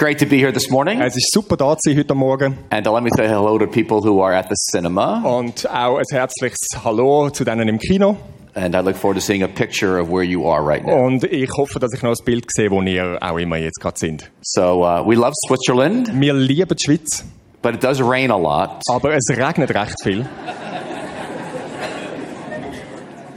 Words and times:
great 0.00 0.18
to 0.18 0.24
be 0.24 0.38
here 0.38 0.50
this 0.50 0.70
morning. 0.70 0.98
Es 1.02 1.14
ist 1.14 1.30
super 1.30 1.58
da 1.58 1.76
zu 1.76 1.90
sein 1.90 1.98
heute 1.98 2.14
Morgen. 2.14 2.56
And 2.70 2.86
uh, 2.86 2.92
let 2.94 3.02
me 3.02 3.10
say 3.14 3.28
hello 3.28 3.58
to 3.58 3.66
people 3.66 4.00
who 4.00 4.22
are 4.22 4.34
at 4.34 4.48
the 4.48 4.56
cinema. 4.56 5.20
Und 5.22 5.68
auch 5.68 5.98
ein 5.98 6.04
herzliches 6.10 6.58
Hallo 6.82 7.28
zu 7.28 7.44
denen 7.44 7.68
im 7.68 7.78
Kino. 7.78 8.16
And 8.54 8.74
I 8.74 8.80
look 8.80 8.96
forward 8.96 9.16
to 9.16 9.20
seeing 9.20 9.42
a 9.42 9.46
picture 9.46 10.00
of 10.00 10.08
where 10.08 10.24
you 10.24 10.46
are 10.48 10.66
right 10.66 10.82
now. 10.82 11.04
Und 11.04 11.24
ich 11.24 11.50
hoffe, 11.50 11.78
dass 11.78 11.92
ich 11.92 12.02
noch 12.02 12.12
ein 12.18 12.24
Bild 12.24 12.46
sehe, 12.50 12.70
wo 12.70 12.80
ihr 12.80 13.18
auch 13.20 13.36
immer 13.36 13.58
jetzt 13.58 13.78
gerade 13.78 13.98
sind. 13.98 14.30
So 14.40 14.82
uh, 14.86 15.06
we 15.06 15.16
love 15.16 15.34
Switzerland, 15.46 16.10
Wir 16.18 16.32
lieben 16.32 16.74
die 16.74 16.82
Schweiz, 16.82 17.22
but 17.60 17.74
it 17.74 17.84
does 17.84 18.00
rain 18.00 18.30
a 18.30 18.38
lot. 18.38 18.80
aber 18.88 19.14
es 19.14 19.28
regnet 19.28 19.74
recht 19.74 20.02
viel. 20.02 20.26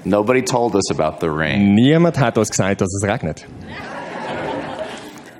Nobody 0.06 0.42
told 0.42 0.76
us 0.76 0.90
about 0.92 1.20
the 1.20 1.28
rain, 1.30 1.76
Niemand 1.76 2.18
hat 2.18 2.38
uns 2.38 2.50
gesagt, 2.50 2.80
dass 2.80 2.94
es 2.94 3.06
regnet. 3.06 3.46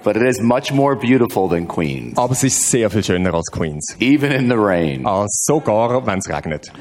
But 0.04 0.16
it 0.16 0.24
is 0.24 0.40
much 0.42 0.72
more 0.72 0.96
beautiful 0.96 1.48
than 1.50 1.68
Queens, 1.68 2.18
Aber 2.18 2.34
es 2.34 2.44
ist 2.44 2.70
sehr 2.70 2.90
viel 2.90 3.04
schöner 3.04 3.34
als 3.34 3.50
Queens. 3.52 3.96
even 4.00 4.32
in 4.32 4.48
the 4.50 4.56
rain. 4.58 5.06
Ah, 5.06 5.26
sogar, 5.28 6.06
wenn 6.06 6.20
es 6.20 6.30
regnet. 6.30 6.72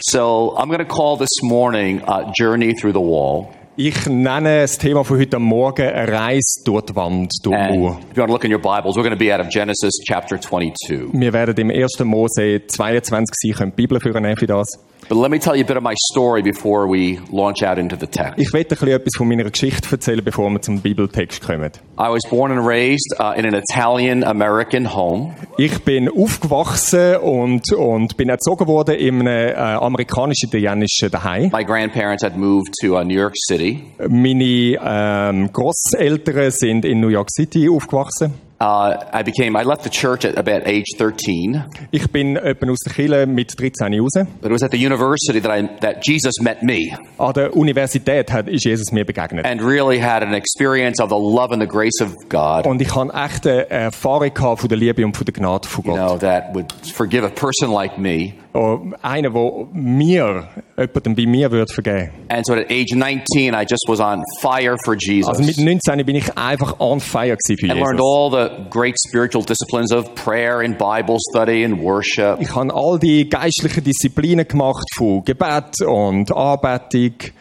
So 0.00 0.54
I'm 0.58 0.68
going 0.68 0.78
to 0.78 0.84
call 0.84 1.16
this 1.16 1.42
morning 1.42 2.02
uh, 2.06 2.30
Journey 2.38 2.74
Through 2.74 2.92
the 2.92 3.00
Wall. 3.00 3.48
Ich 3.78 4.06
nenne 4.06 4.62
das 4.62 4.78
Thema 4.78 5.04
von 5.04 5.18
heute 5.18 5.38
Morgen 5.38 5.86
eine 5.86 6.10
Reise 6.10 6.62
durch 6.64 6.86
die 6.86 6.96
Wand, 6.96 7.30
durch 7.42 7.54
die 7.56 7.62
And 7.62 7.78
Mauer. 7.78 7.98
if 8.10 8.16
you 8.16 8.22
want 8.22 8.28
to 8.28 8.32
look 8.32 8.44
in 8.44 8.50
your 8.52 8.58
Bibles, 8.58 8.96
we're 8.96 9.02
going 9.02 9.10
to 9.10 9.18
be 9.18 9.30
out 9.34 9.38
of 9.40 9.48
Genesis 9.50 9.92
chapter 10.08 10.40
22. 10.40 11.08
Wir 11.12 11.32
werden 11.34 11.54
im 11.58 11.70
1. 11.70 11.98
Mose 12.04 12.62
22 12.66 13.34
sein, 13.34 13.52
können 13.52 13.72
die 13.72 13.82
Bibel 13.82 14.00
für 14.00 14.12
für 14.14 14.46
das. 14.46 14.78
But 15.08 15.18
let 15.18 15.30
me 15.30 15.38
tell 15.38 15.54
you 15.54 15.62
a 15.62 15.66
bit 15.66 15.76
of 15.76 15.84
my 15.84 15.94
story 16.10 16.42
before 16.42 16.88
we 16.88 17.20
launch 17.30 17.62
out 17.62 17.78
into 17.78 17.96
the 17.96 18.08
text. 18.08 18.38
Ich 18.38 18.52
werde 18.52 18.70
ein 18.70 18.78
bisschen 18.78 18.88
etwas 18.88 19.12
von 19.16 19.28
meiner 19.28 19.44
Geschichte 19.44 19.88
erzählen, 19.92 20.24
bevor 20.24 20.50
wir 20.50 20.60
zum 20.60 20.80
Bibeltext 20.80 21.40
kommen. 21.46 21.70
I 21.96 22.10
was 22.10 22.22
born 22.28 22.50
and 22.50 22.66
raised 22.66 23.14
uh, 23.20 23.32
in 23.36 23.46
an 23.46 23.54
Italian 23.54 24.24
American 24.24 24.92
home. 24.94 25.36
Ich 25.58 25.78
bin 25.84 26.08
aufgewachsen 26.08 27.18
und, 27.18 27.72
und 27.72 28.16
bin 28.16 28.28
erzogen 28.28 28.66
worden 28.66 28.96
in 28.96 29.20
einem 29.20 29.54
äh, 29.54 29.54
amerikanisch-italienischen 29.54 31.10
Daheim. 31.12 31.50
My 31.52 31.62
grandparents 31.62 32.24
had 32.24 32.36
moved 32.36 32.74
to 32.82 32.98
uh, 32.98 33.04
New 33.04 33.14
York 33.14 33.34
City. 33.36 33.84
Meine 34.08 34.76
ähm, 34.84 35.52
Großeltern 35.52 36.50
sind 36.50 36.84
in 36.84 36.98
New 36.98 37.10
York 37.10 37.30
City 37.30 37.68
aufgewachsen. 37.68 38.45
Uh, 38.58 38.96
I 39.12 39.22
became, 39.22 39.54
I 39.54 39.64
left 39.64 39.82
the 39.84 39.90
church 39.90 40.24
at 40.24 40.38
about 40.38 40.66
age 40.66 40.86
13, 40.96 41.64
Ich 41.90 42.10
bin 42.10 42.36
etwa 42.36 42.70
aus 42.70 42.78
der 42.86 42.92
Kirche 42.94 43.26
mit 43.26 43.52
13 43.54 43.92
raus. 44.00 44.12
but 44.40 44.46
it 44.46 44.50
was 44.50 44.62
at 44.62 44.70
the 44.72 44.78
university 44.78 45.38
that, 45.42 45.50
I, 45.50 45.68
that 45.82 45.98
Jesus 46.06 46.32
met 46.40 46.62
me 46.62 46.96
An 47.18 47.34
der 47.34 47.54
Universität 47.54 48.32
hat, 48.32 48.48
ist 48.48 48.64
Jesus 48.64 48.92
mir 48.92 49.04
begegnet. 49.04 49.44
and 49.44 49.60
really 49.60 49.98
had 50.00 50.22
an 50.22 50.32
experience 50.32 51.02
of 51.02 51.10
the 51.10 51.18
love 51.18 51.52
and 51.52 51.60
the 51.60 51.68
grace 51.68 52.00
of 52.00 52.14
God, 52.30 52.66
Und 52.66 52.80
ich 52.80 52.94
habe 52.94 53.12
echt 53.12 53.46
eine 53.46 53.68
Erfahrung 53.68 54.32
gehabt 54.32 54.60
von 54.60 54.68
der 54.70 54.78
Liebe 54.78 55.04
und 55.04 55.14
von 55.14 55.26
der 55.26 55.34
Gnade 55.34 55.68
von 55.68 55.84
you 55.84 55.90
Gott. 55.92 55.98
know, 56.00 56.16
that 56.18 56.54
would 56.54 56.72
forgive 56.94 57.24
a 57.26 57.28
person 57.28 57.70
like 57.70 57.98
me. 57.98 58.32
Oh, 58.54 58.78
Einer, 59.02 59.28
der 59.28 59.66
mir, 59.74 60.48
jemandem 60.78 61.14
bei 61.14 61.26
mir 61.26 61.50
würde 61.52 61.70
vergeben. 61.74 62.10
And 62.30 62.46
so 62.46 62.54
at 62.54 62.70
age 62.70 62.94
19, 62.94 63.52
I 63.52 63.66
just 63.68 63.84
was 63.86 64.00
on 64.00 64.22
fire 64.40 64.76
for 64.82 64.94
Jesus 64.98 65.28
Also 65.28 65.42
mit 65.42 65.58
19 65.58 66.06
bin 66.06 66.16
ich 66.16 66.38
einfach 66.38 66.80
on 66.80 66.98
fire 67.00 67.36
für 67.46 67.52
and 67.70 67.78
learned 67.78 68.00
Jesus. 68.00 68.00
all 68.00 68.30
the 68.30 68.45
great 68.70 68.96
spiritual 68.98 69.44
disciplines 69.44 69.92
of 69.92 70.14
prayer 70.14 70.60
and 70.60 70.76
Bible 70.78 71.18
study 71.30 71.64
and 71.64 71.80
worship. 71.80 72.40
Ich 72.40 72.54
habe 72.54 72.72
all 72.74 72.98
die 72.98 73.28
geistlichen 73.28 73.84
Disziplinen 73.84 74.46
gemacht 74.46 74.84
von 74.96 75.24
Gebet 75.24 75.82
und 75.86 76.30
Anbetung. 76.32 77.32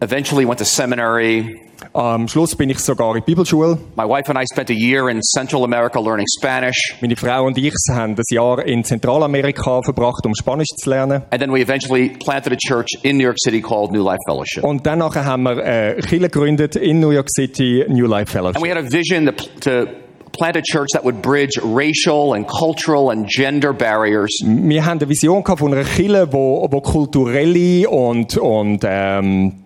Eventually 0.00 0.46
went 0.46 0.58
to 0.58 0.64
seminary. 0.64 1.64
Am 1.92 2.28
Schluss 2.28 2.56
bin 2.56 2.70
ich 2.70 2.78
sogar 2.78 3.14
in 3.14 3.22
die 3.22 3.26
Bibelschule. 3.26 3.78
My 3.96 4.04
wife 4.04 4.28
and 4.28 4.38
I 4.38 4.44
spent 4.50 4.70
a 4.70 4.74
year 4.74 5.08
in 5.08 5.20
Central 5.22 5.64
America 5.64 6.00
learning 6.00 6.26
Spanish. 6.38 6.96
Meine 7.00 7.16
Frau 7.16 7.44
und 7.46 7.58
ich 7.58 7.72
haben 7.90 8.14
ein 8.16 8.22
Jahr 8.30 8.64
in 8.64 8.84
Zentralamerika 8.84 9.82
verbracht, 9.82 10.24
um 10.26 10.34
Spanisch 10.34 10.68
zu 10.76 10.90
lernen. 10.90 11.22
And 11.30 11.40
then 11.40 11.52
we 11.52 11.60
eventually 11.60 12.10
planted 12.10 12.52
a 12.52 12.56
church 12.56 12.88
in 13.02 13.16
New 13.16 13.24
York 13.24 13.38
City 13.38 13.60
called 13.60 13.92
New 13.92 14.02
Life 14.02 14.20
Fellowship. 14.26 14.64
Und 14.64 14.86
dann 14.86 15.02
haben 15.02 15.42
wir 15.42 15.58
äh, 15.64 16.00
Kirche 16.00 16.28
gegründet 16.28 16.76
in 16.76 17.00
New 17.00 17.10
York 17.10 17.28
City, 17.30 17.84
New 17.88 18.06
Life 18.06 18.32
Fellowship. 18.32 18.56
And 18.56 18.64
we 18.64 18.70
had 18.70 18.78
a 18.78 18.88
vision 18.88 19.26
to, 19.26 19.32
to 19.60 20.03
plant 20.36 20.56
a 20.56 20.62
church 20.62 20.88
that 20.92 21.04
would 21.04 21.22
bridge 21.22 21.58
racial 21.62 22.34
and 22.34 22.46
cultural 22.46 23.10
and 23.10 23.26
gender 23.28 23.72
barriers 23.72 24.30
Wir 24.44 24.84
haben 24.84 24.98
eine 25.00 25.08
Vision 25.08 25.44
von 25.44 25.72
einer 25.72 25.84
Kirche, 25.84 26.28
wo, 26.32 26.66
wo 26.70 26.80
kulturelle 26.80 27.88
und, 27.88 28.36
und 28.36 28.80
ähm, 28.84 29.60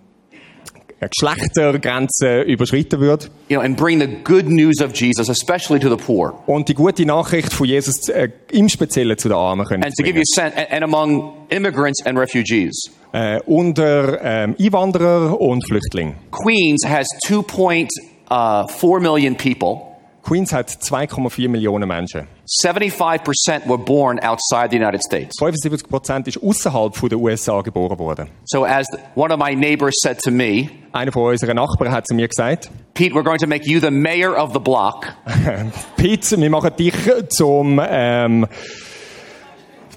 Geschlechtergrenzen 1.01 2.27
äh, 2.27 2.43
überschritten 2.43 3.01
wird 3.01 3.31
you 3.49 3.57
know, 3.57 3.61
and 3.65 3.77
bring 3.77 4.01
the 4.01 4.09
good 4.25 4.47
news 4.49 4.81
of 4.81 4.93
Jesus, 4.95 5.29
especially 5.29 5.79
to 5.79 5.89
the 5.89 5.97
poor. 5.97 6.35
und 6.47 6.69
die 6.69 6.75
gute 6.75 7.07
Nachricht 7.07 7.53
von 7.53 7.67
Jesus 7.67 8.09
äh, 8.09 8.29
im 8.51 8.69
Speziellen 8.69 9.17
zu 9.17 9.29
den 9.29 9.37
Armen 9.37 9.65
können 9.67 9.85
And 9.85 9.95
to 9.97 10.03
give 10.03 10.17
you 10.17 10.25
sense, 10.35 10.57
and, 10.71 10.83
among 10.83 11.47
immigrants 11.51 12.05
and 12.05 12.19
refugees. 12.19 12.91
äh, 13.13 13.39
unter 13.47 14.21
ähm, 14.23 14.57
Einwanderer 14.61 15.41
und 15.41 15.65
Flüchtlingen. 15.67 16.17
Queens 16.33 16.85
has 16.85 17.07
2.4 17.29 17.89
uh, 18.31 19.01
million 19.01 19.37
people. 19.37 19.88
Queens 20.29 20.53
hat 20.53 20.69
2,4 20.69 21.49
Millionen 21.49 21.89
Menschen. 21.89 22.27
75% 22.63 23.67
were 23.67 23.79
born 23.79 24.19
outside 24.21 24.69
the 24.71 24.77
United 24.77 25.03
States. 25.03 25.39
75 25.39 25.89
Prozent 25.89 26.29
ist 26.29 26.43
außerhalb 26.43 26.95
von 26.95 27.09
den 27.09 27.19
USA 27.19 27.63
geboren 27.63 27.99
worden. 27.99 28.29
So 28.45 28.67
as 28.67 28.87
one 29.15 29.33
of 29.33 29.41
my 29.41 29.55
neighbors 29.55 29.95
said 30.03 30.19
to 30.21 30.31
me, 30.31 30.69
Einer 30.93 31.13
von 31.13 31.31
unseren 31.33 31.57
Nachbarn 31.57 31.91
hat 31.91 32.07
zu 32.07 32.15
mir 32.15 32.29
gesagt, 32.29 32.71
Pete, 32.93 33.15
we're 33.15 33.23
going 33.23 33.39
to 33.39 33.47
make 33.47 33.65
you 33.65 33.81
the 33.81 33.91
mayor 33.91 34.37
of 34.37 34.53
the 34.53 34.59
block. 34.59 35.07
Pete, 35.97 36.39
wir 36.39 36.51
machen 36.51 36.73
dich 36.79 36.95
zum 37.31 37.81
ähm, 37.89 38.47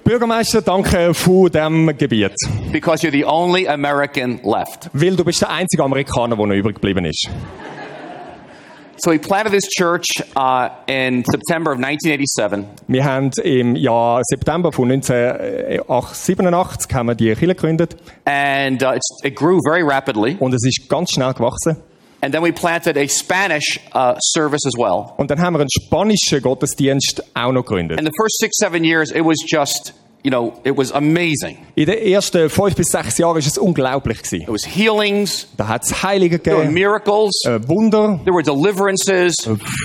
Bürgermeister, 0.06 0.62
danke 0.62 1.14
von 1.14 1.50
dem 1.52 1.98
Gebiet. 1.98 2.36
because 2.72 3.06
you're 3.06 3.12
the 3.12 3.26
only 3.26 3.68
American 3.68 4.40
left. 4.46 4.90
Weil 4.94 5.18
du 5.18 5.26
bist 5.26 5.42
der 5.42 5.50
einzige 5.50 5.84
Amerikaner, 5.84 6.38
der 6.38 6.48
noch 6.48 6.56
übrig 6.56 6.76
geblieben 6.76 7.04
ist. 7.04 7.30
So 9.04 9.10
we 9.10 9.18
planted 9.18 9.52
this 9.52 9.68
church 9.68 10.06
uh, 10.36 10.70
in 10.86 11.24
September 11.26 11.72
of 11.72 11.80
1987, 11.80 12.68
Wir 12.88 13.04
haben 13.04 13.32
im 13.44 13.76
Jahr 13.76 14.22
September 14.24 14.72
von 14.72 14.92
1987 14.92 16.94
haben 16.94 17.08
wir 17.08 17.16
die 17.16 17.34
Kirche 17.34 17.48
gegründet 17.48 17.96
and 18.26 18.84
uh, 18.84 18.94
it 19.24 19.36
grew 19.36 19.58
very 19.66 19.82
rapidly. 19.82 20.38
und 20.40 20.54
es 20.54 20.64
ist 20.64 20.88
ganz 20.88 21.14
schnell 21.14 21.34
gewachsen. 21.34 21.78
And 22.22 22.32
then 22.32 22.44
we 22.44 22.52
planted 22.52 22.96
a 22.96 23.08
Spanish 23.08 23.80
uh, 23.96 24.14
service 24.20 24.68
as 24.68 24.76
well. 24.78 25.14
Und 25.18 25.32
dann 25.32 25.42
haben 25.42 25.56
wir 25.56 25.62
einen 25.62 25.70
spanischen 25.72 26.40
Gottesdienst 26.40 27.24
auch 27.34 27.52
noch 27.52 27.66
gegründet. 27.66 28.00
In 28.00 28.06
the 28.06 28.12
first 28.16 28.38
six, 28.38 28.56
seven 28.58 28.84
years, 28.84 29.10
it 29.10 29.26
was 29.26 29.38
just, 29.52 29.96
you 30.24 30.30
know, 30.30 30.54
it 30.64 30.78
was 30.78 30.92
amazing. 30.92 31.58
In 31.76 31.86
den 31.86 31.98
ersten 31.98 32.50
fünf 32.50 32.76
bis 32.76 32.88
sechs 32.90 33.18
Jahren 33.18 33.38
ist 33.38 33.48
es 33.48 33.58
unglaublich 33.58 34.20
It 34.32 34.48
was 34.48 34.66
healings, 34.66 35.48
Da 35.58 35.68
hat 35.68 35.84
es 35.84 36.04
Heilige 36.04 36.40
there 36.42 36.58
were 36.58 36.64
gegeben, 36.66 36.74
miracles, 36.74 37.32
äh, 37.48 37.60
Wunder, 37.68 38.20
there 38.24 38.34
were 38.36 38.44
deliverances, 38.44 39.36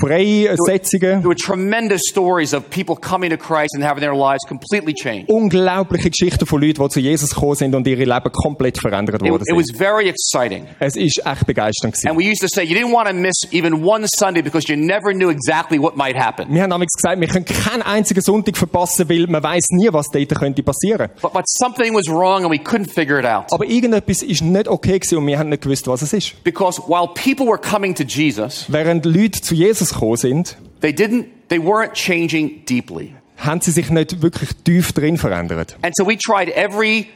Freisetzungen, 0.00 1.20
there 1.22 1.28
were 1.28 1.34
tremendous 1.34 2.02
stories 2.08 2.52
of 2.54 2.68
people 2.70 2.96
coming 2.96 3.30
to 3.30 3.36
Christ 3.36 3.74
and 3.74 3.84
having 3.84 4.00
their 4.00 4.14
lives 4.14 4.42
completely 4.46 4.92
changed. 4.94 5.28
unglaubliche 5.28 6.10
Geschichten 6.10 6.46
von 6.46 6.60
Leuten, 6.60 6.82
die 6.82 6.88
zu 6.88 7.00
Jesus 7.00 7.30
gekommen 7.34 7.54
sind 7.56 7.74
und 7.74 7.86
ihre 7.86 8.04
Leben 8.04 8.32
komplett 8.32 8.78
verändert 8.78 9.22
worden 9.22 9.42
it 9.46 9.56
was 9.56 9.66
sind. 9.66 9.78
very 9.78 10.08
exciting. 10.08 10.66
Es 10.78 10.96
ist 10.96 11.22
echt 11.24 11.46
begeisternd 11.46 11.94
gewesen. 11.94 12.08
And 12.08 12.18
we 12.18 12.24
used 12.24 12.40
to 12.40 12.48
say 12.48 12.64
you 12.64 12.76
didn't 12.76 12.92
want 12.92 13.08
to 13.08 13.14
miss 13.14 13.36
even 13.52 13.84
one 13.84 14.06
Sunday 14.16 14.42
because 14.42 14.66
you 14.70 14.76
never 14.76 15.12
knew 15.12 15.30
exactly 15.30 15.78
what 15.80 15.96
might 15.96 16.16
happen. 16.16 16.46
Wir 16.52 16.62
haben 16.62 16.70
damals 16.70 16.92
gesagt, 16.92 17.20
wir 17.20 17.28
können 17.28 17.44
keinen 17.44 17.82
einzigen 17.82 18.20
Sonntag 18.20 18.56
verpassen, 18.56 19.08
weil 19.08 19.26
man 19.26 19.42
weiß 19.42 19.66
nie, 19.70 19.88
was 19.92 20.08
dort 20.26 20.40
könnte 20.40 20.62
passieren. 20.62 21.10
But, 21.20 21.32
but 21.32 21.44
something 21.48 21.94
was 21.94 22.08
wrong 22.08 22.44
and 22.44 22.50
we 22.50 22.58
couldn't 22.58 22.90
figure 22.92 23.18
it 23.18 23.26
out. 23.26 23.52
Aber 23.52 23.64
irgendetwas 23.64 24.22
ist 24.22 24.42
nicht 24.42 24.68
okay 24.68 24.98
gewesen 24.98 25.18
und 25.18 25.26
wir 25.26 25.38
haben 25.38 25.48
nicht 25.48 25.62
gewusst, 25.62 25.86
was 25.88 26.02
es 26.02 26.12
ist. 26.12 26.42
Because 26.44 26.80
while 26.86 27.08
people 27.14 27.46
were 27.46 27.58
coming 27.58 27.94
to 27.94 28.02
Jesus, 28.04 28.66
Während 28.68 29.04
Leute 29.04 29.40
zu 29.40 29.54
Jesus 29.54 29.90
gekommen 29.92 30.16
sind, 30.16 30.56
they 30.80 30.90
didn't, 30.92 31.26
they 31.48 31.58
weren't 31.58 31.92
changing 31.92 32.64
deeply. 32.68 33.14
haben 33.38 33.60
sie 33.60 33.70
sich 33.70 33.90
nicht 33.90 34.22
wirklich 34.22 34.50
tief 34.64 34.92
drin 34.92 35.18
verändert. 35.18 35.76
And 35.82 35.94
so 35.96 36.06
we 36.06 36.16
tried 36.16 36.48
every, 36.56 37.06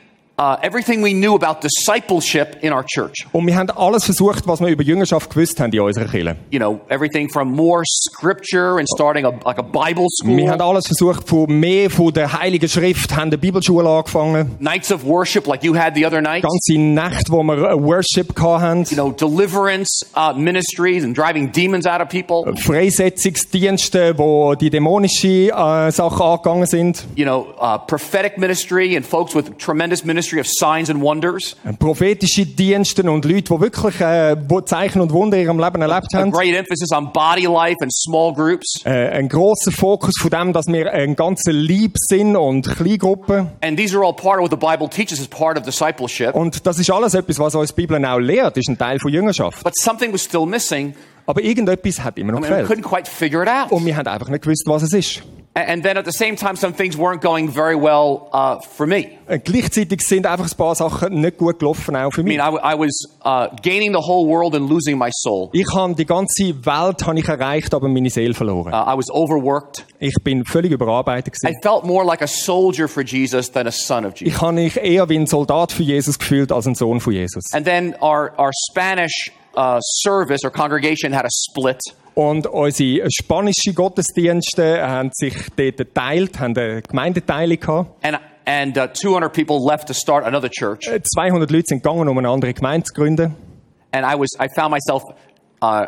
uh, 0.40 0.56
everything 0.62 1.02
we 1.02 1.12
knew 1.12 1.34
about 1.34 1.60
discipleship 1.60 2.56
in 2.62 2.72
our 2.72 2.82
church. 2.84 3.26
Und 3.32 3.46
wir 3.46 3.54
haben 3.56 3.69
alles 3.70 4.04
versucht, 4.06 4.46
was 4.46 4.60
wir 4.60 4.69
über 4.69 4.82
Jüngerschaft 4.82 5.28
gewusst 5.28 5.60
haben 5.60 5.70
in 5.72 5.81
unserer 5.81 6.06
Kirche. 6.06 6.37
You 6.50 6.58
know, 6.58 6.81
everything 6.88 7.28
from 7.28 7.52
more 7.54 7.82
scripture 7.87 8.78
and 8.78 8.88
starting 8.88 9.26
a, 9.26 9.32
like 9.44 9.58
a 9.58 9.62
Bible 9.62 10.06
Wir 10.25 10.50
haben 10.50 10.58
school, 10.58 10.69
alles 10.70 10.87
versucht, 10.87 11.28
von 11.28 11.46
mehr 11.60 11.90
von 11.90 12.12
der 12.12 12.32
Heiligen 12.32 12.69
Schrift, 12.69 13.14
haben 13.14 13.28
eine 13.28 13.38
Bibelschule 13.38 13.87
angefangen. 13.88 14.56
nights 14.60 14.90
of 14.90 15.04
worship 15.04 15.46
like 15.46 15.62
you 15.62 15.75
had 15.76 15.94
the 15.94 16.06
other 16.06 16.22
night, 16.22 16.42
Ganze 16.42 16.78
Nacht, 16.81 17.31
wo 17.31 17.42
wir 17.42 17.70
äh, 17.70 17.75
Worship 17.82 18.32
hatten. 18.40 18.84
you 18.88 18.96
know, 18.96 19.10
deliverance 19.12 20.06
uh, 20.16 20.32
ministries 20.34 21.04
and 21.04 21.14
driving 21.14 21.50
demons 21.52 21.87
out 21.87 22.00
of 22.00 22.08
people, 22.08 22.54
Freisetzungsdienste, 22.56 24.16
wo 24.16 24.54
die 24.54 24.70
dämonische 24.70 25.50
äh, 25.50 25.90
Sachen 25.90 26.22
angegangen 26.22 26.66
sind. 26.66 27.04
you 27.16 27.25
know, 27.25 27.48
uh, 27.60 27.78
prophetic 27.87 28.38
ministry 28.38 28.96
and 28.96 29.04
folks 29.04 29.34
with 29.34 29.56
tremendous 29.58 30.04
ministry 30.04 30.30
ministry 30.31 30.41
of 30.41 30.47
signs 30.47 30.91
and 30.91 31.03
wonders, 31.03 31.56
prophetische 31.79 32.47
Dienste 32.47 33.03
und 33.11 33.25
Leute, 33.25 33.55
die 33.55 33.61
wirklich 33.61 34.00
äh, 34.00 34.37
wo 34.49 34.61
Zeichen 34.61 35.00
und 35.00 35.12
Wunder 35.12 35.37
in 35.37 35.44
ihrem 35.44 35.59
Leben 35.59 35.82
erlebt 35.82 36.15
a 36.15 36.19
haben. 36.19 36.31
great 36.31 36.55
emphasis 36.55 36.91
on 36.93 37.12
body 37.12 37.47
life 37.47 37.77
and 37.81 37.93
small 37.93 38.32
groups. 38.32 38.81
Äh, 38.85 39.09
ein 39.11 39.29
großer 39.29 39.73
Fokus 39.73 40.15
von 40.21 40.31
dem, 40.31 40.53
dass 40.53 40.67
wir 40.67 40.93
ein 40.93 41.17
ganzer 41.17 41.53
Lieb 41.53 41.94
sind 41.97 42.37
und 42.37 42.69
Kleingruppen. 42.77 43.49
And 43.62 43.77
these 43.77 43.97
are 43.97 44.05
all 44.05 44.15
part 44.15 44.38
of 44.41 44.50
what 44.50 44.50
the 44.50 44.56
Bible 44.56 44.88
teaches 44.88 45.21
as 45.21 45.27
part 45.29 45.59
of 45.59 45.65
discipleship. 45.65 46.35
Und 46.35 46.67
das 46.67 46.79
ist 46.79 46.91
alles 46.91 47.15
etwas, 47.15 47.38
was 47.38 47.55
uns 47.55 47.75
die 47.75 47.83
Bibel 47.83 48.05
auch 48.05 48.19
lehrt, 48.19 48.56
ist 48.56 48.69
ein 48.69 48.79
Teil 48.79 48.99
von 49.00 49.12
Jüngerschaft. 49.12 49.62
But 49.65 49.76
something 49.76 50.12
was 50.12 50.23
still 50.23 50.47
missing, 50.47 50.94
Aber 51.26 51.43
irgendetwas 51.43 52.03
hat 52.03 52.19
immer 52.19 52.33
noch 52.33 52.41
gefehlt. 52.41 52.69
couldn't 52.69 52.83
quite 52.83 53.11
figure 53.11 53.43
it 53.43 53.49
out. 53.49 53.71
Und 53.73 53.85
wir 53.85 53.97
haben 53.97 54.06
einfach 54.06 54.29
nicht 54.29 54.43
gewusst, 54.43 54.65
was 54.67 54.83
es 54.83 54.93
ist. 54.93 55.23
And 55.67 55.83
then 55.83 55.97
at 55.97 56.05
the 56.05 56.12
same 56.12 56.37
time, 56.37 56.57
some 56.57 56.73
things 56.73 56.97
weren't 56.97 57.23
going 57.23 57.49
very 57.49 57.77
well 57.77 58.29
uh, 58.33 58.61
for 58.61 58.87
me. 58.87 59.19
Äh, 59.27 59.39
gleichzeitig 59.39 60.03
sind 60.03 60.27
einfach 60.27 60.51
ein 60.51 60.57
paar 60.57 60.75
Sachen 60.75 61.21
nicht 61.21 61.39
gut 61.39 61.59
gelaufen, 61.59 61.97
auch 61.97 62.12
für 62.12 62.23
mich. 62.23 62.35
I 62.35 62.39
mean, 62.39 62.55
I, 62.55 62.75
I 62.75 62.79
was 62.79 62.91
uh, 63.25 63.49
gaining 63.62 63.93
the 63.93 64.01
whole 64.01 64.27
world 64.27 64.55
and 64.55 64.69
losing 64.69 64.99
my 64.99 65.11
soul. 65.12 65.51
Ich 65.53 65.67
habe 65.75 65.95
die 65.95 66.07
ganze 66.07 66.55
Welt 66.65 67.07
habe 67.07 67.19
ich 67.19 67.29
erreicht, 67.29 67.73
aber 67.75 67.89
meine 67.89 68.11
Seele 68.11 68.35
verloren. 68.35 68.73
Uh, 68.73 68.93
I 68.93 68.97
was 68.97 69.11
overworked. 69.11 69.87
Ich 69.99 70.15
bin 70.23 70.45
völlig 70.45 70.73
überarbeitet 70.73 71.35
gewesen. 71.35 71.55
I 71.55 71.62
felt 71.62 71.85
more 71.85 72.05
like 72.05 72.23
a 72.23 72.27
soldier 72.27 72.89
for 72.89 73.03
Jesus 73.03 73.51
than 73.51 73.67
a 73.67 73.73
son 73.73 74.05
of 74.05 74.15
Jesus. 74.17 74.35
Ich 74.35 74.41
habe 74.41 74.55
mich 74.55 74.77
eher 74.77 75.09
wie 75.09 75.17
ein 75.17 75.27
Soldat 75.27 75.73
für 75.73 75.83
Jesus 75.83 76.19
gefühlt 76.19 76.53
als 76.53 76.67
ein 76.67 76.75
Sohn 76.75 77.01
von 77.01 77.12
Jesus. 77.12 77.45
And 77.53 77.65
then 77.65 77.95
our, 78.01 78.33
our 78.39 78.51
Spanish 78.71 79.31
uh, 79.57 79.81
service 79.81 80.45
or 80.45 80.51
congregation 80.51 81.12
had 81.12 81.25
a 81.25 81.31
split. 81.31 81.81
Und 82.15 82.47
unsere 82.47 83.07
spanischen 83.11 83.75
Gottesdienste 83.75 84.87
haben 84.87 85.11
sich 85.12 85.35
dort 85.57 85.77
geteilt, 85.77 86.39
haben 86.41 86.57
eine 86.57 86.83
Gemeindeteilung 86.83 87.61
gehabt. 87.61 88.05
And, 88.05 88.19
and 88.47 88.77
uh, 88.77 88.89
200 88.93 89.33
people 89.33 89.59
left 89.65 89.87
to 89.89 89.95
start 89.95 90.25
another 90.25 90.49
church. 90.51 90.87
Äh, 90.89 91.01
200 91.03 91.51
Leute 91.51 91.67
sind 91.69 91.83
gegangen, 91.83 92.09
um 92.09 92.19
eine 92.19 92.29
andere 92.29 92.53
Gemeinde 92.53 92.85
zu 92.85 92.95
gründen. 92.95 93.35
And 93.93 94.05
I, 94.05 94.19
was, 94.19 94.29
I 94.39 94.49
found 94.55 94.71
myself 94.71 95.03
uh, 95.62 95.87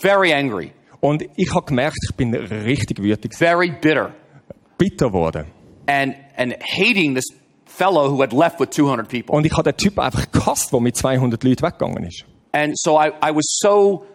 very 0.00 0.32
angry, 0.32 0.72
Und 1.00 1.22
ich 1.36 1.54
habe 1.54 1.66
gemerkt, 1.66 1.98
ich 2.08 2.16
bin 2.16 2.34
richtig 2.34 3.02
wütig, 3.02 3.34
very 3.36 3.70
bitter, 3.70 4.14
bitter 4.78 5.08
geworden. 5.08 5.46
and, 5.86 6.14
and 6.36 6.54
hating 6.62 7.14
this 7.14 7.26
fellow 7.66 8.08
who 8.08 8.20
had 8.22 8.32
left 8.32 8.58
with 8.58 8.70
200 8.70 9.08
people. 9.08 9.34
Und 9.34 9.44
ich 9.44 9.52
habe 9.52 9.64
den 9.70 9.76
Typ 9.76 9.98
einfach 9.98 10.30
gehasst, 10.32 10.72
der 10.72 10.80
mit 10.80 10.96
200 10.96 11.42
Leuten 11.44 11.62
weggegangen 11.62 12.04
ist. 12.04 12.24
And 12.52 12.72
so 12.78 12.98
I, 12.98 13.08
I 13.22 13.34
was 13.34 13.44
so 13.60 14.06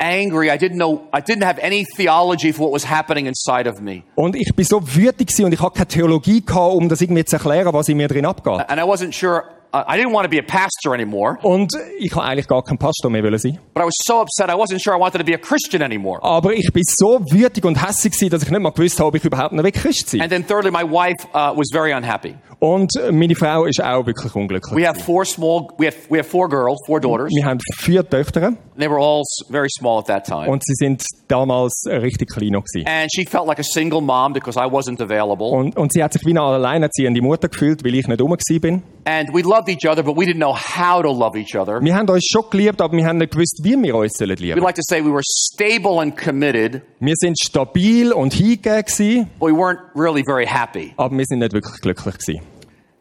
angry. 0.00 0.50
I 0.50 0.56
didn't 0.56 0.78
know, 0.78 1.02
I 1.12 1.20
didn't 1.20 1.44
have 1.44 1.60
any 1.62 1.84
theology 1.84 2.52
for 2.52 2.64
what 2.64 2.72
was 2.72 2.90
happening 2.90 3.26
inside 3.26 3.68
of 3.68 3.80
me. 3.80 4.02
Und 4.16 4.34
ich 4.34 4.52
bin 4.56 4.64
so 4.64 4.80
wütig 4.82 5.28
und 5.44 5.52
ich 5.52 5.60
habe 5.60 5.74
keine 5.74 5.86
Theologie 5.86 6.44
gehabt, 6.44 6.74
um 6.74 6.88
das 6.88 7.00
irgendwie 7.00 7.24
zu 7.24 7.36
erklären, 7.36 7.72
was 7.72 7.88
in 7.88 7.96
mir 7.96 8.08
drin 8.08 8.26
abgeht. 8.26 8.68
And 8.68 8.80
I 8.80 8.84
wasn't 8.84 9.12
sure, 9.12 9.44
I 9.72 9.96
didn't 9.96 10.12
want 10.12 10.24
to 10.24 10.30
be 10.30 10.38
a 10.38 10.42
pastor 10.42 10.94
anymore, 10.94 11.38
Und 11.42 11.72
ich 11.98 12.12
habe 12.14 12.24
eigentlich 12.24 12.48
gar 12.48 12.62
kein 12.62 12.76
Pastor 12.78 13.10
mehr 13.10 13.22
sein. 13.38 13.58
but 13.72 13.82
I 13.82 13.86
was 13.86 13.94
so 14.04 14.20
upset. 14.20 14.48
I 14.48 14.54
wasn't 14.54 14.80
sure 14.82 14.96
I 14.96 15.00
wanted 15.00 15.18
to 15.18 15.24
be 15.24 15.34
a 15.34 15.38
Christian 15.38 15.82
anymore. 15.82 16.18
Aber 16.22 16.52
ich 16.52 16.72
bin 16.72 16.82
so 16.84 17.20
wütig 17.30 17.64
und 17.64 17.76
hässig 17.76 18.12
gewesen, 18.12 18.30
dass 18.30 18.42
ich 18.42 18.50
nicht 18.50 18.60
mal 18.60 18.70
gewusst 18.70 18.98
habe, 18.98 19.08
ob 19.08 19.14
ich 19.14 19.24
überhaupt 19.24 19.52
noch 19.52 19.64
Christ 19.70 20.10
sein 20.10 20.20
And 20.22 20.30
then 20.30 20.46
thirdly, 20.46 20.70
my 20.70 20.82
wife 20.82 21.24
uh, 21.34 21.56
was 21.56 21.68
very 21.72 21.92
unhappy. 21.92 22.34
Und 22.58 22.92
meine 23.10 23.34
Frau 23.34 23.64
ist 23.64 23.82
auch 23.82 24.04
wirklich 24.04 24.34
unglücklich. 24.34 24.76
We 24.76 24.86
have 24.86 25.00
four 25.00 25.24
small, 25.24 25.68
we 25.78 25.86
have, 25.86 25.96
we 26.10 26.18
have 26.18 26.28
four 26.28 26.46
girls, 26.46 26.78
four 26.86 27.00
daughters. 27.00 27.30
Wir 27.30 27.46
haben 27.46 27.58
vier 27.78 28.06
Töchter 28.08 28.52
They 28.78 28.88
were 28.88 28.98
all 28.98 29.22
very 29.50 29.68
small 29.70 29.98
at 29.98 30.06
that 30.06 30.26
time. 30.26 30.48
und 30.50 30.62
sie 30.64 30.74
sind 30.74 31.04
damals 31.28 31.84
richtig 31.86 32.30
klein 32.30 32.52
noch 32.52 32.64
gewesen. 32.64 32.86
And 32.86 33.10
she 33.14 33.24
felt 33.24 33.46
like 33.46 33.58
a 33.58 33.62
single 33.62 34.00
mom 34.00 34.32
because 34.32 34.58
I 34.58 34.64
wasn't 34.64 35.02
available. 35.02 35.48
Und, 35.48 35.76
und 35.76 35.92
sie 35.92 36.02
hat 36.02 36.12
sich 36.12 36.24
wie 36.24 36.30
eine 36.30 36.40
alleinerziehende 36.42 37.20
Mutter 37.22 37.48
gefühlt, 37.48 37.84
weil 37.84 37.94
ich 37.94 38.06
nicht 38.06 38.18
gewesen 38.18 38.60
bin. 38.60 38.82
And 39.04 39.30
we 39.32 39.42
loved 39.42 39.59
each 39.68 39.84
other, 39.86 40.02
but 40.02 40.16
we 40.16 40.24
didn't 40.24 40.38
know 40.40 40.54
how 40.54 41.02
to 41.02 41.10
love 41.10 41.36
each 41.36 41.54
other. 41.56 41.80
Wir 41.82 41.94
haben 41.94 42.08
uns 42.08 42.24
schon 42.26 42.44
geliebt, 42.50 42.80
aber 42.80 42.96
wir 42.96 43.06
haben 43.06 43.18
nicht 43.18 43.32
gewusst, 43.32 43.60
wie 43.62 43.76
wir 43.80 43.94
uns 43.96 44.12
sollen 44.16 44.30
We 44.38 44.42
lieben. 44.46 44.60
like 44.60 44.74
to 44.76 44.82
say 44.88 45.00
we 45.04 45.10
were 45.12 45.22
stable 45.24 46.00
and 46.00 46.16
committed, 46.16 46.82
Wir 47.00 47.14
sind 47.16 47.38
stabil 47.38 48.12
und 48.12 48.32
hingegeben 48.32 48.82
gewesen, 48.84 49.30
but 49.38 49.48
we 49.50 49.54
weren't 49.54 49.80
really 49.94 50.22
very 50.24 50.46
happy. 50.46 50.92
aber 50.96 51.16
wir 51.16 51.24
sind 51.26 51.40
nicht 51.40 51.52
wirklich 51.52 51.80
glücklich 51.80 52.14
gewesen. 52.18 52.40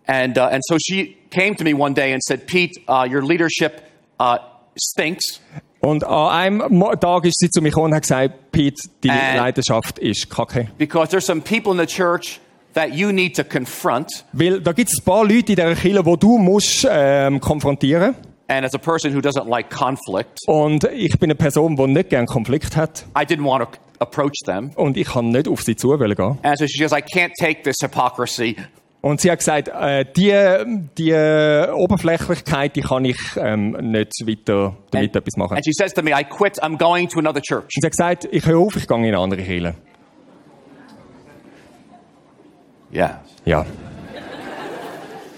And, 0.07 0.37
uh, 0.37 0.49
and 0.51 0.61
so 0.65 0.77
she 0.79 1.17
came 1.29 1.55
to 1.55 1.63
me 1.63 1.73
one 1.73 1.93
day 1.93 2.11
and 2.13 2.21
said, 2.23 2.47
Pete, 2.47 2.71
uh, 2.87 3.05
your 3.07 3.21
leadership 3.23 3.83
uh, 4.19 4.37
stinks. 4.75 5.39
Und 5.81 6.03
an 6.03 6.59
einem 6.61 6.83
Tag 6.99 7.25
ist 7.25 7.37
sie 7.39 7.49
zu 7.49 7.61
mir 7.61 7.69
gekommen 7.69 7.87
und 7.91 7.95
hat 7.95 8.01
gesagt, 8.01 8.51
Pete, 8.51 8.75
die. 9.03 9.07
Leidenschaft 9.07 9.97
ist 9.99 10.29
kacke. 10.29 10.67
because 10.77 11.09
there's 11.09 11.25
some 11.25 11.41
people 11.41 11.71
in 11.71 11.77
the 11.77 11.85
church 11.85 12.39
that 12.73 12.93
you 12.93 13.11
need 13.11 13.35
to 13.35 13.43
confront. 13.43 14.25
Weil 14.33 14.61
da 14.61 14.71
gibt 14.73 14.89
es 14.89 14.99
ein 14.99 15.05
paar 15.05 15.23
Leute 15.23 15.37
in 15.51 15.55
dieser 15.55 15.75
Kirche, 15.75 16.03
die 16.03 16.17
du 16.17 16.37
musst 16.37 16.87
ähm, 16.89 17.39
konfrontieren 17.39 18.15
And 18.51 18.65
as 18.65 18.73
a 18.73 18.79
person 18.79 19.13
who 19.13 19.19
doesn't 19.19 19.47
like 19.47 19.69
conflict, 19.69 20.39
Und 20.47 20.83
ich 20.85 21.19
bin 21.19 21.27
eine 21.29 21.35
Person, 21.35 21.75
die 21.75 21.85
nicht 21.85 22.09
gerne 22.09 22.25
Konflikt 22.25 22.75
hat. 22.75 23.05
I 23.15 23.23
didn't 23.23 23.45
want 23.45 23.63
to 23.63 23.79
approach 23.99 24.39
them. 24.43 24.71
Und 24.75 24.97
ich 24.97 25.07
kann 25.07 25.29
nicht 25.29 25.47
auf 25.47 25.61
sie 25.61 25.75
zu 25.75 25.95
gehen. 25.95 26.39
And 26.41 26.57
so 26.57 26.65
she 26.65 26.79
goes, 26.81 26.91
I 26.91 27.03
can't 27.03 27.33
take 27.39 27.61
this 27.61 27.75
hypocrisy. 27.79 28.55
Und 29.01 29.21
sie 29.21 29.29
hat 29.31 29.39
gesagt, 29.39 29.67
äh, 29.69 30.03
die, 30.17 30.33
die 30.97 31.13
Oberflächlichkeit, 31.13 32.75
die 32.75 32.81
kann 32.81 33.05
ich 33.05 33.17
ähm, 33.37 33.77
nicht 33.79 34.11
weiter 34.25 34.75
damit 34.91 35.15
etwas 35.15 35.37
machen. 35.37 35.55
And 35.55 35.63
she 35.63 35.71
says 35.71 35.93
to 35.93 36.01
me, 36.01 36.11
I 36.11 36.23
quit. 36.23 36.61
I'm 36.61 36.77
going 36.77 37.07
to 37.09 37.19
another 37.19 37.41
church. 37.41 37.63
Und 37.75 37.81
sie 37.81 37.85
hat 37.85 37.91
gesagt, 37.91 38.27
ich 38.31 38.45
höre 38.45 38.57
auf, 38.57 38.75
ich 38.75 38.87
gehe 38.87 38.97
in 38.97 39.05
eine 39.05 39.19
andere 39.19 39.43
Kirche. 39.43 39.75
Yeah. 42.91 43.19
Ja, 43.45 43.65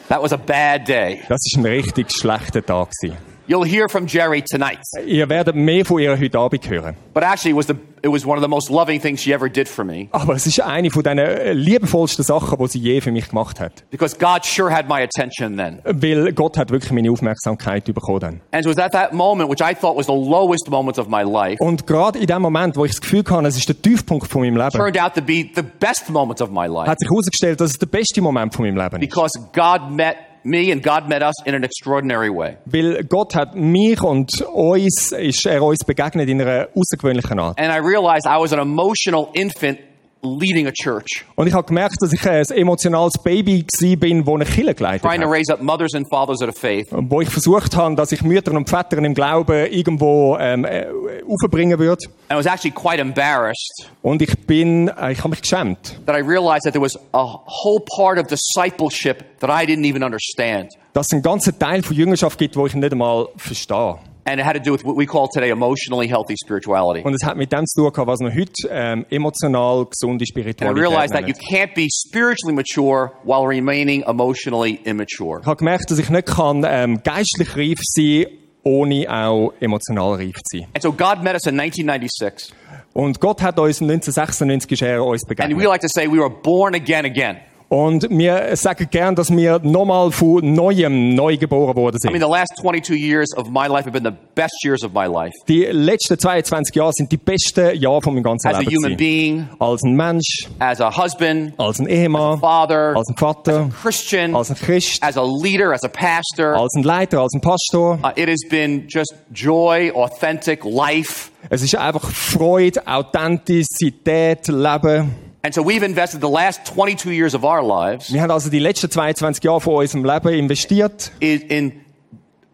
That 0.09 0.21
was 0.21 0.33
a 0.33 0.37
bad 0.37 0.87
day. 0.87 1.21
das 1.29 1.39
ist 1.45 1.57
ein 1.57 1.65
richtig 1.65 2.11
schlechter 2.11 2.65
Tag 2.65 2.89
gewesen. 2.99 3.17
You'll 3.47 3.65
hear 3.67 3.89
from 3.89 4.05
Jerry 4.07 4.41
tonight. 4.43 4.79
Ihr 5.05 5.27
werdet 5.27 5.55
mehr 5.55 5.83
von 5.83 5.99
ihr 5.99 6.17
heute 6.17 6.37
Abend 6.39 6.69
hören. 6.69 6.95
But 7.13 7.23
actually, 7.23 7.51
it 7.51 7.57
was, 7.57 7.67
the, 7.67 7.73
it 8.03 8.09
was 8.11 8.25
one 8.25 8.37
of 8.37 8.43
the 8.43 8.47
most 8.47 8.69
loving 8.69 9.01
things 9.01 9.19
she 9.21 9.33
ever 9.33 9.49
did 9.49 9.67
for 9.67 9.83
me 9.83 10.07
Aber 10.11 10.35
es 10.35 10.45
ist 10.45 10.61
eine 10.61 10.89
von 10.91 11.03
den 11.03 11.17
äh, 11.17 11.51
liebevollsten 11.51 12.23
Sachen, 12.23 12.57
die 12.59 12.67
sie 12.67 12.79
je 12.79 13.01
für 13.01 13.11
mich 13.11 13.27
gemacht 13.29 13.59
hat. 13.59 13.83
because 13.89 14.15
God 14.17 14.45
sure 14.45 14.69
had 14.73 14.87
my 14.87 15.01
attention 15.01 15.57
then. 15.57 15.79
Weil 15.83 16.31
Gott 16.33 16.55
hat 16.57 16.69
wirklich 16.71 16.91
meine 16.91 17.11
Aufmerksamkeit 17.11 17.83
bekommen. 17.85 18.19
dann. 18.19 18.41
And 18.51 18.65
it 18.65 18.67
was 18.67 18.77
at 18.77 18.91
that 18.93 19.11
moment, 19.11 19.49
which 19.49 19.59
I 19.61 19.73
thought 19.73 19.97
was 19.97 20.05
the 20.05 20.13
lowest 20.13 20.69
moment 20.69 20.97
of 20.99 21.07
my 21.09 21.23
life, 21.23 21.57
Und 21.59 21.85
gerade 21.87 22.19
in 22.19 22.27
dem 22.27 22.41
Moment, 22.43 22.77
wo 22.77 22.85
ich 22.85 22.91
das 22.91 23.01
Gefühl 23.01 23.23
hatte, 23.27 23.47
es 23.47 23.57
ist 23.57 23.67
der 23.67 23.81
Tiefpunkt 23.81 24.27
von 24.27 24.41
meinem 24.41 24.55
Leben, 24.55 24.69
turned 24.71 25.01
out 25.01 25.13
to 25.15 25.21
be 25.21 25.49
the 25.55 25.63
best 25.79 26.09
moment 26.09 26.41
of 26.41 26.51
my 26.51 26.67
life 26.67 26.89
hat 26.89 26.99
sich 26.99 27.09
herausgestellt, 27.09 27.59
dass 27.59 27.71
es 27.71 27.77
der 27.79 27.87
beste 27.87 28.21
Moment 28.21 28.53
von 28.53 28.65
meinem 28.65 28.77
Leben 28.77 29.01
ist. 29.01 29.09
because 29.09 29.33
God 29.53 29.89
met 29.91 30.15
me 30.43 30.71
and 30.71 30.83
God 30.83 31.07
met 31.07 31.21
us 31.21 31.35
in 31.45 31.55
an 31.55 31.63
extraordinary 31.63 32.29
way. 32.29 32.57
Weil 32.65 33.03
Gott 33.03 33.35
hat 33.35 33.55
mich 33.55 34.01
und 34.01 34.41
uns, 34.41 35.11
ist 35.11 35.45
er 35.45 35.61
uns 35.63 35.83
begegnet 35.85 36.29
in 36.29 36.41
einer 36.41 36.67
außergewöhnlichen 36.75 37.39
Art. 37.39 37.59
And 37.59 37.71
I 37.71 37.77
realized 37.77 38.25
I 38.25 38.39
was 38.39 38.53
an 38.53 38.59
emotional 38.59 39.29
infant 39.33 39.79
leading 40.23 40.67
a 40.67 40.71
church, 40.71 41.25
Und 41.35 41.47
ich 41.47 41.53
habe 41.53 41.65
gemerkt, 41.67 41.95
dass 41.99 42.13
ich 42.13 42.29
ein 42.29 42.43
emotionales 42.57 43.13
Baby 43.23 43.63
war, 43.81 43.95
bin, 43.97 44.25
wo 44.25 44.35
eine 44.35 44.45
Kille 44.45 44.73
geleitet 44.75 45.01
trying 45.01 45.21
to 45.21 45.27
hat. 45.27 45.33
raise 45.33 45.51
up 45.53 45.61
mothers 45.61 45.93
and 45.95 46.07
fathers 46.09 46.41
of 46.41 46.55
faith. 46.55 46.87
Wo 46.91 47.21
ich 47.21 47.29
versucht 47.29 47.75
habe, 47.75 47.95
dass 47.95 48.11
ich 48.11 48.21
Mütter 48.23 48.51
und 48.53 48.69
Väter 48.69 48.97
im 48.97 49.13
Glauben 49.13 49.65
irgendwo 49.71 50.37
ähm, 50.39 50.65
äh, 50.65 50.85
aufbringen 51.27 51.79
würde. 51.79 52.05
And 52.29 52.33
I 52.33 52.35
was 52.35 52.45
actually 52.45 52.71
quite 52.71 53.01
embarrassed 53.01 53.89
Und 54.01 54.21
ich 54.21 54.37
bin, 54.45 54.87
äh, 54.89 55.11
ich 55.11 55.19
habe 55.19 55.29
mich 55.29 55.41
geschämt, 55.41 55.99
that 56.05 56.15
I 56.15 56.21
realized 56.21 56.63
that 56.63 56.73
there 56.73 56.83
was 56.83 56.97
a 57.13 57.39
whole 57.47 57.81
part 57.95 58.19
of 58.19 58.27
discipleship 58.27 59.23
that 59.39 59.49
I 59.49 59.65
didn't 59.65 59.85
even 59.87 60.03
understand. 60.03 60.69
dass 60.93 61.07
es 61.07 61.13
einen 61.13 61.21
ganzen 61.23 61.57
Teil 61.57 61.81
von 61.83 61.95
Jüngerschaft 61.95 62.37
gibt, 62.37 62.55
wo 62.55 62.65
ich 62.67 62.73
nicht 62.75 62.91
einmal 62.91 63.27
verstehe. 63.37 63.95
And 64.25 64.39
it 64.39 64.45
had 64.45 64.53
to 64.53 64.59
do 64.59 64.71
with 64.71 64.83
what 64.85 64.95
we 64.95 65.05
call 65.05 65.27
today 65.27 65.49
emotionally 65.49 66.07
healthy 66.07 66.35
spirituality. 66.37 67.03
Und 67.03 67.13
es 67.15 67.23
hat 67.25 67.37
mit 67.37 67.51
dem 67.51 67.65
zu 67.65 67.89
tun 67.89 68.07
was 68.07 68.19
wir 68.19 68.31
heute 68.31 68.53
ähm, 68.69 69.05
emotional 69.09 69.85
gesunde 69.85 70.13
And 70.13 70.21
I 70.21 70.25
Spiritualität 70.25 70.77
realized 70.77 71.13
that 71.13 71.27
you 71.27 71.33
can't 71.33 71.73
be 71.73 71.87
spiritually 71.91 72.53
mature 72.53 73.13
while 73.23 73.47
remaining 73.47 74.03
emotionally 74.03 74.79
immature. 74.83 75.39
Ich 75.41 75.47
habe 75.47 75.57
gemerkt, 75.57 75.89
dass 75.89 75.97
ich 75.97 76.09
nicht 76.09 76.27
kann, 76.27 76.65
ähm, 76.67 77.01
geistlich 77.03 77.55
reif 77.57 77.79
sein 77.81 78.25
ohne 78.63 79.07
auch 79.09 79.53
emotional 79.59 80.15
reif 80.15 80.35
zu 80.43 80.59
sein. 80.59 80.67
And 80.73 80.83
so 80.83 80.91
God 80.91 81.23
met 81.23 81.33
us 81.33 81.47
in 81.47 81.59
1996. 81.59 82.53
Und 82.93 83.19
Gott 83.19 83.41
hat 83.41 83.57
uns 83.57 83.81
1996 83.81 84.71
ist 84.71 84.81
er 84.81 85.03
uns 85.03 85.23
And 85.23 85.31
we 85.31 85.35
begegnet. 85.35 85.63
like 85.65 85.81
to 85.81 85.87
say 85.87 86.07
we 86.07 86.19
were 86.19 86.29
born 86.29 86.75
again 86.75 87.05
again. 87.05 87.37
Und 87.71 88.09
wir 88.09 88.53
sagen 88.57 88.85
gern, 88.91 89.15
dass 89.15 89.29
wir 89.31 89.59
nochmal 89.59 90.11
von 90.11 90.41
Neuem 90.53 91.15
neu 91.15 91.37
geboren 91.37 91.73
worden 91.77 91.97
I 92.03 92.07
mean, 92.09 92.19
sind. 92.19 92.29
the 92.29 92.29
last 92.29 92.57
22 92.59 92.97
years 92.97 93.33
of 93.37 93.47
my 93.49 93.65
life 93.67 93.85
have 93.85 93.91
been 93.93 94.03
the 94.03 94.17
best 94.35 94.61
years 94.65 94.83
of 94.83 94.91
my 94.91 95.05
life. 95.05 95.31
Die 95.47 95.63
letzten 95.63 96.19
22 96.19 96.75
Jahre 96.75 96.91
sind 96.93 97.09
die 97.13 97.15
besten 97.17 97.73
Jahre 97.79 98.01
von 98.01 98.13
meinem 98.13 98.23
ganzen 98.23 98.49
As 98.49 98.55
a 98.55 98.59
Leben. 98.59 98.75
human 98.75 98.91
gewesen. 98.91 98.97
being, 98.97 99.49
Als 99.57 99.83
ein 99.83 99.95
Mensch, 99.95 100.49
as 100.59 100.81
a 100.81 100.91
husband, 101.01 101.53
als 101.57 101.79
ein 101.79 101.87
Ehemann, 101.87 102.41
father, 102.41 102.93
als 102.93 103.07
ein 103.07 103.15
Vater, 103.15 103.69
Christian, 103.81 104.35
als 104.35 104.49
ein 104.49 104.57
Christ, 104.57 105.01
as 105.01 105.15
a 105.17 105.23
leader, 105.23 105.71
as 105.71 105.85
a 105.85 105.87
pastor. 105.87 106.53
als 106.53 106.75
ein 106.75 106.83
Leiter, 106.83 107.21
als 107.21 107.33
ein 107.33 107.39
Pastor. 107.39 107.97
Uh, 108.03 108.09
it 108.17 108.27
has 108.27 108.41
been 108.49 108.85
just 108.89 109.15
joy, 109.33 109.89
authentic 109.95 110.65
life. 110.65 111.31
Es 111.49 111.61
ist 111.61 111.75
einfach 111.77 112.03
Freude, 112.11 112.85
Authentizität, 112.85 114.49
Leben. 114.49 115.30
And 115.43 115.55
so 115.55 115.63
we've 115.63 115.83
invested 115.83 116.21
the 116.21 116.29
last 116.29 116.65
22 116.65 117.11
years 117.11 117.33
of 117.33 117.43
our 117.43 117.63
lives 117.63 118.13
Wir 118.13 118.21
haben 118.21 118.31
also 118.31 118.49
die 118.49 118.59
letzten 118.59 118.91
22 118.91 119.43
Jahre 119.43 119.59
von 119.59 119.75
unserem 119.75 120.05
Leben 120.05 120.33
investiert, 120.33 121.11
in, 121.19 121.41
in 121.41 121.81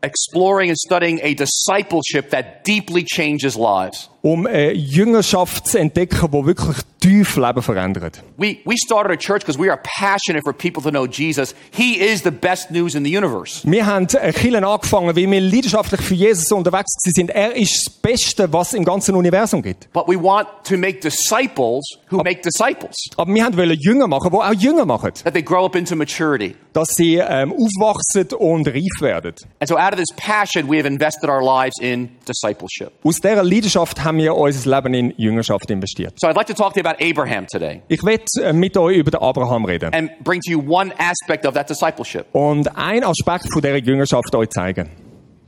exploring 0.01 0.69
and 0.69 0.77
studying 0.77 1.19
a 1.21 1.33
discipleship 1.33 2.29
that 2.31 2.63
deeply 2.65 3.03
changes 3.03 3.55
lives. 3.57 4.09
Um 4.21 4.45
eine 4.47 4.73
Jüngerschaft 4.73 5.67
zu 5.67 5.79
entdecken, 5.79 6.29
die 6.31 6.45
wirklich 6.45 6.77
tief 6.99 7.37
Leben 7.37 7.61
verändert. 7.61 8.23
We, 8.37 8.57
we 8.65 8.75
started 8.77 9.11
a 9.11 9.15
church 9.15 9.45
because 9.45 9.57
we 9.59 9.69
are 9.71 9.79
passionate 9.99 10.43
for 10.43 10.51
people 10.53 10.81
to 10.83 10.89
know 10.89 11.05
Jesus. 11.05 11.53
He 11.71 11.99
is 11.99 12.23
the 12.23 12.31
best 12.31 12.71
news 12.71 12.95
in 12.95 13.05
the 13.05 13.15
universe. 13.15 13.61
Wir 13.69 13.85
haben 13.85 14.07
eine 14.19 14.33
Kirche 14.33 14.67
angefangen, 14.67 15.15
weil 15.15 15.29
wir 15.29 15.41
leidenschaftlich 15.41 16.01
für 16.01 16.15
Jesus 16.15 16.51
unterwegs 16.51 16.91
sind. 17.03 17.29
Er 17.29 17.55
ist 17.55 17.85
das 17.85 17.93
Beste, 17.93 18.51
was 18.51 18.73
im 18.73 18.83
ganzen 18.83 19.15
Universum 19.15 19.61
gibt. 19.61 19.91
But 19.93 20.07
we 20.07 20.21
want 20.21 20.47
to 20.63 20.75
make 20.77 20.99
disciples 20.99 21.85
who 22.09 22.17
make 22.23 22.41
disciples, 22.41 22.95
Aber 23.15 23.33
wir 23.33 23.55
wollten 23.57 23.79
Jünger 23.79 24.07
machen, 24.07 24.31
die 24.31 24.37
auch 24.37 24.53
Jünger 24.53 24.85
machen. 24.85 25.11
that 25.23 25.33
they 25.33 25.43
grow 25.43 25.65
up 25.65 25.75
into 25.75 25.95
maturity. 25.95 26.55
Dass 26.73 26.89
sie 26.95 27.15
ähm, 27.15 27.53
aufwachsen 27.53 28.35
und 28.37 28.67
reif 28.67 29.01
werden. 29.01 29.33
And 29.59 29.69
so 29.69 29.77
out 29.77 29.93
of 29.93 29.99
this 29.99 30.15
passion, 30.15 30.67
we 30.69 30.77
have 30.77 30.87
invested 30.87 31.29
our 31.29 31.41
lives 31.43 31.75
in 31.79 32.09
discipleship. 32.27 32.91
Aus 33.03 33.15
dieser 33.17 33.43
Leidenschaft 33.43 34.03
haben 34.07 34.17
wir 34.17 34.35
unser 34.35 34.75
Leben 34.75 34.93
in 34.93 35.13
Jüngerschaft 35.17 35.69
investiert. 35.69 36.13
So 36.19 36.27
I'd 36.27 36.35
like 36.35 36.47
to 36.47 36.53
talk 36.53 36.73
to 36.73 36.79
you 36.79 36.85
about 36.87 36.97
Abraham 37.03 37.45
today 37.45 37.81
Ich 37.89 38.03
werde 38.03 38.23
äh, 38.41 38.53
mit 38.53 38.75
euch 38.77 38.97
über 38.97 39.11
den 39.11 39.21
Abraham 39.21 39.65
reden. 39.65 39.93
and 39.93 40.09
bring 40.23 40.41
to 40.41 40.51
you 40.51 40.59
one 40.67 40.91
aspect 40.97 41.45
of 41.45 41.53
that 41.53 41.69
discipleship. 41.69 42.25
Und 42.31 42.75
ein 42.75 43.03
Aspekt 43.03 43.45
von 43.53 43.61
dieser 43.61 43.77
Jüngerschaft 43.77 44.33
euch 44.33 44.49
zeigen. 44.49 44.89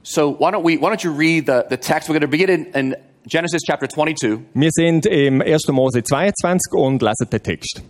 So 0.04 0.38
why 0.39 0.51
don't 0.51 0.63
we, 0.63 0.80
why 0.80 0.88
don't 0.94 1.04
you 1.04 1.12
read 1.12 1.46
the, 1.48 1.62
the 1.70 1.78
text? 1.78 2.10
We're 2.10 2.20
going 2.20 2.22
to 2.22 2.28
begin 2.28 2.50
in, 2.50 2.66
in 2.74 2.96
Genesis 3.28 3.62
chapter 3.66 3.88
22. 3.88 4.39
Wir 4.54 4.70
sind 4.72 5.06
im 5.06 5.42
1. 5.42 5.68
Mose 5.70 6.04
22 6.04 6.74
und 6.74 7.01
lesen 7.01 7.30
den 7.32 7.44
Text. 7.44 7.82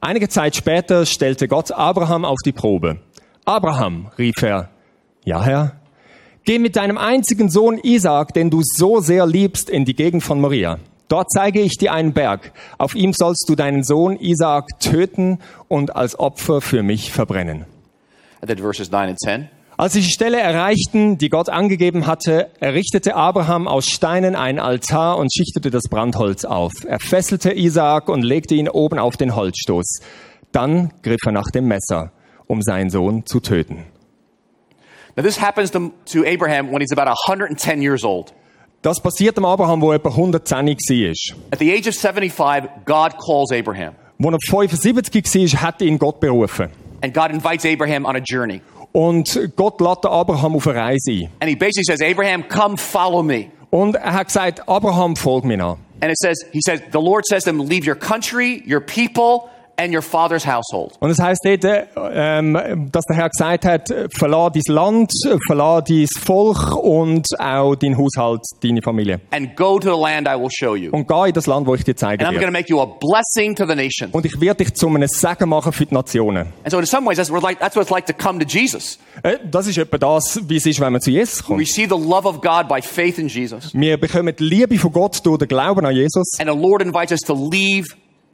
Einige 0.00 0.28
Zeit 0.28 0.54
später 0.56 1.06
stellte 1.06 1.48
Gott 1.48 1.72
Abraham 1.72 2.24
auf 2.24 2.38
die 2.44 2.52
Probe. 2.52 2.98
Abraham, 3.44 4.10
rief 4.18 4.42
er. 4.42 4.70
Ja, 5.24 5.42
Herr. 5.42 5.80
Geh 6.46 6.58
mit 6.58 6.76
deinem 6.76 6.98
einzigen 6.98 7.48
Sohn 7.48 7.78
Isaac, 7.78 8.34
den 8.34 8.50
du 8.50 8.60
so 8.62 9.00
sehr 9.00 9.26
liebst, 9.26 9.70
in 9.70 9.86
die 9.86 9.96
Gegend 9.96 10.22
von 10.22 10.42
Moria. 10.42 10.78
Dort 11.08 11.30
zeige 11.30 11.62
ich 11.62 11.78
dir 11.78 11.94
einen 11.94 12.12
Berg. 12.12 12.52
Auf 12.76 12.94
ihm 12.94 13.14
sollst 13.14 13.46
du 13.48 13.54
deinen 13.54 13.82
Sohn 13.82 14.16
Isaac 14.16 14.78
töten 14.78 15.38
und 15.68 15.96
als 15.96 16.18
Opfer 16.18 16.60
für 16.60 16.82
mich 16.82 17.12
verbrennen. 17.12 17.64
And 18.42 18.50
then 18.50 18.58
verses 18.58 18.90
9 18.90 19.08
and 19.08 19.18
10. 19.18 19.48
Als 19.78 19.94
sie 19.94 20.02
die 20.02 20.10
Stelle 20.10 20.38
erreichten, 20.38 21.16
die 21.16 21.30
Gott 21.30 21.48
angegeben 21.48 22.06
hatte, 22.06 22.50
errichtete 22.60 23.16
Abraham 23.16 23.66
aus 23.66 23.86
Steinen 23.86 24.36
einen 24.36 24.58
Altar 24.58 25.16
und 25.16 25.32
schichtete 25.34 25.70
das 25.70 25.84
Brandholz 25.88 26.44
auf. 26.44 26.72
Er 26.86 27.00
fesselte 27.00 27.54
Isaak 27.54 28.10
und 28.10 28.22
legte 28.22 28.54
ihn 28.54 28.68
oben 28.68 28.98
auf 28.98 29.16
den 29.16 29.34
Holzstoß. 29.34 30.00
Dann 30.52 30.92
griff 31.02 31.20
er 31.24 31.32
nach 31.32 31.50
dem 31.54 31.68
Messer, 31.68 32.12
um 32.46 32.60
seinen 32.60 32.90
Sohn 32.90 33.24
zu 33.24 33.40
töten. 33.40 33.93
Now 35.16 35.22
this 35.22 35.36
happens 35.36 35.70
to, 35.72 35.92
to 36.06 36.24
Abraham 36.24 36.70
when 36.70 36.80
he's 36.80 36.92
about 36.92 37.06
110 37.06 37.82
years 37.82 38.04
old. 38.04 38.32
Das 38.82 39.00
passiert 39.00 39.36
dem 39.36 39.44
Abraham, 39.44 39.80
wo 39.80 39.92
er 39.92 39.96
etwa 39.96 40.10
110 40.10 40.66
war. 40.66 41.36
At 41.52 41.58
the 41.58 41.72
age 41.72 41.86
of 41.88 41.94
75, 41.94 42.84
God 42.84 43.16
calls 43.18 43.50
Abraham. 43.50 43.94
Wo 44.18 44.30
er 44.30 44.38
75 44.38 45.54
war, 45.54 45.62
hat 45.62 45.80
ihn 45.80 45.98
Gott 45.98 46.20
berufen. 46.20 46.68
And 47.02 47.14
God 47.14 47.30
invites 47.30 47.64
Abraham 47.64 48.04
on 48.04 48.16
a 48.16 48.20
journey. 48.20 48.60
Und 48.92 49.50
Gott 49.56 49.80
lädt 49.80 50.04
Abraham 50.04 50.56
auf 50.56 50.68
eine 50.68 50.78
Reise 50.78 51.10
ein. 51.10 51.28
And 51.40 51.48
he 51.48 51.56
basically 51.56 51.84
says, 51.84 52.00
Abraham, 52.00 52.44
come 52.48 52.76
follow 52.76 53.22
me. 53.22 53.50
Und 53.70 53.96
er 53.96 54.14
hat 54.14 54.26
gesagt, 54.28 54.68
Abraham, 54.68 55.16
folg 55.16 55.44
mir 55.44 55.56
nach. 55.56 55.78
And 56.00 56.10
it 56.10 56.18
says, 56.18 56.44
he 56.52 56.60
says, 56.60 56.80
the 56.92 57.00
Lord 57.00 57.24
says 57.26 57.44
to 57.44 57.50
him, 57.50 57.60
leave 57.60 57.86
your 57.86 57.96
country, 57.96 58.62
your 58.66 58.80
people, 58.80 59.50
and 59.76 59.94
your 59.94 60.02
father's 60.02 60.46
household. 60.46 60.92
Und 61.00 61.10
es 61.10 61.18
heißt 61.18 61.40
dort, 61.44 61.64
äh, 61.64 61.84
ähm, 62.14 62.88
dass 62.92 63.04
der 63.06 63.16
Herr 63.16 63.28
gesagt 63.28 63.64
hat, 63.64 63.88
verlass 64.16 64.52
dein 64.54 64.74
Land, 64.74 65.12
verlass 65.46 65.84
dein 65.88 66.06
Volk 66.24 66.76
und 66.76 67.26
auch 67.38 67.74
dein 67.74 67.96
Haushalt, 67.96 68.40
deine 68.62 68.82
Familie. 68.82 69.20
And 69.30 69.56
go 69.56 69.78
to 69.78 69.94
the 69.94 70.00
land 70.00 70.28
I 70.28 70.38
will 70.40 70.50
show 70.50 70.74
you. 70.76 70.90
Und 70.92 71.08
geh 71.08 71.28
in 71.28 71.32
das 71.32 71.46
Land, 71.46 71.66
wo 71.66 71.74
ich 71.74 71.84
dir 71.84 71.96
zeigen 71.96 72.24
And 72.24 72.34
I'm 72.34 72.40
going 72.40 72.52
to 72.52 72.52
make 72.52 72.68
you 72.70 72.80
a 72.80 72.86
blessing 72.86 73.54
to 73.56 73.66
the 73.66 73.74
nation. 73.74 74.10
Und 74.12 74.24
ich 74.26 74.40
werde 74.40 74.64
dich 74.64 74.74
zu 74.74 74.88
einem 74.88 75.08
Segen 75.08 75.48
machen 75.48 75.72
für 75.72 75.86
die 75.86 75.94
Nationen. 75.94 76.46
And 76.62 76.70
so 76.70 76.78
in 76.78 76.86
some 76.86 77.06
ways, 77.06 77.16
that's 77.16 77.30
what, 77.30 77.42
like, 77.42 77.58
that's 77.58 77.76
what 77.76 77.82
it's 77.82 77.90
like 77.90 78.06
to 78.06 78.12
come 78.14 78.38
to 78.38 78.46
Jesus. 78.46 78.98
Äh, 79.22 79.38
Das 79.50 79.66
ist 79.66 79.78
etwa 79.78 79.98
das, 79.98 80.40
wie 80.48 80.56
es 80.56 80.66
ist, 80.66 80.80
wenn 80.80 80.92
man 80.92 81.00
zu 81.00 81.10
Jesus 81.10 81.42
We 81.42 81.46
kommt. 81.46 81.68
see 81.68 81.84
the 81.84 81.90
love 81.96 82.26
of 82.26 82.40
God 82.40 82.68
by 82.68 82.80
faith 82.80 83.18
in 83.18 83.28
Jesus. 83.28 83.72
Wir 83.74 83.96
bekommen 83.96 84.34
die 84.38 84.44
Liebe 84.44 84.78
von 84.78 84.92
Gott 84.92 85.20
durch 85.24 85.38
den 85.38 85.48
Glauben 85.48 85.84
an 85.84 85.94
Jesus. 85.94 86.38
And 86.38 86.50
the 86.50 86.56
Lord 86.56 86.82
invites 86.82 87.12
us 87.12 87.20
to 87.20 87.34
leave 87.34 87.86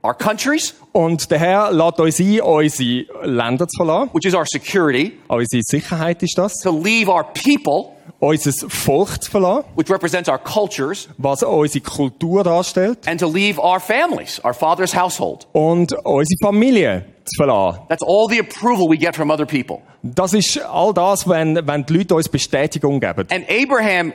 our 0.02 0.14
countries, 0.14 0.74
Und 0.92 1.30
der 1.30 1.38
Herr 1.38 1.72
lädt 1.72 2.00
uns 2.00 2.18
ein, 2.20 2.40
unsere 2.40 3.06
Länder 3.24 3.66
zu 3.68 3.76
verlassen. 3.84 4.10
which 4.12 4.24
is 4.26 4.34
our 4.34 4.46
security, 4.46 5.18
Unsere 5.28 5.62
Sicherheit 5.64 6.22
ist 6.22 6.36
das. 6.38 6.54
to 6.62 6.70
leave 6.70 7.08
our 7.10 7.24
people, 7.32 7.92
Unser 8.18 8.52
Volk 8.68 9.22
zu 9.22 9.30
verlassen, 9.30 9.64
which 9.76 9.90
represents 9.90 10.28
our 10.28 10.38
cultures, 10.38 11.08
was 11.18 11.42
unsere 11.42 11.84
Kultur 11.84 12.42
darstellt. 12.44 13.06
and 13.06 13.20
to 13.20 13.26
leave 13.28 13.58
our 13.60 13.78
families, 13.80 14.40
our 14.44 14.54
father's 14.54 14.94
household. 14.94 15.46
Und 15.52 15.92
unsere 16.04 16.36
Familie 16.42 17.04
zu 17.24 17.36
verlassen. 17.44 17.80
That's 17.88 18.02
all 18.02 18.26
the 18.28 18.40
approval 18.40 18.88
we 18.90 18.96
get 18.98 19.14
from 19.14 19.30
other 19.30 19.46
people. 19.46 19.78
Das 20.02 20.32
ist 20.32 20.58
all 20.64 20.92
das, 20.94 21.28
wenn, 21.28 21.66
wenn 21.66 21.84
die 21.84 21.92
Leute 21.98 22.14
uns 22.14 22.28
Bestätigung 22.28 23.00
geben. 23.00 23.26
And 23.30 23.44
Abraham 23.50 24.12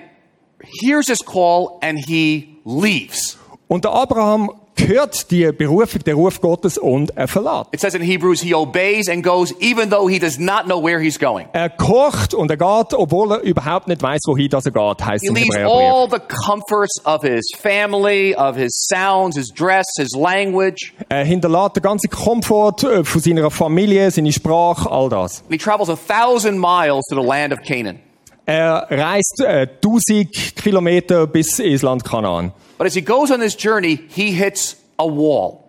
hears 0.81 1.05
this 1.05 1.23
call 1.23 1.77
and 1.81 1.99
he 2.05 2.57
leaves. 2.65 3.37
Und 3.67 3.85
der 3.85 3.91
Abraham 3.91 4.51
hört 4.79 5.31
die 5.31 5.51
Berufung, 5.51 6.03
den 6.03 6.15
Ruf 6.15 6.41
Gottes 6.41 6.77
und 6.77 7.15
er 7.17 7.27
verlässt. 7.27 7.73
It 7.73 7.79
says 7.79 7.93
in 7.93 8.01
Hebrews, 8.01 8.41
he 8.41 8.53
obeys 8.53 9.09
and 9.09 9.23
goes 9.23 9.53
even 9.59 9.89
though 9.89 10.09
he 10.09 10.19
does 10.19 10.37
not 10.37 10.65
know 10.65 10.81
where 10.83 10.99
he's 10.99 11.19
going. 11.19 11.47
Er 11.53 11.69
kocht 11.69 12.33
und 12.33 12.49
er 12.51 12.57
geht, 12.57 12.93
obwohl 12.93 13.31
er 13.31 13.41
überhaupt 13.41 13.87
nicht 13.87 14.01
weiß, 14.01 14.21
wohin 14.27 14.49
das 14.49 14.65
er 14.65 14.71
geht, 14.71 15.05
heißt 15.05 15.23
He 15.23 15.27
im 15.27 15.35
leaves 15.35 15.55
all 15.57 16.07
the 16.09 16.19
comforts 16.19 16.93
of 17.05 17.21
his 17.21 17.45
family, 17.57 18.35
of 18.35 18.55
his 18.55 18.87
sounds, 18.89 19.35
his 19.37 19.49
dress, 19.49 19.85
his 19.97 20.11
language. 20.15 20.93
Er 21.09 21.23
hinterlässt 21.23 21.75
den 21.75 21.83
ganzen 21.83 22.09
Komfort 22.09 22.83
äh, 22.83 23.03
von 23.03 23.21
seiner 23.21 23.49
Familie, 23.51 24.11
seine 24.11 24.31
Sprache, 24.31 24.89
all 24.89 25.09
das. 25.09 25.43
He 25.49 25.57
travels 25.57 25.89
a 25.89 25.95
thousand 25.95 26.59
miles 26.59 27.05
to 27.09 27.15
the 27.19 27.25
land 27.25 27.53
of 27.53 27.59
Canaan. 27.65 27.99
Er 28.45 28.85
reist 28.91 29.41
äh, 29.43 29.67
1000 29.83 30.55
Kilometer 30.55 31.25
bis 31.25 31.57
ins 31.57 31.81
Land 31.81 32.03
Kanaan. 32.03 32.53
But 32.77 32.87
as 32.87 32.95
he 32.95 33.01
goes 33.01 33.31
on 33.31 33.39
this 33.39 33.55
journey, 33.55 33.99
he 34.09 34.31
hits 34.31 34.77
a 34.97 35.05
wall. 35.05 35.61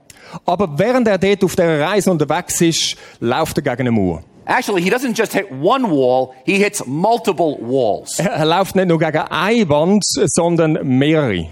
Aber 0.45 0.79
während 0.79 1.07
er 1.09 1.19
dort 1.19 1.45
auf 1.45 1.55
der 1.57 1.81
Reise 1.81 2.11
unterwegs 2.11 2.61
ist, 2.61 2.97
läuft 3.21 3.59
er 3.59 3.63
gegen 3.63 3.89
eine 3.89 3.93
Mauer. 3.93 4.23
Actually, 4.49 4.81
he 4.81 4.91
doesn't 4.91 5.15
just 5.15 5.33
hit 5.33 5.51
one 5.51 5.91
wall, 5.91 6.35
he 6.45 6.59
hits 6.59 6.87
multiple 6.87 7.59
walls. 7.61 8.19
Er, 8.19 8.31
er 8.31 8.45
läuft 8.47 8.77
nicht 8.77 8.89
nur 8.89 8.99
gegen 8.99 9.19
eine 9.19 9.69
Wand, 9.69 10.05
sondern 10.05 10.79
mehrere. 10.85 11.49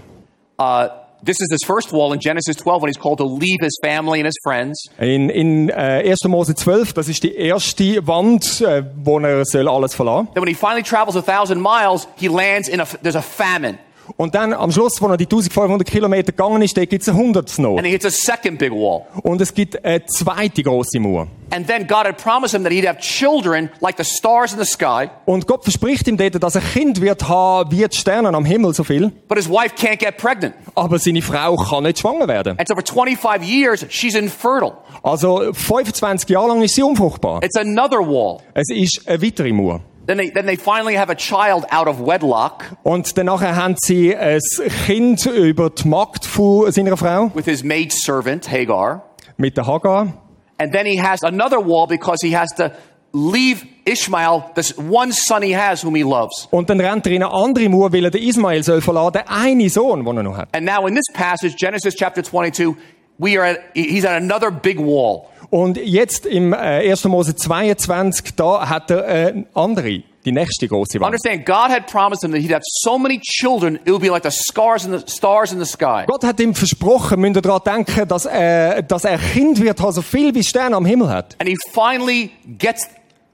Uh, 0.57 0.87
this 1.21 1.41
is 1.41 1.49
his 1.51 1.61
first 1.65 1.91
wall 1.91 2.13
in 2.13 2.19
Genesis 2.19 2.55
12 2.55 2.81
when 2.81 2.89
he's 2.89 2.97
called 2.97 3.17
to 3.17 3.25
leave 3.25 3.59
his 3.59 3.77
family 3.81 4.21
and 4.21 4.25
his 4.25 4.37
friends. 4.41 4.89
In, 4.97 5.29
in 5.29 5.69
äh, 5.69 6.09
1. 6.09 6.23
Mose 6.29 6.55
12, 6.55 6.93
das 6.93 7.09
ist 7.09 7.23
die 7.23 7.35
erste 7.35 8.05
Wand, 8.07 8.61
äh, 8.61 8.83
wo 8.95 9.19
er 9.19 9.43
soll 9.45 9.67
alles 9.67 9.93
verlassen 9.93 10.29
Then 10.33 10.41
when 10.43 10.47
he 10.47 10.55
finally 10.55 10.83
travels 10.83 11.17
a 11.17 11.21
thousand 11.21 11.61
miles, 11.61 12.07
he 12.15 12.29
lands 12.29 12.69
in 12.69 12.79
a, 12.79 12.85
there's 13.01 13.17
a 13.17 13.21
famine. 13.21 13.77
Und 14.17 14.35
dann 14.35 14.53
am 14.53 14.71
Schluss, 14.71 15.01
wo 15.01 15.07
er 15.07 15.17
die 15.17 15.25
1500 15.25 15.87
Kilometer 15.87 16.31
gegangen 16.31 16.61
ist, 16.61 16.75
da 16.77 16.85
gibt 16.85 17.01
es 17.01 17.09
eine 17.09 17.17
Hundertsnot. 17.17 17.77
And 17.77 17.85
he 17.85 17.91
hits 17.93 18.05
a 18.05 18.09
second 18.09 18.57
big 18.59 18.71
wall. 18.71 19.01
Und 19.23 19.41
es 19.41 19.53
gibt 19.53 19.83
eine 19.83 20.05
zweite 20.05 20.63
große 20.63 20.99
Mauer. 20.99 21.27
And 21.51 21.67
then 21.67 21.85
God 21.87 22.05
had 22.05 22.17
promised 22.17 22.55
him 22.55 22.63
that 22.63 22.71
he'd 22.71 22.87
have 22.87 22.99
children 22.99 23.69
like 23.79 23.97
the 23.97 24.03
stars 24.03 24.51
in 24.53 24.59
the 24.59 24.65
sky, 24.65 25.09
Und 25.25 25.45
Gott 25.47 25.63
verspricht 25.63 26.07
ihm 26.07 26.17
dort, 26.17 26.41
dass 26.41 26.55
er 26.55 26.61
Kind 26.61 27.01
wird 27.01 27.27
haben, 27.27 27.71
wie 27.71 27.85
die 27.87 27.95
Sterne 27.95 28.29
am 28.29 28.45
Himmel 28.45 28.73
so 28.73 28.83
viel. 28.83 29.11
but 29.27 29.37
his 29.37 29.47
wife 29.49 29.75
can't 29.75 29.97
get 29.99 30.17
pregnant. 30.17 30.55
Aber 30.73 30.97
seine 30.99 31.21
Frau 31.21 31.55
kann 31.55 31.83
nicht 31.83 31.99
schwanger 31.99 32.27
werden. 32.27 32.57
And 32.57 32.67
so 32.67 32.73
for 32.75 32.83
25 32.83 33.47
years, 33.47 33.85
she's 33.89 34.15
infertile. 34.15 34.73
Also 35.03 35.53
25 35.53 36.29
Jahre 36.29 36.47
lang 36.47 36.61
ist 36.63 36.75
sie 36.75 36.83
unfruchtbar. 36.83 37.43
It's 37.43 37.55
another 37.55 37.99
wall. 37.99 38.39
Es 38.53 38.69
ist 38.69 39.07
eine 39.07 39.21
weitere 39.21 39.51
Mauer. 39.53 39.81
Then 40.07 40.17
they, 40.17 40.29
then 40.29 40.45
they 40.45 40.55
finally 40.55 40.95
have 40.97 41.09
a 41.11 41.15
child 41.15 41.65
out 41.71 41.87
of 41.87 41.99
wedlock 41.99 42.63
Und 42.83 43.17
danach 43.17 43.41
haben 43.41 43.75
sie 43.77 44.15
ein 44.15 44.39
Kind 44.85 45.25
über 45.25 45.69
die 45.69 45.87
Magd 45.87 46.25
von 46.25 46.71
seiner 46.71 46.95
Frau 46.97 47.31
with 47.33 47.45
his 47.45 47.63
maid 47.63 47.91
servant, 47.91 48.47
Hagar. 48.51 49.03
mit 49.37 49.57
der 49.57 49.65
Hagar. 49.65 50.13
And 50.59 50.71
then 50.71 50.85
he 50.85 50.97
has 50.97 51.23
another 51.23 51.59
wall 51.59 51.87
because 51.87 52.19
he 52.25 52.35
has 52.35 52.49
to 52.57 52.71
leave 53.13 53.65
Ishmael, 53.85 54.51
this 54.55 54.77
one 54.77 55.11
son 55.11 55.41
he 55.41 55.53
has 55.53 55.83
whom 55.83 55.95
he 55.95 56.03
loves. 56.03 56.47
Und 56.51 56.69
dann 56.69 56.79
rennt 56.79 57.05
er 57.07 57.11
in 57.13 57.23
eine 57.23 57.33
andere 57.33 57.67
Mauer, 57.69 57.91
weil 57.91 58.05
er 58.05 58.11
den 58.11 58.21
Ismael 58.23 58.63
soll 58.63 58.81
verlassen, 58.81 59.13
den 59.13 59.27
einen 59.27 59.69
Sohn, 59.69 60.05
den 60.05 60.17
er 60.17 60.23
noch 60.23 60.37
hat. 60.37 60.49
And 60.53 60.65
now 60.65 60.87
in 60.87 60.95
this 60.95 61.11
passage, 61.13 61.55
Genesis 61.57 61.95
chapter 61.95 62.23
22, 62.23 62.75
we 63.17 63.37
are 63.37 63.45
at, 63.51 63.59
he's 63.73 64.05
at 64.05 64.15
another 64.21 64.49
big 64.51 64.79
wall. 64.79 65.29
Und 65.55 65.77
jetzt 65.77 66.25
im 66.25 66.51
äh, 66.51 66.91
1. 66.91 67.05
Mose 67.05 67.33
22, 67.33 68.35
da 68.35 68.67
hat 68.67 68.91
er 68.91 69.05
eine 69.05 69.45
andere 69.53 70.03
die 70.25 70.33
nächste 70.33 70.67
große 70.67 70.99
Wand. 70.99 71.15
Understand, 71.15 71.45
God 71.45 71.69
had 71.69 71.87
promised 71.87 72.25
him 72.25 72.33
that 72.33 72.41
he'd 72.41 72.51
have 72.53 72.63
so 72.65 72.97
many 72.97 73.21
children, 73.21 73.75
it 73.85 73.87
would 73.89 74.01
be 74.01 74.09
like 74.09 74.23
the 74.23 74.31
stars 74.31 74.83
in 74.83 74.91
the 74.91 74.99
stars 75.07 75.53
in 75.53 75.59
the 75.59 75.65
sky. 75.65 76.03
Gott 76.07 76.25
hat 76.25 76.41
ihm 76.41 76.53
versprochen, 76.53 77.21
müsst 77.21 77.37
ihr 77.37 77.41
daran 77.41 77.61
denken, 77.63 78.05
dass 78.05 78.25
er, 78.25 78.81
dass 78.81 79.05
er 79.05 79.17
Kind 79.17 79.61
wird 79.61 79.79
so 79.79 80.01
viel 80.01 80.35
wie 80.35 80.43
Sterne 80.43 80.75
am 80.75 80.85
Himmel 80.85 81.07
hat. 81.07 81.37
And 81.39 81.47
he 81.47 81.55
finally 81.71 82.31
gets 82.57 82.89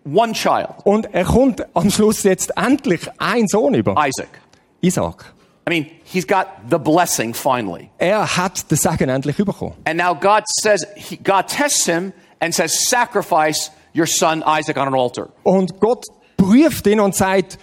one 0.06 0.34
child, 0.34 0.76
Und 0.84 1.12
er 1.12 1.26
kommt 1.26 1.66
am 1.76 1.90
Schluss 1.90 2.22
jetzt 2.22 2.56
endlich 2.56 3.02
ein 3.18 3.48
Sohn 3.48 3.74
über. 3.74 3.94
Isaac. 3.94 4.30
Isaac. 4.82 5.34
I 5.66 5.70
mean, 5.70 5.92
he's 6.04 6.26
got 6.26 6.70
the 6.70 6.80
blessing 6.80 7.34
finally. 7.34 7.92
Er 8.00 8.26
hat 8.26 8.70
den 8.70 8.78
Segen 8.78 9.10
endlich 9.10 9.38
bekommen. 9.38 9.76
And 9.86 9.98
now 9.98 10.14
God 10.14 10.44
says, 10.62 10.86
he, 10.96 11.18
God 11.18 11.48
tests 11.48 11.86
him 11.86 12.14
and 12.40 12.54
says, 12.54 12.88
sacrifice 12.90 13.70
your 13.94 14.08
son 14.08 14.44
Isaac 14.44 14.78
on 14.78 14.88
an 14.88 14.96
altar. 14.96 15.30
Und 15.44 15.80
Gott 15.80 16.06
prüft 16.38 16.88
ihn 16.88 17.00
und 17.00 17.16
sagt, 17.16 17.60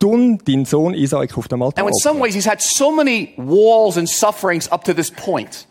tun 0.00 0.38
deinen 0.44 0.64
Sohn 0.64 0.94
Isaac 0.94 1.38
auf 1.38 1.48
dem 1.48 1.62
Altar. 1.62 1.82
And 1.82 1.88
in 1.88 1.94
some 2.00 2.20
ways, 2.20 2.34
he's 2.34 2.46
had 2.46 2.60
so 2.60 2.90
many 2.90 3.34
walls 3.36 3.96
and 3.96 4.08
sufferings 4.08 4.70
up 4.70 4.84
to 4.84 4.92
this 4.92 5.10
point. 5.10 5.66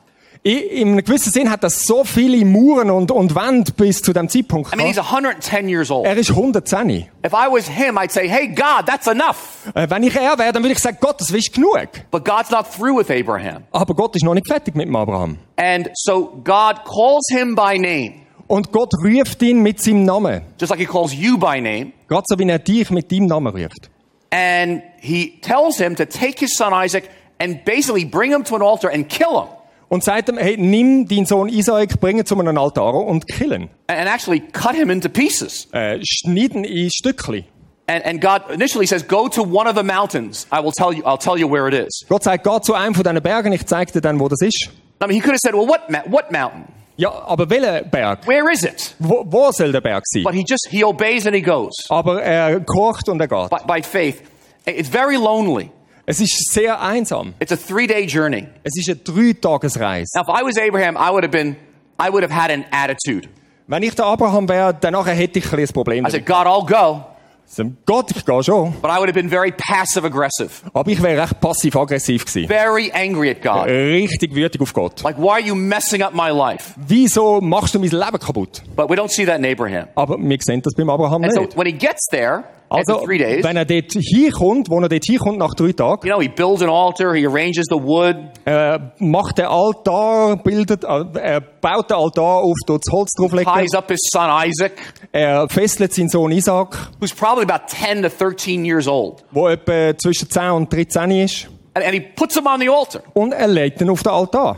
In 0.46 0.90
einem 0.90 1.04
gewissen 1.06 1.32
Sinn 1.32 1.50
hat 1.50 1.64
er 1.64 1.70
so 1.70 2.04
viele 2.04 2.44
Muren 2.44 2.90
und, 2.90 3.12
und 3.12 3.34
Wände 3.34 3.72
bis 3.72 4.02
zu 4.02 4.12
dem 4.12 4.28
Zeitpunkt 4.28 4.74
I 4.74 4.76
mean, 4.76 4.88
he's 4.88 4.98
gehabt. 4.98 5.14
110 5.14 5.70
years 5.70 5.90
old. 5.90 6.06
Er 6.06 6.18
ist 6.18 6.32
110. 6.32 6.90
If 7.26 7.32
I 7.32 7.48
was 7.50 7.70
him, 7.70 7.98
I'd 7.98 8.12
say, 8.12 8.28
hey, 8.28 8.48
God, 8.48 8.86
that's 8.86 9.08
enough. 9.08 9.72
Äh, 9.74 9.90
Wenn 9.90 10.04
ich 10.04 10.14
er 10.18 10.38
wäre, 10.38 10.52
dann 10.52 10.62
würde 10.62 10.74
ich 10.74 10.80
sagen, 10.80 10.98
Gott, 11.00 11.22
das 11.22 11.32
ist 11.32 11.54
genug. 11.54 11.88
But 12.12 12.26
God's 12.26 12.50
not 12.52 12.66
through 12.70 12.98
with 13.00 13.10
Abraham. 13.10 13.64
Aber 13.72 13.94
Gott 13.96 14.18
ist 14.18 14.26
noch 14.26 14.34
nicht 14.34 14.46
fertig 14.46 14.76
mit 14.76 14.88
dem 14.88 14.96
Abraham. 14.98 15.38
And 15.56 15.90
so 15.94 16.42
God 16.44 16.84
calls 16.84 17.26
him 17.30 17.56
by 17.56 17.78
name, 17.80 18.16
Und 18.48 18.74
Gott 18.74 18.92
ruft 19.02 19.42
ihn 19.44 19.62
mit 19.62 19.82
seinem 19.82 20.04
Namen. 20.04 20.42
just 20.60 20.70
like 20.72 20.80
he 20.80 20.86
calls 20.86 21.14
you 21.14 21.38
by 21.38 21.62
name. 21.62 21.94
Gerade 22.10 22.24
so 22.28 22.38
wie 22.38 22.50
er 22.50 22.60
dich 22.60 22.90
mit 22.92 23.10
deinem 23.10 23.28
Namen 23.28 23.56
ruft. 23.56 23.90
And 24.30 24.82
he 25.00 25.40
tells 25.42 25.78
him 25.78 25.96
to 25.96 26.04
take 26.06 26.40
his 26.40 26.54
son 26.58 26.74
Isaac 26.74 27.10
and 27.40 27.64
basically 27.64 28.04
bring 28.04 28.32
him 28.34 28.44
to 28.44 28.56
an 28.58 28.62
altar 28.62 28.90
and 28.90 29.08
kill 29.08 29.40
him. 29.44 29.48
Und 29.94 30.04
sagt 30.04 30.28
ihm, 30.28 30.40
hey, 30.40 30.58
nimm 30.58 31.08
deinen 31.08 31.28
Sohn 31.28 31.50
Isaac, 31.50 32.00
bring 32.00 32.18
ihn 32.18 32.26
zu 32.26 32.36
einem 32.36 32.58
Altar 32.58 32.96
und 32.96 33.28
kill 33.28 33.54
ihn. 33.54 33.70
And 33.86 34.10
actually 34.10 34.40
cut 34.40 34.74
him 34.74 34.90
into 34.90 35.08
pieces. 35.08 35.68
Äh, 35.72 36.00
schneid 36.02 36.56
ihn 36.56 36.64
in 36.64 36.90
Stückchen. 36.90 37.46
And, 37.86 38.04
and 38.04 38.20
God 38.20 38.50
initially 38.50 38.88
says, 38.88 39.08
go 39.08 39.28
to 39.28 39.44
one 39.44 39.70
of 39.70 39.76
the 39.76 39.84
mountains. 39.84 40.48
I 40.52 40.62
will 40.64 40.72
tell 40.72 40.92
you, 40.92 41.04
I'll 41.04 41.20
tell 41.20 41.38
you 41.38 41.48
where 41.48 41.68
it 41.68 41.76
is. 41.76 42.08
Gott 42.10 42.24
sagt, 42.24 42.44
geh 42.44 42.62
zu 42.62 42.74
einem 42.74 42.96
von 42.96 43.04
diesen 43.04 43.22
Bergen, 43.22 43.54
ich 43.54 43.68
zeig 43.68 43.94
dir 43.94 44.02
dann, 44.02 44.20
wo 44.20 44.28
das 44.28 44.42
ist. 44.42 44.72
I 45.00 45.06
mean, 45.06 45.12
he 45.12 45.20
could 45.20 45.34
have 45.34 45.42
said, 45.44 45.54
well, 45.54 45.68
what, 45.68 45.82
what 46.10 46.32
mountain? 46.32 46.64
Ja, 46.98 47.12
aber 47.28 47.48
welcher 47.52 47.84
Berg? 47.84 48.26
Where 48.28 48.52
is 48.52 48.64
it? 48.64 48.96
Wo, 48.98 49.24
wo 49.28 49.52
soll 49.52 49.72
der 49.72 49.82
Berg 49.82 50.06
sein? 50.08 50.24
But 50.24 50.34
he 50.34 50.44
just, 50.44 50.70
he 50.72 50.84
obeys 50.84 51.28
and 51.28 51.36
he 51.36 51.42
goes 51.44 51.72
Aber 51.90 52.20
er 52.20 52.62
kocht 52.62 53.10
und 53.10 53.22
er 53.22 53.28
geht. 53.28 53.52
by, 53.52 53.58
by 53.68 53.84
faith. 53.84 54.24
It's 54.66 54.90
very 54.90 55.18
lonely. 55.18 55.70
Es 56.06 56.20
ist 56.20 56.52
sehr 56.52 56.82
einsam. 56.82 57.34
It's 57.40 57.52
a 57.52 57.56
three 57.58 57.88
day 57.88 58.06
journey. 58.06 58.48
Es 58.64 58.74
ist 58.78 58.90
eine 58.90 58.98
Dreitagesreise. 58.98 60.12
Now, 60.16 60.22
if 60.24 60.28
I 60.30 60.44
was 60.44 60.58
Abraham, 60.58 60.96
I 60.98 61.12
would 61.12 61.24
have 61.24 61.32
been, 61.32 61.56
I 62.00 62.10
would 62.12 62.24
have 62.24 62.34
had 62.34 62.52
an 62.52 62.66
attitude. 62.72 63.30
Wenn 63.68 63.84
ich 63.84 63.96
der 63.96 64.06
Abraham 64.06 64.50
wäre, 64.50 64.74
dann 64.74 64.94
hätte 65.06 65.40
ich 65.40 65.54
ein 65.54 65.60
ein 65.60 65.68
Problem. 65.70 66.06
I 66.06 66.12
said, 66.12 66.26
God, 66.26 66.46
I'll 66.46 66.66
go. 66.66 67.06
So, 67.46 67.64
Gott, 67.86 68.12
ich 68.16 68.26
gehe 68.26 68.44
schon. 68.44 68.74
But 68.82 68.90
I 68.90 68.98
would 68.98 69.08
have 69.08 69.14
been 69.14 69.30
very 69.30 69.52
passive 69.52 70.06
aggressive, 70.06 70.50
Aber 70.74 70.90
ich 70.92 71.02
wäre 71.02 71.22
recht 71.22 71.40
passiv-aggressiv 71.40 72.26
gewesen. 72.26 72.48
very 72.48 72.92
angry 72.94 73.30
at 73.30 73.42
God. 73.42 73.68
Richtig 73.68 74.34
wütig 74.34 74.60
auf 74.62 74.74
Gott. 74.74 75.04
Like, 75.04 75.18
why 75.18 75.30
are 75.34 75.42
you 75.42 75.54
messing 75.56 76.02
up 76.02 76.14
my 76.14 76.30
life? 76.32 76.74
Wieso 76.78 77.40
machst 77.42 77.76
du 77.76 77.80
mein 77.80 77.90
Leben 77.92 78.20
kaputt? 78.20 78.64
But 78.76 78.90
we 78.90 78.96
don't 78.96 79.10
see 79.12 79.26
that 79.26 79.38
in 79.40 79.46
Abraham. 79.46 79.88
Aber 79.96 80.18
wir 80.18 80.38
sehen 80.42 80.62
das 80.62 80.74
beim 80.74 80.90
Abraham 80.90 81.24
And 81.24 81.34
so 81.34 81.42
nicht. 81.42 81.56
when 81.58 81.66
he 81.68 81.74
gets 81.74 82.06
there, 82.12 82.44
Also, 82.74 83.02
wenn 83.06 83.56
er 83.56 83.66
dort 83.66 83.94
hinkommt, 83.94 84.68
wo 84.68 84.80
er 84.82 84.90
dort 84.90 85.06
hinkommt 85.06 85.38
nach 85.38 85.54
drei 85.54 85.74
Tagen, 85.74 86.08
you 86.08 86.12
know, 86.12 86.20
he 86.20 86.28
builds 86.28 86.64
an 86.64 86.70
altar, 86.70 87.14
he 87.14 87.28
arranges 87.28 87.68
the 87.70 87.76
wood, 87.76 88.16
er 88.46 88.94
macht 88.98 89.38
den 89.38 89.46
Altar, 89.46 90.38
bildet, 90.38 90.84
äh, 90.84 91.40
baut 91.62 91.92
den 91.92 91.98
Altar 91.98 92.42
auf, 92.42 92.56
tut 92.66 92.82
das 92.84 92.92
Holz 92.92 93.12
drauflegen, 93.16 93.54
ties 93.54 93.76
up 93.76 93.92
his 93.92 94.00
son 94.12 94.28
Isaac, 94.44 94.72
er 95.12 95.48
fesselt 95.50 95.94
seinen 95.94 96.10
Sohn 96.10 96.32
Isaac, 96.32 96.76
who's 97.00 97.14
probably 97.14 97.44
about 97.44 97.68
10 97.68 98.02
to 98.02 98.10
13 98.10 98.66
years 98.66 98.88
old, 98.88 99.24
wo 99.32 99.48
etwa 99.50 99.96
zwischen 99.96 100.28
10 100.32 100.50
und 100.50 100.74
13 100.74 101.12
ist, 101.12 101.48
and, 101.76 101.86
and 101.86 101.94
he 101.94 102.00
puts 102.00 102.36
him 102.36 102.48
on 102.48 102.60
the 102.60 102.70
altar. 102.70 103.04
und 103.14 103.34
er 103.34 103.48
legt 103.48 103.82
ihn 103.82 103.90
auf 103.92 104.02
den 104.02 104.12
Altar. 104.12 104.58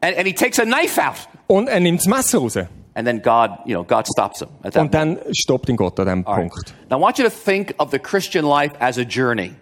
And, 0.00 0.16
and 0.18 0.26
he 0.26 0.34
takes 0.34 0.58
a 0.58 0.64
knife 0.64 1.00
out. 1.00 1.28
Und 1.46 1.68
er 1.68 1.78
nimmt 1.78 2.00
das 2.00 2.08
Messer 2.08 2.38
raus. 2.38 2.58
And 2.94 3.06
then 3.06 3.20
God, 3.20 3.50
you 3.66 3.74
know, 3.74 3.82
God 3.84 4.06
stops 4.06 4.40
him 4.40 4.48
at 4.62 4.72
that 4.74 4.82
Und 4.82 4.94
dann 4.94 5.18
stoppt 5.32 5.68
ihn 5.68 5.76
Gott 5.76 5.98
an 5.98 6.24
All 6.24 6.36
right. 6.36 6.50
Punkt. 6.50 6.74
Now, 6.90 6.98
I 6.98 7.00
want 7.00 7.18
you 7.18 7.24
to 7.24 7.30
think 7.30 7.74
of 7.78 7.90
the 7.90 7.98
Christian 7.98 8.44
life 8.44 8.72
as 8.80 8.98
a 8.98 9.04
journey. 9.04 9.54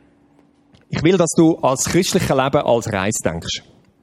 Ich 0.91 1.03
will, 1.03 1.17
dass 1.17 1.31
du 1.37 1.57
als 1.63 1.85
christliches 1.85 2.29
Leben 2.29 2.63
als 2.63 2.93
Reis 2.93 3.15
denkst. 3.25 3.63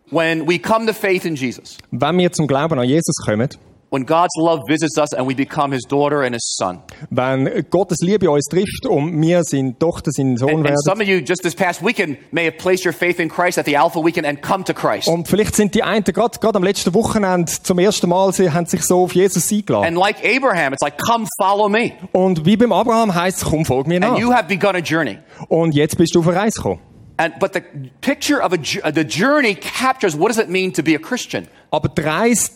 When 0.10 0.48
we 0.48 0.58
come 0.58 0.88
to 0.88 0.94
faith 0.94 1.26
in 1.26 1.36
Jesus, 1.36 1.78
Wenn 1.92 2.18
wir 2.18 2.32
zum 2.32 2.48
Glauben 2.48 2.80
an 2.80 2.88
Jesus 2.88 3.16
kommen, 3.24 3.50
when 3.92 4.06
God's 4.06 4.36
love 4.38 4.62
visits 4.68 4.98
us 4.98 5.14
and 5.14 5.28
we 5.28 5.34
become 5.34 5.72
his 5.74 5.84
daughter 5.88 6.22
and 6.24 6.34
his 6.36 6.56
son. 6.58 6.80
wenn 7.10 7.66
Gottes 7.70 7.98
Liebe 8.02 8.30
uns 8.30 8.46
trifft 8.46 8.86
und 8.88 9.20
wir 9.22 9.44
seine 9.44 9.78
Tochter, 9.78 10.12
seinen 10.12 10.38
Sohn 10.38 10.50
And, 10.50 10.58
and 10.60 10.66
werden, 10.66 10.78
some 10.84 11.02
of 11.02 11.08
you 11.08 11.18
just 11.20 11.42
this 11.44 11.56
past 11.56 11.84
weekend 11.84 12.18
may 12.32 12.46
have 12.46 12.58
placed 12.58 12.86
your 12.86 12.94
faith 12.94 13.20
in 13.20 13.30
Christ 13.30 13.58
at 13.58 13.66
the 13.66 13.76
Alpha 13.78 14.00
Weekend 14.04 14.28
and 14.28 14.42
come 14.42 14.64
to 14.64 14.74
Christ. 14.74 15.08
und 15.08 15.28
vielleicht 15.28 15.56
sind 15.56 15.74
die 15.76 15.84
einen 15.84 16.04
gerade 16.04 16.38
gerade 16.40 16.56
am 16.58 16.64
letzten 16.64 16.94
Wochenende 16.94 17.52
zum 17.64 17.80
ersten 17.80 18.10
Mal, 18.10 18.32
sie 18.34 18.52
haben 18.52 18.66
sich 18.66 18.84
so 18.84 19.04
auf 19.04 19.14
Jesus 19.16 19.52
eingeladen. 19.52 19.86
And 19.88 19.98
like 19.98 20.18
Abraham, 20.24 20.74
it's 20.74 20.82
like, 20.84 20.98
come 20.98 21.26
follow 21.40 21.68
me. 21.70 21.94
Und 22.12 22.46
wie 22.46 22.58
beim 22.58 22.72
Abraham 22.72 23.14
heißt 23.16 23.40
es, 23.44 23.46
komm, 23.50 23.66
folg 23.66 23.88
mir 23.88 23.96
And 24.04 24.14
nach. 24.14 24.20
you 24.20 24.32
have 24.34 24.48
begun 24.48 24.76
a 24.76 24.80
journey. 24.80 25.18
Und 25.48 25.74
jetzt 25.74 25.98
bist 25.98 26.14
du 26.16 26.20
auf 26.20 26.28
eine 26.28 26.38
Reise 26.38 26.58
gekommen. 26.58 26.80
And, 27.20 27.34
but 27.38 27.52
the 27.52 27.62
picture 28.00 28.42
of 28.42 28.54
a, 28.54 28.58
the 28.92 29.04
journey 29.04 29.54
captures 29.54 30.16
what 30.16 30.30
does 30.30 30.38
it 30.38 30.50
mean 30.50 30.72
to 30.72 30.82
be 30.82 30.96
a 30.96 31.00
Christian? 31.00 31.50
Aber 31.70 31.90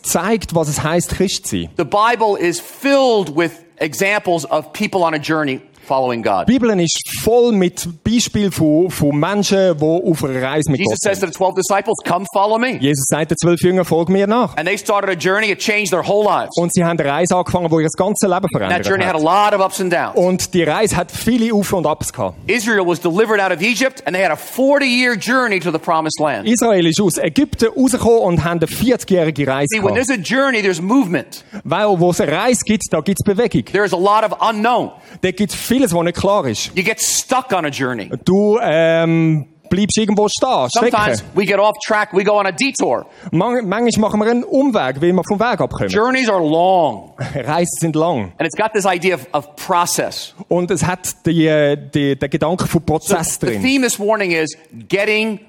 zeigt, 0.02 0.54
was 0.54 0.68
es 0.68 0.82
heißt, 0.82 1.10
Christ 1.10 1.46
zu 1.46 1.64
sein. 1.64 1.70
The 1.76 1.84
Bible 1.84 2.36
is 2.36 2.60
filled 2.60 3.36
with 3.36 3.62
examples 3.76 4.46
of 4.46 4.72
people 4.72 5.04
on 5.04 5.12
a 5.12 5.18
journey 5.18 5.60
following 5.84 6.22
God. 6.22 6.48
Die 6.48 6.52
Bibel 6.58 6.70
ist 6.80 6.98
voll 7.22 7.52
mit 7.52 7.88
Beispielen 8.04 8.50
von, 8.52 8.90
von 8.90 9.16
Menschen, 9.16 9.76
die 9.78 9.84
auf 9.84 10.24
einer 10.24 10.42
Reise 10.42 10.70
mit 10.70 10.80
Jesus 10.80 10.94
Gott 10.94 11.02
says 11.12 11.20
sind. 11.20 11.32
to 11.32 11.32
the 11.32 11.38
12 11.38 11.54
disciples, 11.56 11.98
come 12.06 12.26
follow 12.32 12.58
me. 12.58 12.78
Jesus 12.80 13.04
sagt 13.08 13.30
den 13.30 13.36
zwölf 13.38 13.60
Jüngern, 13.60 13.84
folg 13.84 14.08
mir 14.08 14.26
nach. 14.26 14.56
And 14.56 14.66
they 14.66 14.76
started 14.78 15.10
a 15.10 15.14
journey, 15.14 15.50
it 15.50 15.58
changed 15.58 15.90
their 15.90 16.02
whole 16.06 16.24
lives. 16.24 16.56
Und 16.56 16.72
sie 16.72 16.84
haben 16.84 16.98
eine 16.98 17.08
Reise 17.08 17.36
angefangen, 17.36 17.68
die 17.68 17.82
ihr 17.82 17.88
ganzes 17.96 18.28
Leben 18.28 18.42
That 18.42 18.50
verändert 18.52 18.86
journey 18.86 19.04
had 19.04 19.14
a 19.16 19.18
hat. 19.18 19.52
lot 19.52 19.58
of 19.58 19.64
ups 19.64 19.80
and 19.80 19.92
downs. 19.92 20.16
Und 20.16 20.54
die 20.54 20.62
Reise 20.62 20.96
hat 20.96 21.10
viele 21.12 21.52
Auf- 21.54 21.72
und 21.72 21.86
Abs 21.86 22.12
gehabt. 22.12 22.36
Israel 22.46 22.86
was 22.86 23.00
delivered 23.00 23.40
out 23.40 23.52
of 23.52 23.60
Egypt 23.62 24.02
and 24.06 24.14
they 24.16 24.22
had 24.24 24.32
a 24.32 24.36
40 24.36 24.86
year 24.86 25.14
journey 25.16 25.60
to 25.60 25.70
the 25.70 25.78
promised 25.78 26.18
land. 26.20 26.46
Israel 26.46 26.86
ist 26.86 27.00
aus 27.00 27.18
Ägypten 27.18 27.68
rausgekommen 27.76 28.18
und 28.20 28.44
haben 28.44 28.58
eine 28.60 28.66
40-jährige 28.66 29.46
Reise 29.46 29.66
See, 29.70 29.82
when 29.82 29.94
there's 29.94 30.10
a 30.10 30.14
journey, 30.16 30.62
there's 30.62 30.80
movement. 30.80 31.44
Weil, 31.64 31.98
wo 32.00 32.10
es 32.10 32.20
eine 32.20 32.32
Reise 32.32 32.60
gibt, 32.64 32.84
da 32.90 33.00
gibt 33.00 33.18
es 33.20 33.24
Bewegung. 33.24 33.64
There's 33.72 33.92
a 33.92 33.96
lot 33.96 34.24
of 34.24 34.36
unknown. 34.40 34.90
Da 35.20 35.30
gibt 35.30 35.52
es 35.52 35.56
vieles, 35.74 35.92
was 35.94 36.04
nicht 36.04 36.16
klar 36.16 36.46
ist. 36.46 36.70
You 36.74 36.82
get 36.84 37.00
stuck 37.00 37.52
on 37.52 37.64
a 37.64 37.68
journey. 37.68 38.10
Du 38.24 38.58
ähm, 38.62 39.46
bleibst 39.68 39.96
irgendwo 39.98 40.28
stehen, 40.28 40.68
Sometimes 40.70 41.18
stecken. 41.18 41.36
we 41.36 41.44
get 41.44 41.58
off 41.58 41.74
track, 41.84 42.12
we 42.12 42.22
go 42.22 42.38
on 42.38 42.46
a 42.46 42.52
detour. 42.52 43.06
Man, 43.32 43.66
manchmal 43.68 44.10
machen 44.10 44.20
wir 44.20 44.30
einen 44.30 44.44
Umweg, 44.44 45.00
weil 45.02 45.12
wir 45.12 45.22
vom 45.26 45.40
Weg 45.40 45.60
abkommen. 45.60 45.88
Journeys 45.88 46.28
are 46.28 46.42
long. 46.44 47.12
Reisen 47.34 47.78
sind 47.80 47.96
lang. 47.96 48.32
And 48.38 48.46
it's 48.46 48.56
got 48.56 48.72
this 48.72 48.86
idea 48.86 49.14
of, 49.16 49.26
of 49.32 49.56
process. 49.56 50.34
Und 50.48 50.70
es 50.70 50.84
hat 50.84 51.26
die, 51.26 51.76
die, 51.92 52.16
den 52.16 52.30
Gedanken 52.30 52.68
von 52.68 52.82
Prozess 52.84 53.38
The 53.40 53.46
drin. 53.46 53.62
theme 53.62 53.82
this 53.84 53.98
morning 53.98 54.30
is 54.32 54.56
getting 54.88 55.40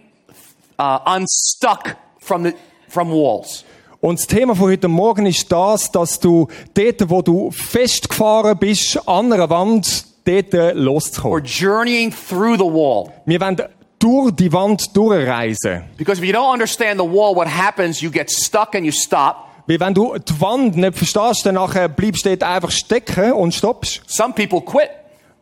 uh, 0.80 1.00
unstuck 1.06 1.96
from, 2.20 2.46
the, 2.46 2.54
from 2.90 3.12
walls. 3.12 3.64
Und 4.02 4.20
das 4.20 4.28
Thema 4.28 4.56
von 4.56 4.70
heute 4.70 4.88
Morgen 4.88 5.26
ist 5.26 5.52
das, 5.52 5.92
dass 5.92 6.20
du 6.20 6.48
dort, 6.76 7.10
wo 7.10 7.22
du 7.24 7.50
festgefahren 7.52 8.56
bist, 8.58 9.00
an 9.08 9.34
einer 9.34 9.50
Wand, 9.50 10.06
dort 10.26 10.54
Or 10.54 10.74
loszukommen. 10.74 11.44
journeying 11.46 12.12
through 12.12 12.56
the 12.58 12.64
wall. 12.64 13.12
Wir 13.26 13.40
wollen 13.40 13.62
durch 14.00 14.32
die 14.36 14.52
Wand 14.52 14.96
durchreisen. 14.96 15.84
Because 15.98 16.22
if 16.22 16.28
you 16.28 16.34
don't 16.34 16.52
understand 16.52 17.00
the 17.00 17.06
wall, 17.08 17.36
what 17.36 17.48
happens, 17.48 18.02
you 18.02 18.12
get 18.12 18.30
stuck 18.30 18.76
and 18.76 18.86
you 18.86 18.92
stop. 18.92 19.48
Weil 19.68 19.80
wenn 19.80 19.94
du 19.96 20.16
die 20.18 20.40
Wand 20.42 20.76
nicht 20.78 20.96
verstehst, 20.98 21.46
dann 21.46 21.56
bleibst 21.96 22.26
du 22.26 22.30
dort 22.30 22.44
einfach 22.44 22.70
stecken 22.72 23.32
und 23.34 23.54
stoppst. 23.54 24.02
Some 24.08 24.34
people 24.34 24.62
quit 24.62 24.90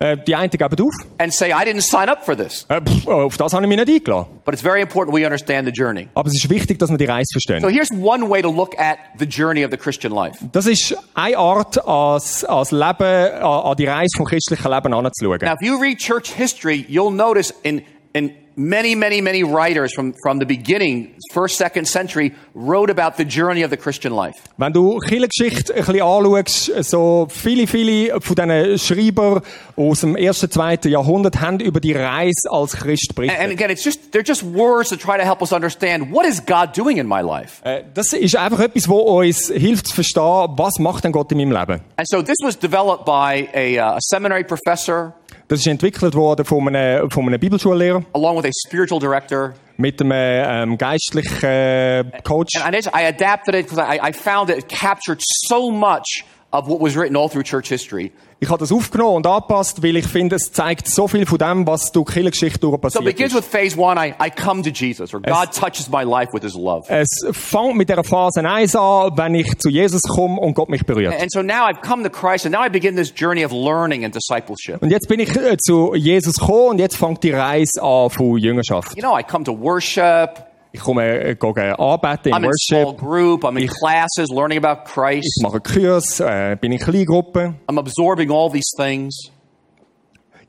Äh, 0.04 0.18
die 0.28 0.36
einen 0.36 0.50
geben 0.50 0.82
auf. 0.82 0.94
and 1.18 1.34
say, 1.34 1.52
I 1.52 1.64
didn't 1.66 1.82
sign 1.82 2.10
up 2.10 2.26
for 2.26 2.36
this. 2.36 2.66
Äh, 2.68 2.82
pff, 2.82 3.08
auf 3.08 3.38
das 3.38 3.54
habe 3.54 3.64
ich 3.64 3.70
mich 3.70 3.78
nicht 3.80 3.90
eingeladen. 3.90 4.28
But 4.44 4.54
it's 4.54 4.62
very 4.62 4.82
important 4.82 5.16
we 5.18 5.24
understand 5.26 5.66
the 5.66 5.72
journey. 5.72 6.10
Aber 6.14 6.28
es 6.28 6.36
ist 6.36 6.50
wichtig, 6.50 6.78
dass 6.80 6.90
wir 6.90 6.98
die 6.98 7.06
Reise 7.06 7.26
So 7.34 7.40
verstehen. 7.40 7.70
here's 7.70 7.90
one 7.92 8.30
way 8.30 8.42
to 8.42 8.52
look 8.52 8.78
at 8.78 8.98
the 9.18 9.26
journey 9.26 9.64
of 9.64 9.72
the 9.72 9.78
Christian 9.78 10.12
life. 10.14 10.38
Das 10.52 10.66
ist 10.66 10.94
eine 11.14 11.38
Art, 11.38 11.88
als, 11.88 12.44
als 12.44 12.72
Leben, 12.72 12.82
an, 13.02 13.42
an 13.44 13.76
die 13.78 13.86
Reise 13.86 14.18
vom 14.18 14.26
christlichen 14.26 14.70
Leben 14.70 14.92
Now, 14.92 15.00
anzuschauen. 15.00 15.40
if 15.42 15.62
you 15.62 15.80
read 15.82 15.98
church 16.00 16.34
history, 16.34 16.86
you'll 16.90 17.10
notice 17.14 17.54
in 17.64 17.82
and 18.16 18.32
many, 18.56 18.96
many, 18.96 19.22
many 19.22 19.44
writers 19.44 19.94
from, 19.94 20.14
from 20.24 20.40
the 20.40 20.46
beginning, 20.46 21.16
first, 21.34 21.58
second 21.58 21.86
century, 21.88 22.34
wrote 22.54 22.90
about 22.90 23.18
the 23.18 23.26
journey 23.26 23.64
of 23.64 23.70
the 23.72 23.78
Christian 23.78 24.14
life. 24.14 24.36
Wenn 24.58 24.74
du 24.74 25.00
Kirchengeschichte 25.00 25.74
ein 25.74 25.86
bisschen 25.86 26.02
anschaust, 26.02 26.72
so 26.90 27.28
viele, 27.30 27.68
viele 27.68 28.20
von 28.22 28.36
diesen 28.36 28.80
Schreiber 28.80 29.42
aus 29.76 30.02
dem 30.02 30.16
ersten, 30.16 30.50
zweiten 30.52 30.90
Jahrhundert 30.90 31.42
haben 31.42 31.60
über 31.60 31.80
die 31.80 31.94
Reise 31.94 32.50
als 32.52 32.74
Christ 32.74 33.10
And, 33.10 33.16
berichtet. 33.16 33.40
and 33.40 33.52
again, 33.52 33.70
it's 33.70 33.84
just, 33.84 34.12
they're 34.14 34.26
just 34.28 34.44
words 34.44 34.90
to 34.90 34.96
try 34.96 35.18
to 35.18 35.24
help 35.24 35.42
us 35.42 35.52
understand 35.52 36.12
what 36.12 36.26
is 36.26 36.40
God 36.46 36.76
doing 36.78 36.98
in 36.98 37.08
my 37.08 37.22
life? 37.22 37.62
Äh, 37.64 37.84
Das 37.94 38.14
ist 38.14 38.36
einfach 38.36 38.60
etwas, 38.60 38.88
wo 38.88 39.00
uns 39.20 39.50
hilft 39.50 39.88
zu 39.88 39.96
verstehen, 39.96 40.24
was 40.58 40.80
macht 40.80 41.04
denn 41.04 41.12
Gott 41.12 41.32
in 41.32 41.38
meinem 41.40 41.52
Leben. 41.52 41.82
And 41.98 42.08
so 42.08 42.22
this 42.22 42.38
was 42.44 42.58
developed 42.58 43.06
by 43.06 43.48
a, 43.54 43.78
uh, 43.80 43.96
a 43.96 44.00
seminary 44.02 44.44
professor 44.44 45.14
Das 45.54 45.60
ist 45.60 45.68
entwickelt 45.68 46.16
worden 46.16 46.46
von 46.46 46.68
einem, 46.68 47.12
von 47.12 47.28
einem 47.28 47.40
Bibelschullehrer 47.40 48.04
along 48.14 48.38
with 48.38 48.46
a 48.46 48.68
spiritual 48.68 49.00
director. 49.00 49.54
mit 49.78 50.02
einem 50.02 50.72
ähm, 50.72 50.78
geistlichen 50.80 51.44
äh, 51.44 52.04
Coach. 52.24 52.56
And 52.56 52.74
I, 52.74 52.78
just, 52.78 52.88
I 52.88 53.06
adapted 53.06 53.54
it 53.54 53.68
because 53.68 53.78
I, 53.78 54.00
I 54.02 54.12
found 54.14 54.50
it 54.50 54.68
captured 54.68 55.22
so 55.22 55.70
much 55.70 56.26
of 56.54 56.68
what 56.68 56.80
was 56.80 56.96
written 56.96 57.18
all 57.18 57.28
through 57.30 57.44
church 57.44 57.68
history. 57.68 58.12
Ich 58.40 58.50
habe 58.50 58.60
das 58.60 58.72
aufgenommen 58.72 59.18
und 59.18 59.28
angepasst, 59.28 59.82
weil 59.82 59.96
ich 59.96 60.06
finde, 60.06 60.36
es 60.36 60.52
zeigt 60.52 60.88
so 60.88 61.08
viel 61.08 61.26
von 61.26 61.38
dem, 61.38 61.66
was 61.66 61.92
durch 61.94 62.08
Kirchengeschichte 62.12 62.60
durch 62.60 62.72
So 62.72 62.76
it 62.76 62.82
passiert 62.82 63.06
begins 63.06 63.34
ist. 63.34 63.38
with 63.38 63.46
phase 63.46 63.78
one, 63.80 63.98
I, 63.98 64.14
I 64.22 64.30
come 64.30 64.62
to 64.64 64.70
Jesus, 64.70 65.14
or 65.14 65.22
God 65.22 65.52
touches 65.54 65.90
my 65.90 66.04
life 66.04 66.34
with 66.34 66.44
his 66.44 66.54
love. 66.54 66.86
Es 66.90 67.08
fängt 67.32 67.76
mit 67.78 67.88
der 67.90 68.04
Phase 68.04 68.42
1 68.48 68.76
an, 68.76 69.12
wenn 69.16 69.36
ich 69.36 69.58
zu 69.60 69.70
Jesus 69.70 70.02
komme 70.02 70.40
und 70.42 70.54
Gott 70.56 70.68
mich 70.70 70.86
berührt. 70.86 71.20
And 71.20 71.32
so 71.32 71.42
now 71.42 71.66
I've 71.68 71.82
come 71.82 72.04
to 72.04 72.10
Christ, 72.10 72.46
and 72.46 72.54
now 72.54 72.66
I 72.66 72.70
begin 72.70 72.96
this 72.98 73.14
journey 73.16 73.46
of 73.46 73.52
learning 73.54 74.04
and 74.04 74.14
discipleship. 74.14 74.82
Und 74.82 74.92
jetzt 74.92 75.08
bin 75.08 75.22
ich 75.22 75.34
äh, 75.36 75.56
zu 75.58 75.96
Jesus 75.96 76.36
gekommen 76.36 76.72
und 76.72 76.80
jetzt 76.80 76.98
fängt 76.98 77.24
die 77.24 77.32
Reise 77.32 77.82
an 77.82 78.10
von 78.10 78.38
Jüngerschaft. 78.38 78.96
You 78.98 79.02
know, 79.02 79.18
I 79.18 79.24
come 79.24 79.46
to 79.46 79.54
worship. 79.58 80.53
Ich 80.76 80.82
komme 80.82 81.04
äh, 81.04 81.36
gehe 81.36 81.78
arbeiten 81.78 82.30
im 82.30 82.34
I'm 82.34 82.46
in 82.46 82.52
small 82.54 82.86
Worship, 82.86 83.00
group. 83.00 83.44
I'm 83.46 83.58
in 83.62 83.68
classes, 83.68 84.30
learning 84.30 84.58
about 84.58 84.82
ich 84.88 84.92
Christ. 84.92 85.42
mache 85.44 85.62
Kurs, 85.62 86.20
äh, 86.20 86.58
bin 86.60 86.72
in 86.72 86.80
Kleingruppen, 86.80 87.56
I'm 87.68 87.78
absorbing 87.78 88.32
all 88.32 88.50
these 88.52 88.72
things. 88.76 89.32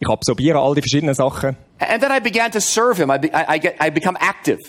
ich 0.00 0.08
absorbiere 0.08 0.58
all 0.58 0.74
die 0.74 0.80
verschiedenen 0.80 1.14
Sachen. 1.14 1.56
And 1.78 2.02
then 2.02 2.10
I 2.10 2.20
began 2.20 2.50
to 2.52 2.60
serve 2.60 2.96
him. 2.96 3.10
I, 3.10 3.18
be, 3.18 3.34
I, 3.34 3.56
I, 3.56 3.58
get, 3.58 3.76
I 3.80 3.90
become 3.90 4.16
active. 4.18 4.60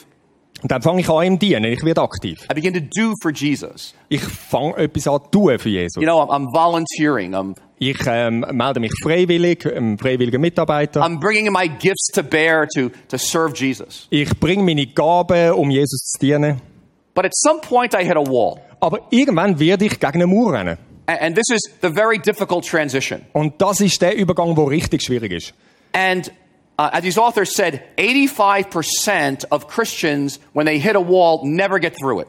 Und 0.61 0.71
dann 0.71 0.81
fange 0.81 1.01
ich 1.01 1.09
an 1.09 1.23
ihm 1.25 1.39
dienen, 1.39 1.65
ich 1.65 1.83
werde 1.83 2.01
aktiv. 2.01 2.39
I 2.49 2.53
begin 2.53 2.73
to 2.73 2.79
do 2.79 3.13
for 3.21 3.31
Jesus. 3.31 3.93
Ich 4.09 4.21
fange 4.21 4.77
etwas 4.77 5.07
an 5.07 5.19
tun 5.31 5.59
für 5.59 5.69
Jesus. 5.69 6.01
You 6.01 6.07
know, 6.07 6.19
I'm, 6.21 6.29
I'm 6.31 6.53
volunteering. 6.53 7.33
I'm, 7.35 7.55
Ich 7.77 7.97
ähm, 8.07 8.45
melde 8.51 8.79
mich 8.79 8.91
freiwillig, 9.03 9.65
ein 9.65 9.97
freiwilliger 9.97 10.39
Mitarbeiter. 10.39 11.01
I'm 11.01 11.19
bringing 11.19 11.51
my 11.51 11.67
gifts 11.67 12.07
to 12.13 12.23
bear 12.23 12.67
to, 12.73 12.89
to 13.09 13.17
serve 13.17 13.53
Jesus. 13.53 14.07
Ich 14.09 14.29
bringe 14.39 14.63
meine 14.63 14.87
Gaben, 14.87 15.51
um 15.51 15.69
Jesus 15.69 16.11
zu 16.13 16.19
dienen. 16.19 16.61
But 17.13 17.25
at 17.25 17.35
some 17.35 17.59
point, 17.59 17.93
I 17.93 18.03
hit 18.05 18.15
a 18.15 18.25
wall. 18.25 18.61
Aber 18.79 18.99
irgendwann 19.09 19.59
werde 19.59 19.85
ich 19.85 19.99
gegen 19.99 20.13
eine 20.13 20.27
Mauer 20.27 20.53
rennen. 20.53 20.77
And, 21.07 21.21
and 21.21 21.35
this 21.35 21.49
is 21.53 21.69
the 21.81 21.89
very 21.89 22.17
difficult 22.17 22.65
transition. 22.65 23.21
Und 23.33 23.61
das 23.61 23.81
ist 23.81 24.01
der 24.01 24.15
Übergang, 24.15 24.55
der 24.55 24.67
richtig 24.69 25.03
schwierig 25.03 25.33
ist. 25.33 25.53
And 25.91 26.31
uh, 26.77 26.89
as 26.93 27.01
these 27.03 27.17
authors 27.17 27.55
said, 27.55 27.81
85% 27.97 29.45
of 29.51 29.67
Christians, 29.67 30.39
when 30.53 30.65
they 30.65 30.79
hit 30.79 30.95
a 30.95 31.01
wall, 31.01 31.41
never 31.45 31.79
get 31.79 31.95
through 31.97 32.21
it. 32.21 32.27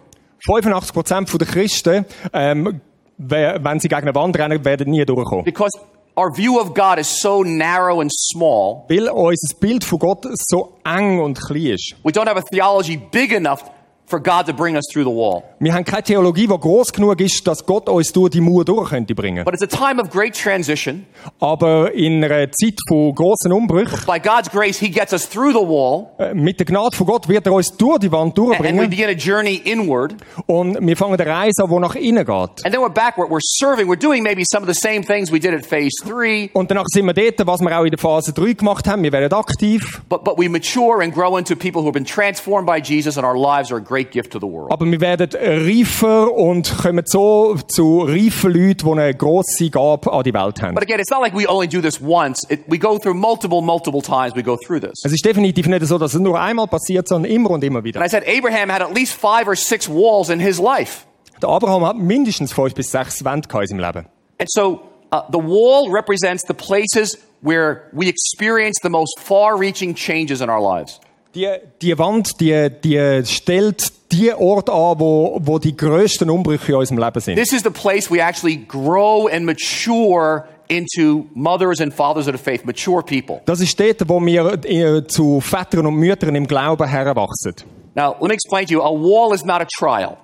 85% 0.49 1.39
der 1.39 1.47
Christen, 1.47 2.05
ähm, 2.33 2.81
we- 3.19 3.59
wenn 3.63 3.81
sie 3.81 3.89
gegen 3.89 4.03
eine 4.03 4.15
Wand 4.15 4.39
rennen, 4.39 4.65
werden 4.65 4.91
nie 4.91 5.05
durchkommen. 5.05 5.45
Because 5.45 5.73
our 6.17 6.31
view 6.33 6.59
of 6.61 6.75
God 6.75 6.99
is 6.99 7.09
so 7.21 7.43
narrow 7.43 8.01
and 8.01 8.11
small, 8.13 8.85
Weil 8.89 9.09
unser 9.09 9.57
Bild 9.59 9.83
von 9.85 9.99
Gott 9.99 10.27
so 10.49 10.75
eng 10.85 11.19
und 11.21 11.39
klein 11.41 11.75
ist. 11.75 11.95
we 12.05 12.13
don't 12.13 12.29
have 12.29 12.39
a 12.39 12.43
theology 12.43 12.97
big 12.97 13.33
enough 13.33 13.65
for 14.07 14.21
God 14.21 14.47
to 14.47 14.53
bring 14.53 14.77
us 14.77 14.85
through 14.93 15.05
the 15.05 15.15
wall. 15.15 15.43
Wir 15.59 15.75
haben 15.75 15.85
keine 15.85 16.03
Theologie, 16.03 16.47
die 16.47 16.59
groß 16.59 16.93
genug 16.93 17.21
ist, 17.21 17.47
dass 17.47 17.65
Gott 17.67 17.89
uns 17.89 18.13
durch 18.13 18.31
die 18.31 18.41
Mauer 18.41 18.65
durch 18.65 18.91
könnte 18.91 19.15
bringen. 19.15 19.45
But 19.45 19.55
it's 19.55 19.63
a 19.63 19.67
time 19.67 20.01
of 20.01 20.11
great 20.11 20.35
transition. 20.35 21.07
Aber 21.41 21.93
in 21.93 22.23
einer 22.23 22.51
Zeit 22.53 22.75
von 22.89 23.15
grossen 23.15 23.53
Umbrüchen, 23.53 23.99
By 24.07 24.21
God's 24.21 24.51
grace, 24.51 24.79
He 24.79 24.89
gets 24.89 25.13
us 25.13 25.29
through 25.29 25.53
the 25.53 25.67
wall, 25.67 26.07
äh, 26.19 26.35
mit 26.35 26.59
der 26.59 26.67
Gnade 26.67 26.97
von 26.97 27.07
Gott 27.07 27.29
wird 27.29 27.47
er 27.47 27.53
uns 27.53 27.77
durch 27.77 27.99
die 27.99 28.13
Wand 28.13 28.39
and 28.39 28.79
we 28.79 28.89
begin 28.89 29.09
a 29.09 29.13
journey 29.13 29.57
inward. 29.65 30.15
Und 30.47 30.79
wir 30.81 30.97
fangen 30.97 31.19
eine 31.19 31.27
Reise 31.31 31.65
an, 31.65 31.71
die 31.71 31.79
nach 31.79 31.95
innen 31.95 32.25
geht. 32.25 32.65
And 32.65 32.73
then 32.73 32.81
we're 32.81 32.89
back, 32.91 33.17
we're, 33.17 33.29
we're 33.29 33.41
serving, 33.41 33.89
we're 33.89 33.99
doing 33.99 34.23
maybe 34.23 34.43
some 34.45 34.63
of 34.63 34.69
the 34.69 34.79
same 34.79 35.03
things 35.03 35.33
we 35.33 35.41
did 35.41 35.55
at 35.55 35.65
phase 35.65 35.93
three, 36.05 36.51
Und 36.53 36.71
danach 36.71 36.87
sind 36.87 37.07
wir 37.07 37.15
dort, 37.15 37.47
was 37.47 37.61
wir 37.61 37.79
auch 37.79 37.85
in 37.85 37.91
der 37.91 37.99
Phase 37.99 38.33
3 38.33 38.53
gemacht 38.55 38.87
haben. 38.87 39.03
Wir 39.03 39.13
werden 39.13 39.33
aktiv. 39.33 40.03
but, 40.09 40.25
but 40.25 40.39
we 40.39 40.49
mature 40.49 41.03
and 41.03 41.13
grow 41.13 41.37
into 41.37 41.57
people 41.57 41.83
who 41.83 41.87
have 41.87 41.95
been 41.95 42.05
transformed 42.05 42.67
by 42.67 42.81
Jesus, 42.81 43.17
and 43.17 43.25
our 43.27 43.37
lives 43.37 43.71
are 43.73 43.79
a 43.79 43.83
great 43.97 44.11
gift 44.11 44.33
to 44.33 44.39
the 44.39 44.47
world. 44.47 44.71
Aber 44.71 44.85
wir 44.85 45.01
werden 45.01 45.29
reifer 45.35 46.33
und 46.33 46.77
kommen 46.79 47.05
so 47.07 47.57
zu 47.69 48.03
reifen 48.03 48.53
Leuten, 48.53 48.77
die 48.79 48.91
eine 48.91 49.15
Gabe 49.15 50.13
an 50.13 50.23
die 50.23 50.35
Welt 50.35 50.61
haben. 50.61 50.75
But 50.75 50.83
again, 50.83 51.01
it's 51.01 51.11
not 51.11 51.21
like 51.21 51.35
we 51.35 51.49
only 51.49 51.67
do 51.67 51.81
this 51.81 52.01
once. 52.01 52.47
It, 52.51 52.61
we 52.69 52.79
go 52.79 52.99
through 52.99 53.15
multiple, 53.15 53.63
multiple 53.63 54.03
times 54.03 54.35
we 54.35 54.43
go 54.43 54.57
through 54.57 54.81
this. 54.81 55.03
Es 55.05 55.13
ist 55.13 55.25
definitiv 55.25 55.67
nicht 55.67 55.87
so, 55.87 55.99
dass 55.99 56.15
es 56.15 56.21
nur 56.21 56.39
einmal 56.39 56.67
passiert, 56.67 57.09
sondern 57.09 57.31
immer 57.31 57.51
und 57.51 57.65
immer 57.65 57.83
wieder. 57.83 58.01
And 58.01 58.07
I 58.07 58.11
said 58.11 58.25
Abraham 58.27 58.71
had 58.71 58.83
at 58.83 58.95
least 58.95 59.15
five 59.15 59.49
or 59.49 59.57
six 59.57 59.89
walls 59.89 60.29
in 60.29 60.41
his 60.41 60.59
life. 60.59 61.07
Der 61.41 61.49
Abraham 61.49 61.85
hat 61.85 61.97
mindestens 61.97 62.53
fünf 62.53 62.75
bis 62.75 62.91
sechs 62.91 63.25
Wände 63.25 63.49
in 63.53 63.67
seinem 63.67 63.81
Leben. 63.81 64.07
And 64.39 64.51
so 64.51 64.81
uh, 65.13 65.23
the 65.31 65.39
wall 65.39 65.91
represents 65.91 66.45
the 66.47 66.55
places 66.55 67.17
where 67.43 67.89
we 67.93 68.09
experience 68.09 68.79
the 68.83 68.91
most 68.91 69.19
far 69.21 69.57
reaching 69.57 69.95
changes 69.95 70.41
in 70.41 70.51
our 70.51 70.61
lives. 70.61 71.01
Die, 71.37 71.47
die 71.83 71.99
Wand, 71.99 72.41
die, 72.41 72.71
die 72.83 73.23
stellt 73.27 73.93
die 74.11 74.33
Orte 74.33 74.73
an, 74.73 74.99
wo, 74.99 75.39
wo 75.43 75.59
die 75.59 75.77
grössten 75.77 76.31
Umbrüche 76.31 76.73
in 76.73 76.79
unserem 76.79 76.99
Leben 76.99 77.21
sind. 77.21 77.37
This 77.37 77.53
is 77.53 77.63
the 77.63 77.71
place 77.71 78.11
we 78.11 78.23
actually 78.23 78.57
grow 78.57 79.29
and 79.29 79.45
mature 79.45 80.49
into 80.69 81.27
mothers 81.35 81.81
and 81.81 81.93
fathers 81.93 82.27
of 82.27 82.35
the 82.35 82.43
faith, 82.43 82.65
mature 82.65 83.03
people. 83.03 83.41
Das 83.45 83.61
ist 83.61 83.79
dort, 83.79 84.09
wo 84.09 84.19
wir 84.25 84.65
äh, 84.65 85.07
zu 85.07 85.41
Vätern 85.41 85.87
und 85.87 85.97
Müttern 85.97 86.35
im 86.35 86.47
Glauben 86.47 86.89
heranwachsen. 86.89 87.55
Now, 87.95 88.17
let 88.21 88.29
me 88.29 88.35
explain 88.35 88.67
to 88.67 88.73
you 88.73 88.83
a 88.83 88.91
wall 88.91 89.35
is 89.35 89.45
not 89.45 89.61
a 89.61 89.67
trial. 89.79 90.17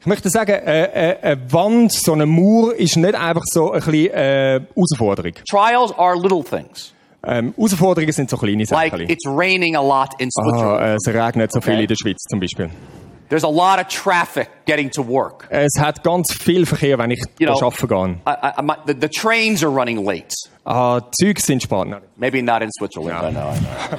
Ich 0.00 0.06
möchte 0.06 0.30
sagen, 0.30 0.52
äh, 0.52 0.84
äh, 0.84 1.18
eine 1.22 1.52
Wand, 1.52 1.92
so 1.92 2.12
eine 2.12 2.24
Mauer, 2.24 2.74
ist 2.74 2.96
nicht 2.96 3.14
einfach 3.14 3.42
so 3.44 3.72
ein 3.72 3.80
bisschen 3.80 4.10
äh, 4.10 4.60
Herausforderung. 4.74 5.32
Trials 5.50 5.92
are 5.98 6.14
little 6.14 6.44
things, 6.44 6.94
Ähm, 7.24 7.52
Herausforderungen 7.56 8.12
sind 8.12 8.30
so 8.30 8.36
kleine 8.36 8.64
like 8.70 8.92
Sachen. 8.92 9.08
it's 9.10 9.26
raining 9.26 9.74
a 9.76 9.82
lot 9.82 10.10
in 10.20 10.30
Switzerland. 10.30 10.80
Ah, 10.80 10.94
es 10.94 11.06
regnet 11.08 11.52
so 11.52 11.60
viel 11.60 11.72
Okay. 11.74 11.82
in 11.82 11.88
der 11.88 11.96
Schweiz 11.96 12.22
zum 12.30 12.40
Beispiel. 12.40 12.70
There's 13.28 13.44
a 13.44 13.50
lot 13.50 13.78
of 13.78 13.88
traffic 13.88 14.48
getting 14.64 14.90
to 14.92 15.02
work. 15.06 15.46
Es 15.50 15.72
hat 15.78 16.02
ganz 16.02 16.32
viel 16.32 16.64
Verkehr, 16.64 16.96
wenn 16.98 17.10
ich 17.10 17.20
You 17.38 17.46
know, 17.46 17.60
arbeiten 17.60 17.88
gehe. 17.88 18.20
I, 18.26 18.52
I, 18.58 18.62
my, 18.62 18.74
the, 18.86 18.94
the 18.94 19.08
trains 19.08 19.62
are 19.62 19.70
running 19.70 20.02
late. 20.02 20.32
Ah, 20.64 21.00
Züge 21.20 21.40
sind 21.40 21.62
spät. 21.62 22.00
Maybe 22.16 22.40
not 22.40 22.62
in 22.62 22.70
Switzerland. 22.78 23.22
I 23.22 23.30
know. 23.32 23.50
I 23.50 23.58
know. 23.58 23.98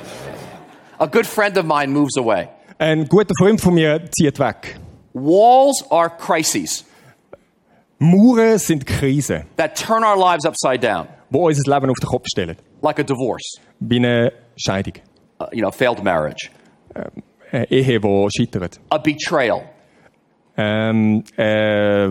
a 0.99 1.07
good 1.07 1.27
friend 1.27 1.57
of 1.57 1.65
mine 1.65 1.91
moves 1.91 2.17
away. 2.17 2.47
Ein 2.79 3.07
guter 3.07 3.33
Freund 3.37 3.59
von 3.61 3.73
mir 3.75 4.09
zieht 4.11 4.39
weg. 4.39 4.79
Walls 5.13 5.83
are 5.91 6.09
crises 6.09 6.85
Mauern 7.99 8.57
sind 8.57 8.85
Krisen, 8.87 9.43
that 9.57 9.75
turn 9.75 10.05
our 10.05 10.15
lives 10.17 10.45
upside 10.45 10.79
down, 10.79 11.09
die 11.31 11.37
unser 11.37 11.73
Leben 11.73 11.89
auf 11.89 11.97
den 11.99 12.07
Kopf 12.09 12.25
stellen. 12.27 12.57
like 12.81 12.99
a 12.99 13.03
divorce, 13.03 13.59
Wie 13.79 13.97
eine 13.97 14.31
Scheidung. 14.57 14.93
uh, 15.41 15.45
you 15.51 15.61
know, 15.61 15.71
failed 15.71 16.03
marriage, 16.03 16.49
Eine 17.51 17.69
Ehe, 17.71 17.99
die 17.99 18.27
scheitert. 18.31 18.79
a 18.89 18.97
betrayal, 18.97 19.63
Ähm, 20.57 21.23
äh, 21.37 22.09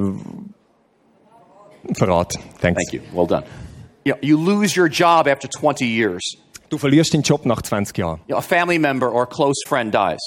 Verrat. 1.94 2.35
Thanks. 2.61 2.83
Thank 2.90 2.92
you. 2.92 3.00
Well 3.12 3.26
done. 3.26 3.44
You, 4.04 4.14
know, 4.14 4.18
you 4.22 4.37
lose 4.37 4.76
your 4.76 4.88
job 4.88 5.26
after 5.26 5.48
20 5.48 5.87
years. 5.87 6.22
Du 6.70 6.76
verlierst 6.78 7.14
deinen 7.14 7.22
Job 7.22 7.46
nach 7.46 7.62
20 7.62 7.96
Jahren. 7.96 8.20
You 8.26 8.35
know, 8.35 8.38
a 8.38 8.42
family 8.42 8.78
member 8.78 9.11
or 9.11 9.22
a 9.22 9.26
close 9.26 9.57
friend 9.66 9.92
dies. 9.94 10.18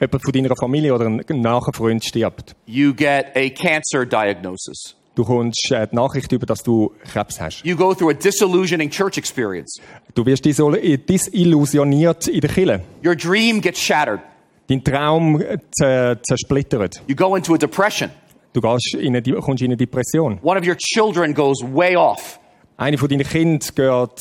Jemand 0.00 0.22
von 0.24 0.32
deiner 0.32 0.56
Familie 0.56 0.94
oder 0.94 1.06
ein 1.06 1.22
naher 1.40 1.72
Freund 1.72 2.04
stirbt. 2.04 2.56
You 2.66 2.92
get 2.94 3.26
a 3.36 3.50
cancer 3.50 4.04
diagnosis. 4.06 4.96
Du 5.14 5.24
kommst 5.24 5.70
äh, 5.70 5.86
die 5.86 5.94
Nachricht 5.94 6.32
über, 6.32 6.46
dass 6.46 6.62
du 6.62 6.92
Krebs 7.12 7.38
hast. 7.40 7.64
You 7.64 7.76
go 7.76 7.94
through 7.94 8.10
a 8.10 8.14
disillusioning 8.14 8.88
church 8.90 9.18
experience. 9.18 9.80
Du 10.14 10.24
wirst 10.24 10.46
äh, 10.46 10.96
disillusioniert 10.98 12.28
in 12.28 12.40
der 12.40 12.50
Kille. 12.50 12.82
Your 13.04 13.14
dream 13.14 13.60
gets 13.60 13.78
shattered. 13.78 14.20
Dein 14.68 14.82
Traum 14.82 15.40
äh, 15.40 15.58
zer 15.70 16.22
zersplittert. 16.22 17.02
You 17.06 17.14
go 17.14 17.36
into 17.36 17.54
a 17.54 17.58
depression. 17.58 18.10
Du 18.54 18.60
gehst 18.60 18.94
in 18.94 19.14
eine, 19.14 19.22
kommst 19.22 19.62
in 19.62 19.68
eine 19.68 19.76
Depression. 19.76 20.38
One 20.42 20.58
of 20.58 20.66
your 20.66 20.76
children 20.76 21.34
goes 21.34 21.62
way 21.62 21.96
off. 21.96 22.38
Eine 22.78 22.96
von 22.98 23.08
deinen 23.08 23.26
Kindern 23.26 23.60
geht 23.74 24.20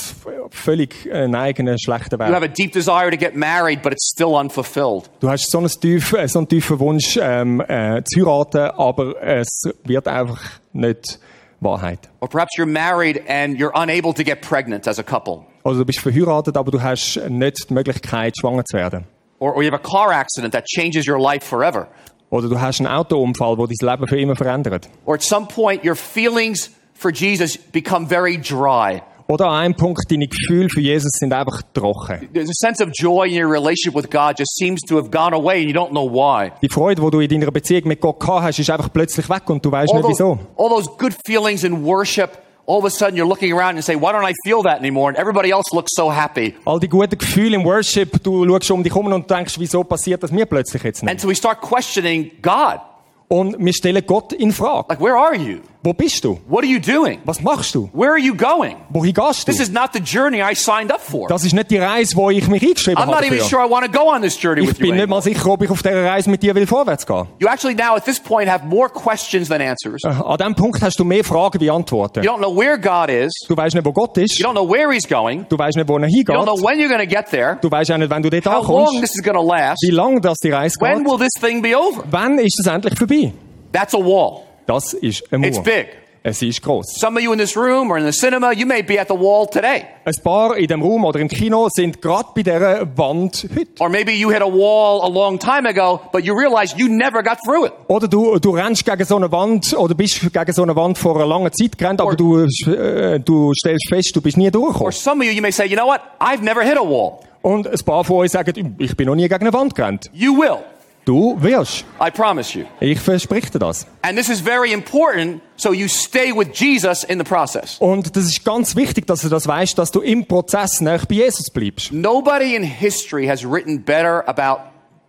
völlig 0.52 1.10
einen 1.12 1.36
eigenen 1.36 1.80
schlechten 1.80 2.20
You 2.20 2.26
have 2.26 2.42
Weg. 2.42 2.52
a 2.52 2.54
deep 2.54 2.74
desire 2.74 3.10
to 3.10 3.18
get 3.18 3.36
married, 3.36 3.82
but 3.82 3.94
it's 3.94 4.12
still 4.14 4.36
unfulfilled. 4.36 5.10
Du 5.20 5.30
hast 5.30 5.50
so 5.50 5.58
einen 5.60 5.70
tiefen, 5.70 6.20
äh, 6.20 6.28
so 6.28 6.40
einen 6.40 6.48
tiefen 6.50 6.80
Wunsch 6.80 7.18
ähm, 7.20 7.62
äh, 7.62 8.04
zu 8.04 8.26
heiraten, 8.26 8.72
aber 8.78 9.22
es 9.22 9.64
wird 9.86 10.08
einfach 10.08 10.61
nicht 10.74 11.20
Wahrheit. 11.60 12.10
Or 12.20 12.28
perhaps 12.28 12.58
you're 12.58 12.66
married 12.66 13.24
and 13.28 13.58
you're 13.58 13.72
unable 13.76 14.14
to 14.14 14.24
get 14.24 14.42
pregnant 14.42 14.88
as 14.88 15.00
a 15.00 15.04
couple. 15.04 15.46
Also 15.64 15.80
du 15.80 15.86
bist 15.86 16.00
verheiratet, 16.00 16.58
aber 16.58 16.72
du 16.72 16.82
hast 16.82 17.18
nicht 17.30 17.70
die 17.70 17.74
Möglichkeit, 17.74 18.36
schwanger 18.40 18.66
zu 18.66 18.78
werden. 18.78 19.06
Or, 19.40 19.56
or 19.56 19.64
you 19.64 19.72
have 19.72 19.80
a 19.80 19.84
car 19.84 20.12
accident 20.12 20.54
that 20.54 20.66
changes 20.66 21.08
your 21.08 21.20
life 21.20 21.44
forever. 21.44 21.88
Oder 22.30 22.48
du 22.48 22.60
hast 22.60 22.80
einen 22.80 22.88
Autounfall, 22.88 23.58
der 23.58 23.68
dein 23.68 23.90
Leben 23.90 24.08
für 24.08 24.20
immer 24.20 24.36
verändert. 24.36 24.90
Or 25.06 25.16
at 25.16 25.22
some 25.22 25.48
point, 25.48 25.84
your 25.84 25.96
feelings 25.96 26.72
for 26.94 27.12
Jesus 27.12 27.58
become 27.58 28.08
very 28.08 28.38
dry. 28.38 29.02
Oder 29.32 29.48
an 29.48 29.63
einem 29.63 29.76
Punkt, 29.76 30.12
deine 30.12 30.28
Gefühle 30.28 30.67
für 30.70 30.82
Jesus 30.82 31.12
sind 31.13 31.32
einfach 31.32 31.62
trocken. 31.74 32.28
There's 32.34 32.50
a 32.50 32.54
sense 32.54 32.84
of 32.84 32.89
joy 33.00 33.30
in 33.30 33.41
your 33.41 33.50
relationship 33.50 33.96
with 33.96 34.10
God 34.10 34.38
just 34.38 34.58
seems 34.58 34.82
to 34.82 34.98
have 34.98 35.10
gone 35.10 35.34
away 35.34 35.62
and 35.62 35.70
you 35.70 35.74
don't 35.74 35.91
know 35.91 36.06
why. 36.06 36.52
Die 36.62 36.67
Freude, 36.67 37.02
die 37.02 37.10
du 37.10 37.20
in 37.22 37.30
deiner 37.30 37.50
Beziehung 37.50 37.88
mit 37.88 38.02
Gott 38.02 38.20
gehabt 38.20 38.44
hast, 38.44 38.60
ist 38.60 38.70
einfach 38.70 38.91
plötzlich 38.91 39.30
weg 39.30 39.50
und 39.50 39.63
du 39.63 39.72
weißt 39.72 39.94
All 39.94 40.00
nicht 40.02 40.20
those, 40.20 40.20
wieso. 40.20 40.39
all 40.58 40.70
those 40.70 40.89
good 40.98 41.15
feelings 41.26 41.63
in 41.63 41.86
worship, 41.86 42.39
all 42.67 42.80
of 42.80 42.84
a 42.84 42.89
sudden 42.89 43.15
you're 43.15 43.26
looking 43.26 43.54
around 43.54 43.76
and 43.76 43.84
say, 43.86 43.96
why 43.96 44.12
don't 44.12 44.30
I 44.30 44.34
feel 44.44 44.62
that 44.63 44.80
anymore? 44.80 45.08
And 45.08 45.17
everybody 45.17 45.50
else 45.52 45.74
looks 45.74 45.91
so 45.96 46.12
happy. 46.12 46.54
All 46.65 46.82
die 46.82 46.89
guten 46.89 47.17
Gefühle 47.17 47.56
im 47.56 47.63
Worship, 47.63 48.22
du 48.24 48.46
schaust 48.46 48.72
um 48.72 48.84
dich 48.84 48.94
herum 48.94 49.13
und 49.13 49.32
denkst, 49.32 49.56
wieso 49.58 49.86
passiert 49.86 50.22
das 50.24 50.32
mir 50.34 50.46
plötzlich 50.46 50.84
jetzt 50.84 51.04
nicht? 51.04 51.10
And 51.10 51.22
so 51.22 51.30
we 51.30 51.36
start 51.36 51.62
questioning 51.62 52.32
God. 52.41 52.82
Und 53.30 53.56
wir 53.58 53.74
stellen 53.74 54.04
Gott 54.06 54.34
in 54.34 54.52
Frage. 54.52 54.88
Like, 54.89 55.00
where 55.00 55.15
are 55.15 55.38
you? 55.38 55.60
Wo 55.84 55.94
bist 55.94 56.24
du? 56.24 56.39
What 56.48 56.63
are 56.63 56.67
you 56.67 56.80
doing? 56.80 57.20
Was 57.26 57.41
machst 57.41 57.74
du? 57.74 57.89
Where 57.94 58.12
are 58.12 58.20
you 58.20 58.36
going? 58.36 58.76
Wohin 58.89 59.13
gehst 59.15 59.48
du? 59.48 59.52
This 59.52 59.60
is 59.60 59.72
not 59.72 59.94
the 59.94 60.00
journey 60.00 60.39
I 60.39 60.54
signed 60.54 60.91
up 60.91 61.02
for. 61.02 61.28
Das 61.28 61.44
ist 61.44 61.54
nicht 61.54 61.72
die 61.72 61.80
Reise, 61.80 62.15
wo 62.15 62.30
ich 62.30 62.48
mich 62.48 62.62
eingeschrieben 62.62 63.02
I'm 63.04 63.08
not 63.08 63.24
even 63.24 63.39
sure 63.39 63.65
I 63.65 63.67
want 63.70 63.86
to 63.86 63.91
go 63.91 64.08
on 64.08 64.22
this 64.22 64.39
journey 64.39 64.62
Ich 64.62 64.70
with 64.70 64.78
you 64.78 64.86
Ich 64.86 64.89
bin 64.91 64.98
nicht 64.98 65.10
mal 65.10 65.24
sicher, 65.24 65.48
ob 65.48 65.63
ich 65.63 65.72
auf 65.72 65.82
dieser 65.82 66.06
Reise 66.06 66.30
mit 66.30 66.44
dir 66.44 66.54
will 66.54 66.67
vorwärts 66.67 67.04
gehen. 67.06 67.26
You 67.39 67.48
actually 67.48 67.74
now 67.74 67.96
at 67.96 68.06
this 68.06 68.20
point 68.20 68.48
have 68.48 68.63
more 68.63 68.89
questions 68.89 69.48
than 69.50 69.60
answers. 69.60 70.04
An 70.04 70.38
diesem 70.38 70.54
Punkt 70.54 70.82
hast 70.84 71.00
du 71.00 71.04
mehr 71.04 71.24
Fragen 71.24 71.60
wie 71.60 71.72
Antworten. 71.72 72.24
You 72.24 72.30
don't 72.30 72.38
know 72.38 72.56
where 72.56 72.78
God 72.78 73.10
is. 73.10 73.32
Du 73.48 73.58
weißt 73.58 73.74
nicht, 73.74 73.84
wo 73.86 73.91
Gott 73.91 74.15
ist. 74.20 74.38
You 74.38 74.46
don't 74.46 74.52
know 74.54 74.70
where 74.70 74.94
He's 74.94 75.08
going. 75.10 75.48
Du 75.50 75.58
weißt 75.58 75.78
nicht, 75.78 75.89
wo 75.89 75.98
er 75.98 76.08
You 76.08 76.24
don't 76.24 76.44
know 76.44 76.62
when 76.62 76.80
you're 76.80 76.96
going 76.96 77.02
to 77.02 77.08
get 77.08 77.32
there. 77.32 77.58
Du 77.60 77.72
weißt 77.72 77.91
auch 77.91 77.98
nicht, 77.98 78.12
wenn 78.12 78.22
du 78.22 78.30
dort 78.30 78.46
How 78.46 78.67
long 78.67 79.02
this 79.02 79.15
is 79.15 79.24
going 79.24 79.36
to 79.36 79.44
last. 79.44 79.80
wie 79.82 79.91
lange 79.91 80.22
das 80.22 80.38
die 80.38 80.52
Reise 80.52 80.76
When 80.80 81.04
geht. 81.04 81.08
will 81.12 81.17
this 81.17 81.41
thing 81.41 81.63
be 81.63 81.76
over? 81.76 82.04
Wann 82.12 82.38
ist 82.38 82.60
es 82.60 82.67
endlich 82.67 82.96
vorbei? 82.96 83.34
That's 83.72 83.96
a 83.96 83.98
wall. 83.98 84.44
Das 84.65 84.93
ist 84.93 85.24
eine 85.34 85.47
It's 85.47 85.58
Mauer. 85.58 85.63
big. 85.65 85.88
Es 86.24 86.39
ist 86.43 86.62
groß. 86.62 86.86
Some 87.00 87.17
of 87.17 87.24
you 87.24 87.34
in 87.34 87.39
this 87.39 87.58
room 87.58 87.89
or 87.89 87.97
in 87.97 88.06
the 88.06 88.12
cinema, 88.12 88.52
you 88.54 88.67
may 88.67 88.84
be 88.84 89.00
at 89.02 89.08
the 89.08 89.15
wall 89.15 89.47
today. 89.47 89.86
Ein 90.06 90.13
paar 90.24 90.56
in 90.56 90.67
dem 90.67 90.84
Raum 90.84 91.04
oder 91.04 91.19
im 91.19 91.28
Kino 91.28 91.67
sind 91.71 92.00
gerade 92.00 92.26
bei 92.36 92.43
dieser 92.43 92.86
Wand 92.95 93.47
heute. 93.58 93.71
Or 93.80 93.89
maybe 93.89 94.12
you 94.12 94.30
hit 94.30 94.43
a 94.43 94.45
wall 94.45 95.02
a 95.02 95.08
long 95.10 95.39
time 95.39 95.67
ago, 95.67 96.00
but 96.13 96.24
you 96.24 96.36
realize 96.38 96.76
you 96.78 96.88
never 96.88 97.24
got 97.24 97.39
through 97.43 97.65
it. 97.65 97.74
Oder 97.88 98.08
du, 98.08 98.38
du 98.38 98.52
rennst 98.52 98.86
gegen 98.86 99.04
so 99.04 99.15
eine 99.15 99.32
Wand 99.32 99.74
oder 99.76 99.95
bist 99.95 100.21
gegen 100.32 100.54
so 100.54 100.62
eine 100.62 100.76
Wand 100.76 101.00
vor 101.00 101.15
einer 101.15 101.26
langen 101.26 101.52
Zeit 101.54 101.76
gerannt, 101.76 102.00
aber 102.02 102.15
du, 102.15 102.45
äh, 102.67 103.19
du 103.19 103.52
stellst 103.56 103.89
fest, 103.89 104.15
du 104.15 104.21
bist 104.21 104.38
nie 104.38 104.45
Or 104.45 104.52
durchgekommen. 104.52 104.91
some 104.91 105.21
of 105.24 105.26
you, 105.28 105.34
you 105.34 105.41
may 105.41 105.52
say, 105.52 105.65
you 105.65 105.76
know 105.76 105.88
what? 105.88 106.02
I've 106.19 106.43
never 106.43 106.62
hit 106.62 106.78
a 106.78 106.82
wall. 106.88 107.13
Und 107.41 107.67
ein 107.67 107.80
paar 107.84 108.04
von 108.04 108.17
euch 108.17 108.30
sagen, 108.30 108.76
ich 108.78 108.95
bin 108.95 109.08
noch 109.08 109.15
nie 109.15 109.28
gegen 109.28 109.41
eine 109.41 109.54
Wand 109.54 109.74
gerannt. 109.74 110.12
You 110.13 110.38
will. 110.38 110.58
Du 111.06 111.36
wirst. 111.42 111.84
I 112.00 112.12
promise 112.12 112.58
you. 112.58 112.66
Ich 112.80 113.00
verspreche 113.00 113.50
dir 113.52 113.60
das. 113.60 113.88
And 114.04 114.18
this 114.18 114.30
is 114.30 114.40
very 114.40 114.72
important, 114.72 115.42
so 115.56 115.74
you 115.74 115.88
stay 115.88 116.32
with 116.32 116.50
Jesus 116.54 117.04
in 117.04 117.18
the 117.18 117.24
process. 117.24 117.78
Und 117.80 118.16
das 118.16 118.26
ist 118.26 118.46
ganz 118.46 118.76
wichtig, 118.76 119.08
dass 119.08 119.22
du 119.22 119.30
das 119.30 119.48
weißt, 119.48 119.78
dass 119.78 119.92
du 119.92 120.02
im 120.02 120.26
Prozess 120.28 120.80
näher 120.80 121.02
bei 121.08 121.16
Jesus 121.16 121.50
bleibst. 121.50 121.92
Nobody 121.92 122.56
in 122.56 122.64
history 122.64 123.26
has 123.26 123.44
written 123.44 123.82
better 123.82 124.28
about 124.28 124.62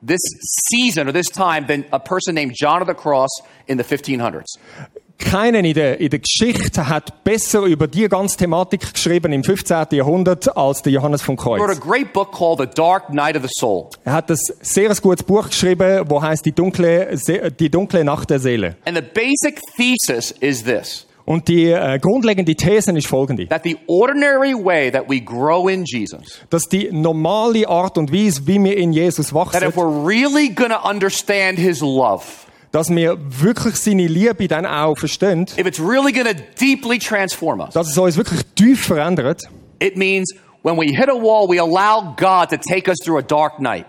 this 0.04 0.20
season 0.70 1.08
or 1.08 1.12
this 1.12 1.28
time 1.28 1.66
than 1.66 1.84
a 1.92 1.98
person 1.98 2.34
named 2.34 2.54
John 2.54 2.80
of 2.82 2.88
the 2.88 2.94
Cross 2.94 3.42
in 3.66 3.78
the 3.78 3.84
1500s. 3.84 4.58
Keiner 5.24 5.60
in 5.60 5.74
der, 5.74 6.00
in 6.00 6.10
der 6.10 6.18
Geschichte 6.18 6.88
hat 6.88 7.24
besser 7.24 7.62
über 7.62 7.86
die 7.86 8.08
ganze 8.08 8.36
Thematik 8.36 8.92
geschrieben 8.92 9.32
im 9.32 9.44
15. 9.44 9.86
Jahrhundert 9.92 10.56
als 10.56 10.82
der 10.82 10.92
Johannes 10.92 11.28
a 11.28 11.34
Kreuz. 11.34 11.80
great 11.80 12.12
book 12.12 12.32
called 12.32 12.58
The 12.60 12.66
Dark 12.74 13.10
Night 13.10 13.36
of 13.36 13.42
the 13.42 13.48
Soul. 13.58 13.88
Er 14.04 14.12
hat 14.14 14.30
ein 14.30 14.36
sehr 14.60 14.94
gutes 14.94 15.22
Buch 15.24 15.46
geschrieben, 15.48 16.04
wo 16.08 16.20
heißt 16.20 16.44
die 16.44 16.52
dunkle, 16.52 17.16
die 17.58 17.70
dunkle 17.70 18.04
Nacht 18.04 18.30
der 18.30 18.38
Seele. 18.38 18.76
And 18.84 18.96
the 18.96 19.02
basic 19.02 19.60
thesis 19.76 20.32
is 20.40 20.64
this 20.64 21.06
Und 21.24 21.46
die 21.48 21.70
äh, 21.70 21.98
grundlegende 22.00 22.54
These 22.54 22.92
ist 22.92 23.06
folgende. 23.06 23.46
that 23.48 23.62
the 23.64 23.76
ordinary 23.86 24.54
way 24.54 24.90
that 24.90 25.08
we 25.08 25.20
grow 25.20 25.68
in 25.68 25.84
Jesus, 25.84 26.40
Dass 26.50 26.68
die 26.68 26.90
normale 26.90 27.68
Art 27.68 27.96
und 27.96 28.12
Weise, 28.12 28.46
wie 28.46 28.62
wir 28.62 28.76
in 28.76 28.92
Jesus 28.92 29.28
that 29.28 29.34
wachsen, 29.34 29.68
if 29.68 29.76
we're 29.76 30.06
really 30.06 30.50
to 30.70 30.88
understand 30.88 31.58
his 31.58 31.80
love, 31.80 32.24
dass 32.72 32.90
wir 32.90 33.18
wirklich 33.20 33.76
seine 33.76 34.06
Liebe 34.06 34.48
dann 34.48 34.66
auch 34.66 34.98
verstehen, 34.98 35.46
if 35.58 35.66
it's 35.66 35.78
really 35.78 36.12
going 36.12 36.26
to 36.26 36.42
deeply 36.58 36.98
transform 36.98 37.60
us, 37.60 37.74
dass 37.74 37.88
es 37.88 37.96
uns 37.96 38.16
wirklich 38.16 38.40
tief 38.56 38.86
verändert, 38.86 39.42
it 39.80 39.96
means 39.96 40.32
when 40.62 40.76
we 40.76 40.86
hit 40.86 41.08
a 41.08 41.14
wall, 41.14 41.48
we 41.48 41.60
allow 41.60 42.14
God 42.16 42.50
to 42.50 42.56
take 42.56 42.88
us 42.90 42.98
through 42.98 43.18
a 43.18 43.22
dark 43.22 43.60
night. 43.60 43.86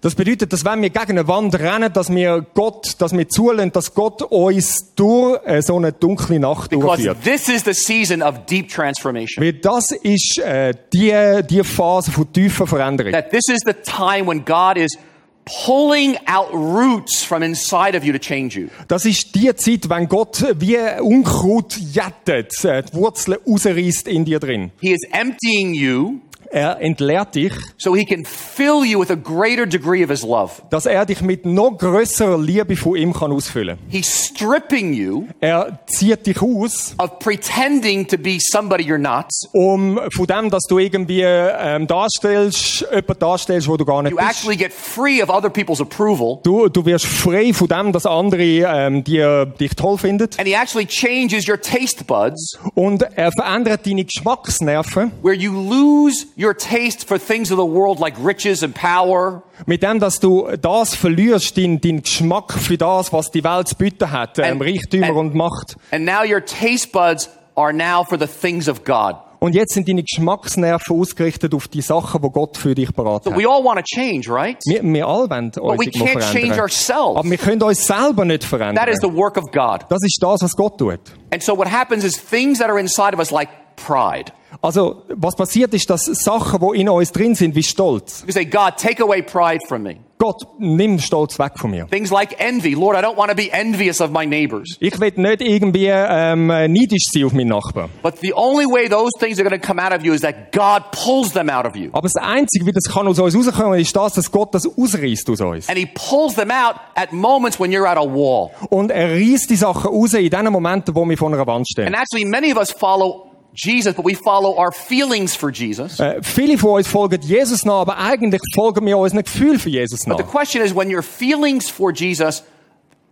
Das 0.00 0.14
bedeutet, 0.14 0.52
dass 0.52 0.64
wenn 0.64 0.82
wir 0.82 0.90
gegen 0.90 1.18
eine 1.18 1.26
Wand 1.26 1.58
rennen, 1.58 1.92
dass 1.92 2.08
wir 2.08 2.46
Gott, 2.54 2.94
dass 2.98 3.12
wir 3.12 3.28
zulassen, 3.28 3.72
dass 3.72 3.92
Gott 3.92 4.22
uns 4.22 4.94
durch 4.94 5.40
äh, 5.44 5.62
so 5.62 5.76
eine 5.76 5.92
dunkle 5.92 6.38
Nacht 6.38 6.70
Because 6.70 7.02
durchführt. 7.02 7.24
this 7.24 7.48
is 7.48 7.64
the 7.64 7.72
season 7.72 8.22
of 8.22 8.46
deep 8.46 8.68
transformation. 8.68 9.44
Weil 9.44 9.54
das 9.54 9.90
ist 9.90 10.38
äh, 10.38 10.74
die, 10.92 11.42
die 11.48 11.64
Phase 11.64 12.12
von 12.12 12.32
tiefer 12.32 12.66
Veränderung. 12.66 13.12
That 13.12 13.30
this 13.30 13.48
is 13.48 13.62
the 13.66 13.72
time 13.72 14.28
when 14.28 14.44
God 14.44 14.76
is 14.76 14.96
pulling 15.44 16.16
out 16.26 16.52
roots 16.52 17.22
from 17.22 17.42
inside 17.42 17.96
of 17.96 18.04
you 18.04 18.12
to 18.12 18.18
change 18.18 18.58
you. 18.58 18.68
Das 18.88 19.04
ist 19.04 19.34
die 19.34 19.54
Zeit, 19.54 19.88
wenn 19.88 20.08
Gott 20.08 20.44
wie 20.58 20.78
Unkraut 21.00 21.76
jettet, 21.76 22.64
äh, 22.64 22.82
die 22.82 22.94
Wurzeln 22.94 23.38
rausreißt 23.46 24.08
in 24.08 24.24
dir 24.24 24.40
drin. 24.40 24.70
He 24.80 24.92
is 24.92 25.00
emptying 25.12 25.74
you 25.74 26.20
Er 26.56 26.80
entleert 26.80 27.34
dich, 27.34 27.52
so 27.78 27.96
he 27.96 28.04
can 28.04 28.24
fill 28.24 28.84
you 28.84 29.00
with 29.00 29.10
a 29.10 29.16
greater 29.16 29.66
degree 29.66 30.04
of 30.04 30.10
his 30.10 30.22
love. 30.22 30.52
dass 30.70 30.86
er 30.86 31.04
dich 31.04 31.20
mit 31.20 31.44
noch 31.44 31.72
grösserer 31.76 32.38
Liebe 32.38 32.76
von 32.76 32.94
ihm 32.96 33.12
kann 33.12 33.32
ausfüllen. 33.32 33.76
He's 33.88 34.06
stripping 34.28 34.92
you 34.92 35.24
Er 35.40 35.80
zieht 35.86 36.26
dich 36.26 36.40
aus, 36.40 36.94
of 36.98 37.18
pretending 37.18 38.06
to 38.06 38.16
be 38.16 38.38
somebody 38.40 38.84
you're 38.84 38.98
not. 38.98 39.26
um 39.52 39.98
von 40.14 40.26
dem, 40.28 40.48
dass 40.50 40.62
du 40.68 40.78
irgendwie 40.78 41.22
ähm, 41.24 41.88
darstellst, 41.88 42.86
jemand 42.92 43.20
darstellst, 43.20 43.66
wo 43.66 43.76
du 43.76 43.84
gar 43.84 44.02
nicht 44.04 44.12
You 44.12 44.18
bist. 44.18 44.28
actually 44.30 44.56
get 44.56 44.72
free 44.72 45.20
of 45.22 45.30
other 45.30 45.50
people's 45.50 45.80
approval. 45.80 46.38
Du, 46.44 46.68
du 46.68 46.86
wirst 46.86 47.06
frei 47.06 47.52
von 47.52 47.66
dem, 47.66 47.90
dass 47.92 48.06
andere 48.06 48.42
ähm, 48.44 49.02
dir, 49.02 49.46
dich 49.46 49.74
toll 49.74 49.98
finden. 49.98 50.28
And 50.38 50.46
he 50.46 50.54
actually 50.54 50.86
changes 50.86 51.48
your 51.48 51.60
taste 51.60 52.04
buds 52.04 52.56
Und 52.74 53.02
er 53.02 53.32
verändert 53.32 53.84
deine 53.86 54.04
Geschmacksnerven 54.04 55.10
where 55.22 55.34
you 55.34 55.50
lose 55.52 56.26
your 56.38 56.43
taste 56.52 57.06
for 57.06 57.18
things 57.18 57.50
of 57.50 57.58
the 57.58 57.64
world 57.66 57.98
like 58.00 58.14
riches 58.22 58.62
and 58.62 58.74
power. 58.74 59.42
mit 59.66 59.82
dem, 59.82 60.00
dass 60.00 60.20
du 60.20 60.48
das 60.60 60.94
verlierst, 60.94 61.56
deinen 61.56 61.80
dein 61.80 62.02
Geschmack 62.02 62.52
für 62.52 62.76
das, 62.76 63.12
was 63.12 63.30
die 63.30 63.42
Welt 63.44 63.68
zu 63.68 63.76
bieten 63.76 64.10
hat, 64.10 64.38
ähm, 64.38 64.60
And- 64.60 64.62
Reichtümer 64.62 65.08
and- 65.08 65.16
und 65.16 65.34
Macht. 65.34 65.76
And 65.90 66.04
now 66.04 66.22
your 66.28 66.44
taste 66.44 66.88
buds 66.92 67.30
are 67.54 67.72
now 67.72 68.04
for 68.04 68.18
the 68.18 68.26
things 68.26 68.68
of 68.68 68.84
God. 68.84 69.14
Und 69.40 69.54
jetzt 69.54 69.74
sind 69.74 69.86
deine 69.86 70.02
Geschmacksnerven 70.02 70.98
ausgerichtet 70.98 71.54
auf 71.54 71.68
die 71.68 71.82
Sachen, 71.82 72.22
die 72.22 72.30
Gott 72.30 72.56
für 72.56 72.74
dich 72.74 72.90
beraten 72.94 73.24
So 73.24 73.30
hat. 73.32 73.38
we 73.38 73.46
all 73.46 73.62
want 73.62 73.78
to 73.78 73.84
change, 73.84 74.28
right? 74.30 74.56
Wir, 74.64 74.82
wir 74.82 75.06
alle 75.06 75.28
wollen 75.28 75.44
uns 75.48 75.56
But 75.56 75.78
we 75.78 75.90
can't 75.90 76.12
change 76.20 76.22
verändern. 76.22 76.60
ourselves. 76.60 77.16
Aber 77.18 77.30
wir 77.30 77.36
können 77.36 77.62
uns 77.62 77.86
selber 77.86 78.24
nicht 78.24 78.42
verändern. 78.42 78.76
That 78.76 78.88
is 78.88 79.00
the 79.02 79.14
work 79.14 79.36
of 79.36 79.44
God. 79.52 79.84
Das 79.90 79.98
ist 80.02 80.16
das, 80.22 80.40
was 80.42 80.56
Gott 80.56 80.78
tut. 80.78 80.98
And 81.30 81.42
so 81.42 81.56
what 81.58 81.70
happens 81.70 82.04
is 82.04 82.16
things 82.16 82.58
that 82.58 82.70
are 82.70 82.80
inside 82.80 83.12
of 83.12 83.18
us 83.18 83.30
like 83.30 83.50
pride. 83.76 84.32
Also, 84.60 85.02
was 85.08 85.36
passiert 85.36 85.74
ist, 85.74 85.88
dass 85.90 86.04
Sachen, 86.04 86.60
die 86.60 86.80
in 86.80 86.88
uns 86.88 87.12
drin 87.12 87.34
sind, 87.34 87.54
wie 87.54 87.62
Stolz. 87.62 88.24
You 88.26 88.32
say, 88.32 88.44
God, 88.44 88.76
take 88.76 89.02
away 89.02 89.22
pride 89.22 89.60
from 89.66 89.82
me. 89.82 89.96
Gott, 90.16 90.46
nimm 90.58 91.00
Stolz 91.00 91.38
weg 91.38 91.52
von 91.56 91.70
mir. 91.70 91.86
Things 91.90 92.10
like 92.10 92.40
envy. 92.40 92.74
Lord, 92.74 92.96
I 92.96 93.02
don't 93.02 93.16
want 93.16 93.30
to 93.30 93.36
be 93.36 93.50
envious 93.52 94.00
of 94.00 94.10
my 94.10 94.24
neighbors. 94.24 94.76
Ich 94.80 94.98
will 95.00 95.12
nicht 95.16 95.42
irgendwie 95.42 95.88
ähm, 95.90 96.46
neidisch 96.46 97.10
sein 97.12 97.24
auf 97.24 97.32
meinen 97.32 97.48
Nachbarn. 97.48 97.90
But 98.02 98.20
the 98.22 98.32
only 98.32 98.64
way 98.64 98.88
those 98.88 99.10
things 99.18 99.38
are 99.38 99.48
going 99.48 99.60
to 99.60 99.66
come 99.66 99.78
out 99.78 99.92
of 99.92 100.04
you 100.04 100.12
is 100.14 100.20
that 100.20 100.52
God 100.52 100.92
pulls 100.92 101.32
them 101.32 101.50
out 101.50 101.66
of 101.66 101.74
you. 101.74 101.90
Aber 101.92 102.08
das 102.08 102.16
Einzige, 102.16 102.64
wie 102.64 102.72
das 102.72 102.84
kann 102.84 103.08
aus 103.08 103.18
uns 103.18 103.36
rauskommen, 103.36 103.78
ist 103.78 103.94
das, 103.94 104.14
dass 104.14 104.30
Gott 104.30 104.54
das 104.54 104.66
ausreißt 104.66 105.28
aus 105.28 105.40
uns. 105.40 105.68
And 105.68 105.76
He 105.76 105.86
pulls 105.86 106.36
them 106.36 106.50
out 106.50 106.76
at 106.94 107.12
moments 107.12 107.58
when 107.58 107.72
you're 107.72 107.86
at 107.86 107.98
a 107.98 108.04
wall. 108.04 108.50
Und 108.70 108.90
er 108.92 109.10
reißt 109.10 109.50
die 109.50 109.56
Sachen 109.56 109.90
raus 109.90 110.14
in 110.14 110.30
den 110.30 110.52
Momenten, 110.52 110.94
wo 110.94 111.04
wir 111.06 111.18
vor 111.18 111.28
einer 111.28 111.46
Wand 111.46 111.68
stehen. 111.68 111.88
And 111.88 111.96
actually, 111.96 112.24
many 112.24 112.52
of 112.52 112.58
us 112.58 112.70
follow 112.70 113.33
Jesus, 113.54 113.94
but 113.94 114.04
we 114.04 114.14
follow 114.14 114.56
our 114.58 114.72
feelings 114.72 115.36
for 115.36 115.50
Jesus. 115.50 116.00
Äh, 116.00 116.20
viele 116.22 116.58
von 116.58 116.72
uns 116.78 116.88
folgen 116.88 117.20
Jesus 117.22 117.64
nach, 117.64 117.82
aber 117.82 117.98
eigentlich 117.98 118.42
folgen 118.54 118.84
wir 118.86 118.98
unseren 118.98 119.22
Gefühl 119.22 119.58
für 119.58 119.70
Jesus 119.70 120.06
nach. 120.06 120.16
The 120.16 120.24
question 120.24 120.62
is 120.62 120.74
when 120.74 120.92
your 120.92 121.02
feelings 121.02 121.70
for 121.70 121.92
Jesus 121.92 122.42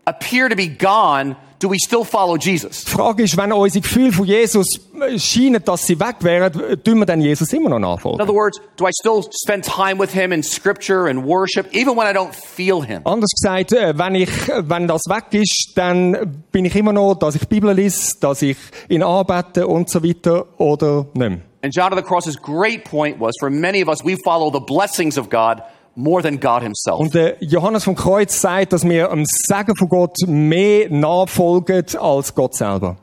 appear 0.05 0.49
to 0.49 0.57
be 0.57 0.67
gone, 0.67 1.37
do 1.63 1.71
we 1.71 1.79
still 1.79 2.05
follow 2.05 2.37
Jesus? 2.37 2.85
Die 2.85 2.91
Frage 2.91 3.23
ist, 3.23 3.37
wenn 3.37 3.53
unsere 3.53 3.83
Gefühle 3.83 4.13
von 4.13 4.27
Jesus 4.27 4.81
scheinen, 5.17 5.63
dass 5.65 5.87
sie 5.87 5.99
weg 5.99 6.17
wären, 6.21 6.83
tun 6.83 6.99
wir 6.99 7.07
dann 7.07 7.21
Jesus 7.21 7.53
immer 7.53 7.79
noch 7.79 8.05
In 8.05 8.21
other 8.21 8.35
words, 8.35 8.61
do 8.77 8.87
I 8.87 8.91
still 8.93 9.23
spend 9.33 9.65
time 9.65 9.99
with 9.99 10.13
Him 10.13 10.33
in 10.33 10.43
Scripture 10.43 11.09
and 11.09 11.25
worship, 11.25 11.73
even 11.73 11.97
when 11.97 12.07
I 12.07 12.13
don't 12.13 12.35
feel 12.35 12.83
Him? 12.83 13.03
Anders 13.05 13.31
gesagt, 13.31 13.73
äh, 13.73 13.97
wenn 13.97 14.15
ich, 14.17 14.31
wenn 14.49 14.89
das 14.89 15.03
weg 15.09 15.27
ist, 15.33 15.73
dann 15.77 16.43
bin 16.51 16.65
ich 16.65 16.75
immer 16.75 16.93
noch, 16.93 17.15
dass 17.15 17.37
ich 17.37 17.47
Bibel 17.49 17.73
lese, 17.73 18.19
dass 18.21 18.43
ich 18.43 18.57
ihn 18.89 19.03
arbeite 19.03 19.67
und 19.67 19.89
so 19.89 20.03
weiter 20.03 20.47
oder 20.59 21.07
nicht 21.15 21.31
mehr. 21.31 21.39
And 21.65 21.73
John 21.73 21.93
of 21.93 21.99
the 21.99 22.05
Cross's 22.05 22.37
great 22.37 22.85
point 22.85 23.21
was 23.21 23.35
for 23.39 23.49
many 23.49 23.83
of 23.83 23.89
us, 23.89 24.05
we 24.05 24.17
follow 24.25 24.51
the 24.51 24.59
blessings 24.59 25.17
of 25.17 25.31
God 25.31 25.63
more 25.95 26.23
than 26.23 26.41
God 26.41 26.63
himself. 26.63 26.99
Und 26.99 27.15
der 27.15 27.37
Johannes 27.41 27.85
vom 27.85 27.95
Kreuz 27.95 28.41
sagt, 28.41 28.73
dass 28.73 28.89
wir 28.89 29.11
am 29.11 29.25
Segen 29.27 29.77
von 29.77 29.89
Gott 29.89 30.17
mehr 30.27 30.91
nachfolgen 30.91 31.85
als 31.99 32.35
Gott 32.35 32.55
selber. 32.55 32.97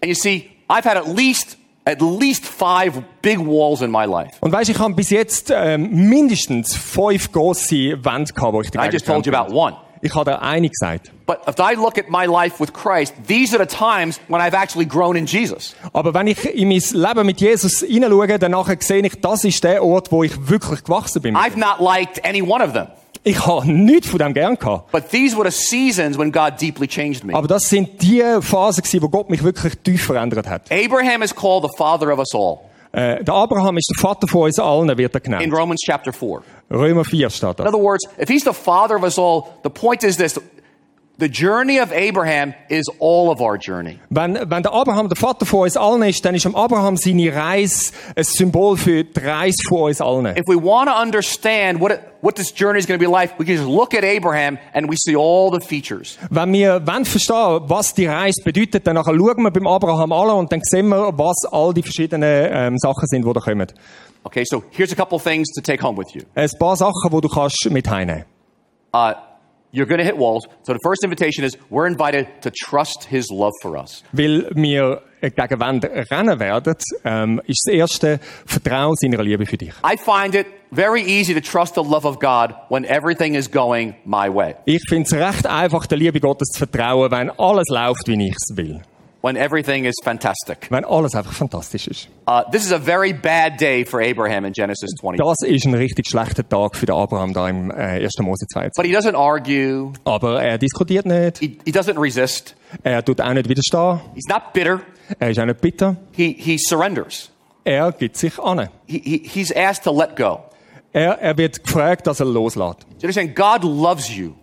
And 0.00 0.08
you 0.08 0.14
see, 0.14 0.48
I've 0.68 0.84
had 0.84 0.96
at 0.96 1.08
least 1.08 1.56
at 1.84 2.02
least 2.02 2.44
five 2.44 3.02
big 3.22 3.38
walls 3.38 3.80
in 3.80 3.90
my 3.90 4.04
life. 4.04 4.36
Und 4.40 4.52
weißt, 4.52 4.68
ich 4.68 4.78
habe 4.78 4.94
bis 4.94 5.10
jetzt 5.10 5.50
ähm, 5.54 6.08
mindestens 6.08 6.76
fünf 6.76 7.32
große 7.32 8.04
Wände 8.04 8.32
gehabt, 8.32 8.52
wo 8.52 8.60
ich 8.60 8.68
I 8.68 8.72
dagegen 8.72 8.92
just 8.92 9.06
told 9.06 9.26
you 9.26 9.32
about 9.32 9.54
one. 9.54 9.74
Ich 10.02 10.14
habe 10.14 10.30
da 10.30 10.38
eine 10.38 10.68
gesagt. 10.68 11.12
But 11.26 11.40
if 11.48 11.56
I 11.58 11.74
look 11.74 11.98
at 11.98 12.08
my 12.08 12.26
life 12.26 12.60
with 12.60 12.72
Christ, 12.72 13.14
these 13.26 13.54
are 13.54 13.64
the 13.64 13.76
times 13.76 14.20
when 14.28 14.40
I've 14.40 14.54
actually 14.54 14.86
grown 14.86 15.16
in 15.16 15.26
Jesus. 15.26 15.74
Aber 15.92 16.14
wenn 16.14 16.26
ich 16.26 16.44
in 16.44 16.68
mein 16.68 16.82
Leben 16.92 17.26
mit 17.26 17.40
Jesus 17.40 17.80
hineinschaue, 17.80 18.38
dann 18.38 18.52
nachher 18.52 18.76
sehe 18.80 19.04
ich, 19.04 19.20
das 19.20 19.44
ist 19.44 19.62
der 19.64 19.84
Ort, 19.84 20.10
wo 20.10 20.22
ich 20.22 20.48
wirklich 20.48 20.84
gewachsen 20.84 21.22
bin. 21.22 21.36
I've 21.36 21.56
not 21.56 21.80
liked 21.80 22.24
any 22.24 22.42
one 22.42 22.64
of 22.64 22.72
them. 22.72 22.88
Ich 23.24 23.46
habe 23.46 23.70
nichts 23.70 24.08
von 24.08 24.18
dem 24.18 24.32
gern 24.32 24.56
gehabt. 24.56 24.90
But 24.92 25.10
these 25.10 25.36
were 25.36 25.50
the 25.50 25.56
seasons 25.56 26.16
when 26.16 26.32
God 26.32 26.54
deeply 26.60 26.86
changed 26.86 27.24
me. 27.24 27.34
Aber 27.34 27.48
das 27.48 27.68
sind 27.68 28.00
die 28.00 28.22
Phasen 28.40 29.02
wo 29.02 29.08
Gott 29.08 29.28
mich 29.28 29.42
wirklich 29.42 29.74
tief 29.82 30.06
verändert 30.06 30.46
hat. 30.46 30.62
Abraham 30.70 31.22
is 31.22 31.34
called 31.34 31.62
the 31.62 31.76
father 31.76 32.10
of 32.12 32.18
us 32.18 32.34
all 32.34 32.67
Äh, 32.92 33.22
der 33.22 33.34
Abraham 33.34 33.76
ist 33.76 33.90
der 33.94 34.00
Vater 34.00 34.26
von 34.26 34.42
uns 34.44 34.58
allen, 34.58 34.88
wird 34.96 35.14
er 35.14 35.18
in 35.18 35.22
genannt. 35.24 35.52
Romans 35.52 35.80
chapter 35.84 36.12
4. 36.12 36.40
Römer 36.70 37.04
4 37.04 37.30
steht 37.30 37.50
In 37.50 37.56
das. 37.56 37.66
other 37.66 37.78
words, 37.82 38.04
if 38.20 38.28
he's 38.28 38.44
the 38.44 38.52
father 38.52 38.96
of 38.96 39.02
us 39.02 39.18
all, 39.18 39.44
the 39.62 39.70
point 39.70 40.02
is 40.04 40.16
this 40.16 40.40
the 41.18 41.28
journey 41.28 41.78
of 41.80 41.92
Abraham 41.92 42.54
is 42.68 42.88
all 43.00 43.30
of 43.30 43.40
our 43.40 43.58
journey. 43.58 43.98
Wenn, 44.10 44.34
wenn 44.34 44.62
der 44.62 44.72
Abraham 44.72 45.08
der 45.08 45.16
Vater 45.16 45.44
von 45.46 45.60
uns 45.60 45.76
allen 45.76 46.02
ist, 46.02 46.24
dann 46.24 46.34
ist 46.34 46.46
am 46.46 46.54
Abraham 46.54 46.96
seine 46.96 47.34
Reise 47.34 47.92
ein 48.14 48.24
Symbol 48.24 48.76
für 48.76 49.04
die 49.04 49.20
Reise 49.20 49.58
von 49.68 49.88
uns 49.88 50.00
allen. 50.00 50.36
If 50.36 50.46
we 50.46 50.56
want 50.56 50.88
to 50.88 50.94
understand 50.94 51.80
what, 51.80 51.92
it, 51.92 52.00
what 52.22 52.36
this 52.36 52.52
journey 52.52 52.78
is 52.78 52.86
going 52.86 52.98
to 52.98 53.04
be 53.04 53.10
like, 53.10 53.38
we 53.38 53.44
can 53.44 53.56
just 53.56 53.68
look 53.68 53.94
at 53.94 54.04
Abraham 54.04 54.58
and 54.74 54.88
we 54.88 54.96
see 54.96 55.16
all 55.16 55.50
the 55.50 55.60
features. 55.60 56.18
Wenn 56.30 56.52
wir 56.52 56.86
wollen 56.86 57.04
verstehen, 57.04 57.62
was 57.68 57.94
die 57.94 58.06
Reise 58.06 58.42
bedeutet, 58.44 58.86
dann 58.86 58.94
nachher 58.94 59.14
schauen 59.14 59.42
wir 59.42 59.50
beim 59.50 59.66
Abraham 59.66 60.12
an 60.12 60.30
und 60.30 60.52
dann 60.52 60.60
sehen 60.62 60.88
wir, 60.88 61.12
was 61.18 61.44
all 61.50 61.74
die 61.74 61.82
verschiedenen 61.82 62.48
ähm, 62.50 62.78
Sachen 62.78 63.06
sind, 63.06 63.24
die 63.24 63.32
da 63.32 63.40
kommen. 63.40 63.66
Okay, 64.24 64.44
so 64.44 64.62
here's 64.70 64.92
a 64.92 64.96
couple 64.96 65.18
things 65.18 65.48
to 65.54 65.60
take 65.60 65.82
home 65.82 65.96
with 65.96 66.14
you. 66.14 66.22
Ein 66.34 66.50
paar 66.58 66.76
Sachen, 66.76 67.10
die 67.10 67.20
du 67.20 67.28
kannst 67.28 67.68
mit 67.70 67.88
heimnehmen 67.88 68.24
Uh, 68.94 69.12
you're 69.72 69.86
going 69.86 69.98
to 69.98 70.04
hit 70.04 70.16
walls. 70.16 70.46
So 70.62 70.72
the 70.72 70.80
first 70.82 71.04
invitation 71.04 71.44
is 71.44 71.56
we're 71.70 71.86
invited 71.86 72.26
to 72.42 72.50
trust 72.50 73.04
his 73.04 73.30
love 73.30 73.52
for 73.62 73.76
us. 73.76 74.02
Weil 74.12 74.48
wir 74.54 75.02
gegen 75.20 75.60
Wände 75.60 76.06
rennen 76.10 76.38
werden, 76.38 76.76
ähm, 77.04 77.40
ist 77.46 77.64
das 77.66 77.74
erste 77.74 78.20
Vertrauen 78.46 78.94
seiner 78.96 79.22
Liebe 79.22 79.46
für 79.46 79.56
dich. 79.56 79.72
I 79.84 79.96
find 79.96 80.34
it 80.34 80.46
very 80.70 81.02
easy 81.02 81.34
to 81.34 81.40
trust 81.40 81.74
the 81.74 81.82
love 81.82 82.06
of 82.06 82.18
God 82.20 82.54
when 82.68 82.84
everything 82.84 83.34
is 83.34 83.50
going 83.50 83.94
my 84.04 84.28
way. 84.32 84.54
Ich 84.64 84.82
finde 84.88 85.04
es 85.04 85.12
recht 85.12 85.46
einfach, 85.46 85.86
der 85.86 85.98
Liebe 85.98 86.20
Gottes 86.20 86.48
zu 86.50 86.58
vertrauen, 86.58 87.10
wenn 87.10 87.30
alles 87.30 87.66
läuft, 87.68 88.06
wie 88.06 88.28
ich 88.28 88.34
es 88.34 88.56
will. 88.56 88.80
When 89.20 89.36
everything 89.36 89.84
is 89.84 89.96
fantastic. 90.04 90.68
Wenn 90.70 90.84
alles 90.84 91.14
einfach 91.16 91.32
fantastisch 91.32 91.88
ist. 91.88 92.08
Uh, 92.28 92.42
this 92.52 92.64
is 92.64 92.70
a 92.72 92.78
very 92.78 93.12
bad 93.12 93.60
day 93.60 93.84
for 93.84 94.00
Abraham 94.00 94.44
in 94.44 94.52
Genesis 94.52 94.90
20. 95.00 95.18
Das 95.18 95.36
ist 95.44 95.64
ein 95.66 95.74
richtig 95.74 96.06
schlechter 96.08 96.48
Tag 96.48 96.76
für 96.76 96.86
den 96.86 96.94
Abraham 96.94 97.32
da 97.32 97.48
im 97.48 97.70
äh, 97.72 98.04
1. 98.04 98.12
Mose 98.20 98.46
22. 98.46 98.76
But 98.76 98.86
he 98.86 98.96
doesn't 98.96 99.16
argue. 99.18 99.92
Aber 100.04 100.40
er 100.42 100.56
diskutiert 100.58 101.04
nicht, 101.06 101.38
He, 101.38 101.58
he 101.64 101.72
doesn't 101.72 102.00
resist. 102.00 102.54
er 102.84 103.04
tut 103.04 103.20
auch 103.20 103.32
nicht 103.32 103.48
widerstehen, 103.48 104.00
He's 104.14 104.28
not 104.28 104.52
bitter. 104.52 104.82
er 105.18 105.30
ist 105.30 105.40
auch 105.40 105.46
nicht 105.46 105.60
bitter, 105.60 105.96
He, 106.12 106.36
he 106.38 106.56
surrenders. 106.56 107.30
er 107.64 107.90
gibt 107.90 108.16
sich 108.16 108.38
an. 108.38 108.68
He, 108.86 109.00
he, 109.04 109.22
he's 109.28 109.50
asked 109.50 109.82
to 109.82 109.90
let 109.92 110.14
go. 110.16 110.38
Er, 110.92 111.18
er 111.20 111.36
wird 111.36 111.64
gefragt, 111.64 112.06
dass 112.06 112.20
er 112.20 112.26
loslässt. 112.26 112.82
Do 112.82 112.86
you 113.00 113.08
understand? 113.08 113.34
God 113.34 113.64
loves 113.64 114.16
you. 114.16 114.34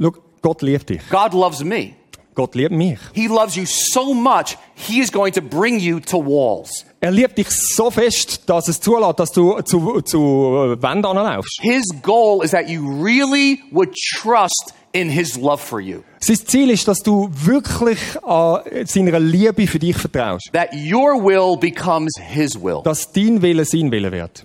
Schau, 0.00 0.10
Gott 0.42 0.62
liebt 0.62 0.90
dich. 0.90 1.00
God 1.08 1.32
loves 1.34 1.62
me. 1.62 1.92
Gott 2.38 2.54
liebt 2.54 2.70
mich. 2.70 3.00
He 3.14 3.26
loves 3.26 3.56
you 3.56 3.64
so 3.66 4.14
much, 4.14 4.56
he 4.76 5.00
is 5.00 5.10
going 5.10 5.32
to 5.32 5.42
bring 5.42 5.80
you 5.80 5.98
to 5.98 6.18
walls. 6.18 6.86
Er 7.00 7.10
liebt 7.10 7.36
dich 7.36 7.48
so 7.50 7.90
fest, 7.90 8.48
dass 8.48 8.68
es 8.68 8.80
zulässt, 8.80 9.18
dass 9.18 9.32
du 9.32 9.60
zu, 9.62 10.00
zu 10.02 10.76
Wänden 10.80 11.04
anlaufst. 11.04 11.58
His 11.60 11.82
goal 12.00 12.44
is 12.44 12.52
that 12.52 12.68
you 12.68 13.02
really 13.02 13.60
would 13.72 13.92
trust 13.92 14.72
in 14.92 15.10
his 15.10 15.36
love 15.36 15.60
for 15.60 15.80
you. 15.80 16.04
Sein 16.20 16.36
Ziel 16.36 16.70
ist, 16.70 16.86
dass 16.86 17.00
du 17.00 17.28
wirklich 17.32 17.98
an 18.22 18.60
seiner 18.84 19.18
Liebe 19.18 19.66
für 19.66 19.80
dich 19.80 19.96
vertraust. 19.96 20.48
That 20.52 20.72
your 20.72 21.20
will 21.20 21.56
becomes 21.58 22.12
his 22.20 22.54
will. 22.54 22.82
Dass 22.84 23.10
dein 23.10 23.42
Wille 23.42 23.64
sein 23.64 23.90
Wille 23.90 24.12
wird. 24.12 24.44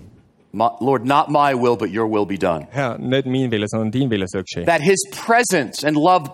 My, 0.52 0.70
Lord, 0.80 1.06
not 1.06 1.30
my 1.30 1.54
will, 1.54 1.76
but 1.76 1.92
your 1.92 2.08
will 2.08 2.26
be 2.26 2.38
done. 2.38 2.68
Herr, 2.72 2.98
nicht 2.98 3.28
mein 3.28 3.52
Wille, 3.52 3.68
sondern 3.68 3.92
dein 3.92 4.10
Wille 4.10 4.28
soll 4.28 4.44
geschehen. 4.44 4.66
That 4.66 4.82
his 4.82 5.00
presence 5.12 5.84
and 5.84 5.96
love 5.96 6.30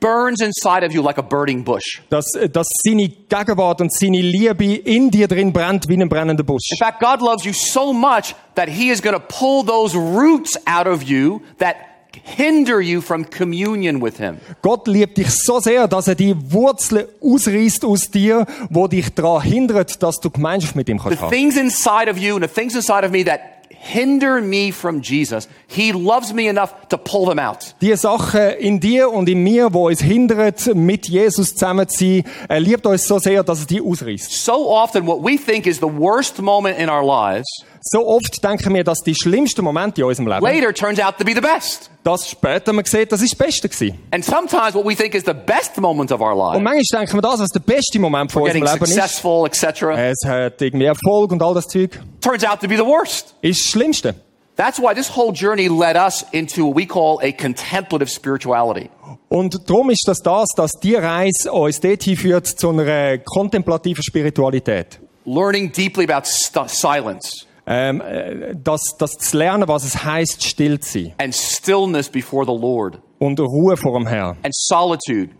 burns 0.00 0.40
inside 0.40 0.84
of 0.84 0.92
you 0.92 1.02
like 1.02 1.18
a 1.18 1.22
burning 1.22 1.62
bush. 1.62 2.00
Dass, 2.08 2.26
dass 2.52 2.66
seine 2.84 3.08
Gegenwart 3.08 3.80
und 3.80 3.92
seine 3.92 4.20
Liebe 4.20 4.74
in 4.74 5.10
dir 5.10 5.28
drin 5.28 5.52
brennt 5.52 5.88
wie 5.88 6.00
ein 6.00 6.08
brennender 6.08 6.42
Busch. 6.42 6.70
In 6.70 6.78
fact, 6.78 7.00
God 7.00 7.20
loves 7.20 7.44
you 7.44 7.52
so 7.52 7.92
much 7.92 8.34
that 8.54 8.68
he 8.68 8.90
is 8.90 9.00
going 9.02 9.14
to 9.14 9.20
pull 9.20 9.64
those 9.64 9.96
roots 9.96 10.56
out 10.66 10.86
of 10.86 11.02
you 11.02 11.40
that 11.58 11.76
hinder 12.24 12.80
you 12.80 13.00
from 13.00 13.24
communion 13.24 14.02
with 14.02 14.18
him. 14.18 14.38
Gott 14.62 14.88
liebt 14.88 15.16
dich 15.18 15.30
so 15.30 15.60
sehr, 15.60 15.88
dass 15.88 16.08
er 16.08 16.14
die 16.14 16.34
Wurzeln 16.52 17.06
ausreißt 17.20 17.84
aus 17.84 18.10
dir, 18.10 18.46
wo 18.68 18.88
dich 18.88 19.10
daran 19.14 19.42
hindert, 19.42 20.02
dass 20.02 20.16
du 20.16 20.30
Gemeinschaft 20.30 20.76
mit 20.76 20.88
ihm 20.88 20.98
kannst 20.98 21.20
haben. 21.20 21.30
things 21.30 21.56
inside 21.56 22.10
of 22.10 22.18
you 22.18 22.34
and 22.34 22.44
the 22.44 22.52
things 22.52 22.74
inside 22.74 23.04
of 23.04 23.12
me 23.12 23.24
that 23.24 23.40
hinder 23.80 24.42
me 24.42 24.70
from 24.70 25.00
Jesus, 25.00 25.48
he 25.66 25.92
loves 25.92 26.32
me 26.32 26.48
enough 26.48 26.88
to 26.88 26.98
pull 26.98 27.26
them 27.26 27.38
out. 27.38 27.74
Die 27.80 27.96
Sachen 27.96 28.50
in 28.58 28.78
dir 28.78 29.10
und 29.10 29.28
in 29.28 29.42
mir, 29.42 29.72
wo 29.72 29.88
uns 29.88 30.00
hindert, 30.00 30.74
mit 30.74 31.08
Jesus 31.08 31.54
zusammen 31.54 31.88
zu 31.88 31.98
sein, 31.98 32.24
er 32.48 32.60
liebt 32.60 32.86
uns 32.86 33.06
so 33.06 33.18
sehr, 33.18 33.42
dass 33.42 33.60
er 33.60 33.66
die 33.66 33.80
ausreißt. 33.80 34.44
So 34.44 34.68
often, 34.70 35.06
what 35.06 35.22
we 35.22 35.38
think 35.38 35.66
is 35.66 35.78
the 35.78 35.88
worst 35.88 36.40
moment 36.40 36.78
in 36.78 36.90
our 36.90 37.04
lives 37.04 37.48
So 37.82 38.06
oft 38.06 38.44
denken 38.44 38.74
wir, 38.74 38.84
dass 38.84 38.98
die 39.00 39.14
schlimmsten 39.14 39.64
Momente 39.64 40.02
in 40.02 40.06
unserem 40.06 40.28
Leben, 40.28 40.42
later 40.44 40.72
turns 40.74 41.00
out 41.00 41.16
to 41.16 41.24
be 41.24 41.32
the 41.34 41.40
best. 41.40 41.90
das 42.04 42.28
später 42.28 42.74
man 42.74 42.84
sieht, 42.84 43.10
das 43.10 43.22
ist 43.22 43.32
das 43.32 43.38
Beste 43.38 43.68
gewesen. 43.70 43.98
And 44.10 44.22
sometimes 44.22 44.74
what 44.74 44.84
we 44.84 44.94
think 44.94 45.14
is 45.14 45.24
the 45.24 45.32
best 45.32 45.78
moment 45.78 46.12
of 46.12 46.20
our 46.20 46.32
Und 46.32 46.62
lives, 46.62 46.90
manchmal 46.92 47.00
denken 47.06 47.16
wir, 47.16 47.22
das, 47.22 47.40
was 47.40 47.48
der 47.48 47.60
beste 47.60 47.98
Moment 47.98 48.30
von 48.32 48.42
unserem 48.42 48.64
Leben 48.64 48.84
ist, 48.84 48.92
successful, 48.94 49.46
etc., 49.46 49.82
es 49.96 50.28
hat 50.28 50.60
irgendwie 50.60 50.84
Erfolg 50.84 51.32
und 51.32 51.42
all 51.42 51.54
das 51.54 51.68
Zeug, 51.68 51.98
turns 52.20 52.44
out 52.44 52.60
to 52.60 52.68
be 52.68 52.76
the 52.76 52.84
worst. 52.84 53.34
ist 53.40 53.64
das 53.64 53.70
Schlimmste. 53.70 54.14
That's 54.56 54.78
why 54.78 54.94
this 54.94 55.16
whole 55.16 55.32
journey 55.32 55.68
led 55.68 55.96
us 55.96 56.26
into 56.32 56.66
what 56.66 56.76
we 56.76 56.84
call 56.84 57.18
a 57.22 57.32
contemplative 57.32 58.10
spirituality. 58.10 58.90
Und 59.30 59.70
darum 59.70 59.88
ist 59.88 60.04
das 60.06 60.18
das, 60.20 60.48
dass 60.54 60.72
die 60.72 60.96
Reise 60.96 61.50
uns 61.50 61.80
dorthin 61.80 62.16
führt 62.16 62.46
zu 62.46 62.68
einer 62.68 63.16
kontemplativen 63.18 64.02
Spiritualität. 64.02 65.00
Learning 65.24 65.72
deeply 65.72 66.04
about 66.04 66.26
silence 66.26 67.46
Ähm, 67.72 68.00
äh, 68.00 68.54
das, 68.56 68.80
das 68.98 69.12
zu 69.12 69.36
lernen, 69.38 69.68
was 69.68 69.84
es 69.84 70.04
heißt, 70.04 70.42
still 70.42 70.80
zu 70.80 71.04
sein. 71.04 71.14
and 71.18 71.32
stillness 71.32 72.08
before 72.08 72.44
the 72.44 72.50
Lord 72.52 72.98
Und 73.20 73.38
Ruhe 73.38 73.76
vor 73.76 73.96
dem 73.96 74.08
Herrn. 74.08 74.36
and 74.42 74.52
solitude 74.54 75.30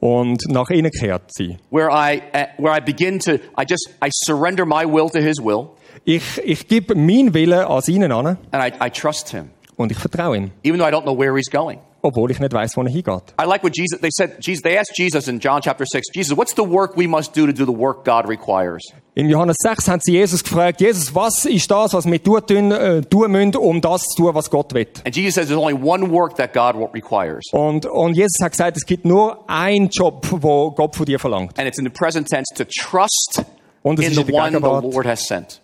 Und 0.00 0.42
nach 0.48 0.70
innen 0.70 0.90
gekehrt 0.90 1.30
sein. 1.32 1.58
where 1.70 1.90
I, 1.90 2.22
uh, 2.34 2.46
where 2.62 2.74
I 2.74 2.80
begin 2.80 3.18
to, 3.20 3.32
I 3.58 3.64
just, 3.68 3.90
I 4.02 4.08
surrender 4.24 4.64
my 4.64 4.84
will 4.86 5.10
to 5.10 5.18
his 5.20 5.38
will 5.42 5.72
Ich, 6.06 6.38
ich 6.44 6.68
gebe 6.68 6.94
meinen 6.94 7.34
Willen 7.34 7.60
an 7.66 7.80
seinen 7.82 8.12
an 8.12 8.26
and 8.26 8.38
I, 8.54 8.72
I 8.86 8.88
trust 8.90 9.30
him, 9.30 9.50
und 9.76 9.92
ich 9.92 9.98
vertraue 9.98 10.36
ihm. 10.38 10.50
even 10.62 10.78
though 10.78 10.86
I 10.88 10.90
don't 10.90 11.04
know 11.04 11.16
where 11.18 11.36
he's 11.36 11.50
going. 11.50 11.80
Obwohl 12.02 12.30
ich 12.30 12.38
nicht 12.40 12.52
weiß, 12.52 12.76
wo 12.76 12.82
er 12.82 12.88
hingeht. 12.90 13.34
I 13.40 13.44
like 13.46 13.62
what 13.62 13.72
Jesus, 13.74 13.98
they 14.00 14.10
said, 14.10 14.36
Jesus, 14.40 14.62
they 14.62 14.76
asked 14.78 14.96
Jesus 14.98 15.26
in 15.28 15.38
John 15.40 15.60
chapter 15.62 15.84
6, 15.86 16.08
Jesus, 16.14 16.36
what's 16.36 16.54
the 16.54 16.62
work 16.64 16.96
we 16.96 17.06
must 17.06 17.34
do 17.34 17.46
to 17.46 17.52
do 17.52 17.64
the 17.66 17.72
work 17.72 18.04
God 18.04 18.26
requires? 18.28 18.82
Im 19.16 19.28
Johannes 19.28 19.56
6 19.60 19.86
haben 19.88 20.00
sie 20.02 20.12
Jesus 20.12 20.42
gefragt, 20.42 20.80
Jesus, 20.80 21.14
was 21.14 21.44
ist 21.44 21.70
das, 21.70 21.94
was 21.94 22.04
wir 22.04 22.20
tun, 22.20 22.72
äh, 22.72 23.00
tun 23.02 23.30
müssen, 23.30 23.54
um 23.56 23.80
das 23.80 24.02
zu 24.02 24.24
tun, 24.24 24.34
was 24.34 24.50
Gott 24.50 24.74
will? 24.74 24.88
And 25.04 25.14
Jesus 25.14 25.34
says 25.36 25.46
there's 25.46 25.60
only 25.60 25.72
one 25.74 26.10
work 26.10 26.34
that 26.36 26.52
God 26.52 26.74
requires. 26.92 27.44
Und, 27.52 27.86
und 27.86 28.14
Jesus 28.16 28.40
hat 28.42 28.50
gesagt, 28.52 28.76
es 28.76 28.84
gibt 28.84 29.04
nur 29.04 29.48
einen 29.48 29.88
Job, 29.88 30.26
wo 30.30 30.72
Gott 30.72 30.96
von 30.96 31.06
dir 31.06 31.20
verlangt. 31.20 31.56
And 31.58 31.68
it's 31.68 31.78
in 31.78 31.84
the 31.84 31.90
present 31.92 32.26
tense 32.28 32.52
to 32.56 32.64
trust 32.64 33.44
Und 33.84 34.00
es 34.00 34.06
in 34.06 34.10
ist 34.12 34.16
the 34.16 34.22
in 34.22 34.26
der 34.32 34.62
one 34.64 34.80
the. 34.82 34.88
Lord 34.92 35.06
has 35.06 35.24
sent. 35.24 35.60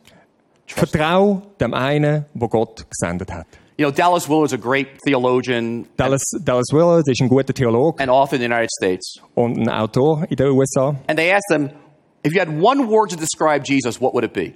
Vertrau 0.66 1.42
dem 1.60 1.74
einen, 1.74 2.26
wo 2.34 2.46
Gott 2.46 2.86
gesendet 2.88 3.32
hat. 3.32 3.46
You 3.76 3.86
know, 3.86 3.90
Dallas 3.90 4.28
Willard's 4.28 4.52
a 4.52 4.58
great 4.58 4.86
theologian 5.06 5.86
Dallas, 5.96 6.22
Dallas 6.44 6.66
Willard 6.70 7.08
ist 7.08 7.20
ein 7.22 7.28
guter 7.28 7.54
Theologe 7.54 8.00
and 8.00 8.10
author 8.10 8.34
in 8.36 8.42
the 8.42 8.46
United 8.46 8.70
States. 8.70 9.18
und 9.34 9.58
ein 9.58 9.68
Autor 9.70 10.24
in 10.28 10.36
den 10.36 10.48
USA. 10.50 10.94
And 11.08 11.18
they 11.18 11.32
asked 11.32 11.50
him, 11.50 11.70
if 12.24 12.32
you 12.34 12.40
had 12.40 12.48
one 12.48 12.88
word 12.88 13.10
to 13.10 13.16
describe 13.16 13.64
Jesus, 13.64 14.00
what 14.00 14.12
would 14.14 14.24
it 14.24 14.32
be? 14.32 14.54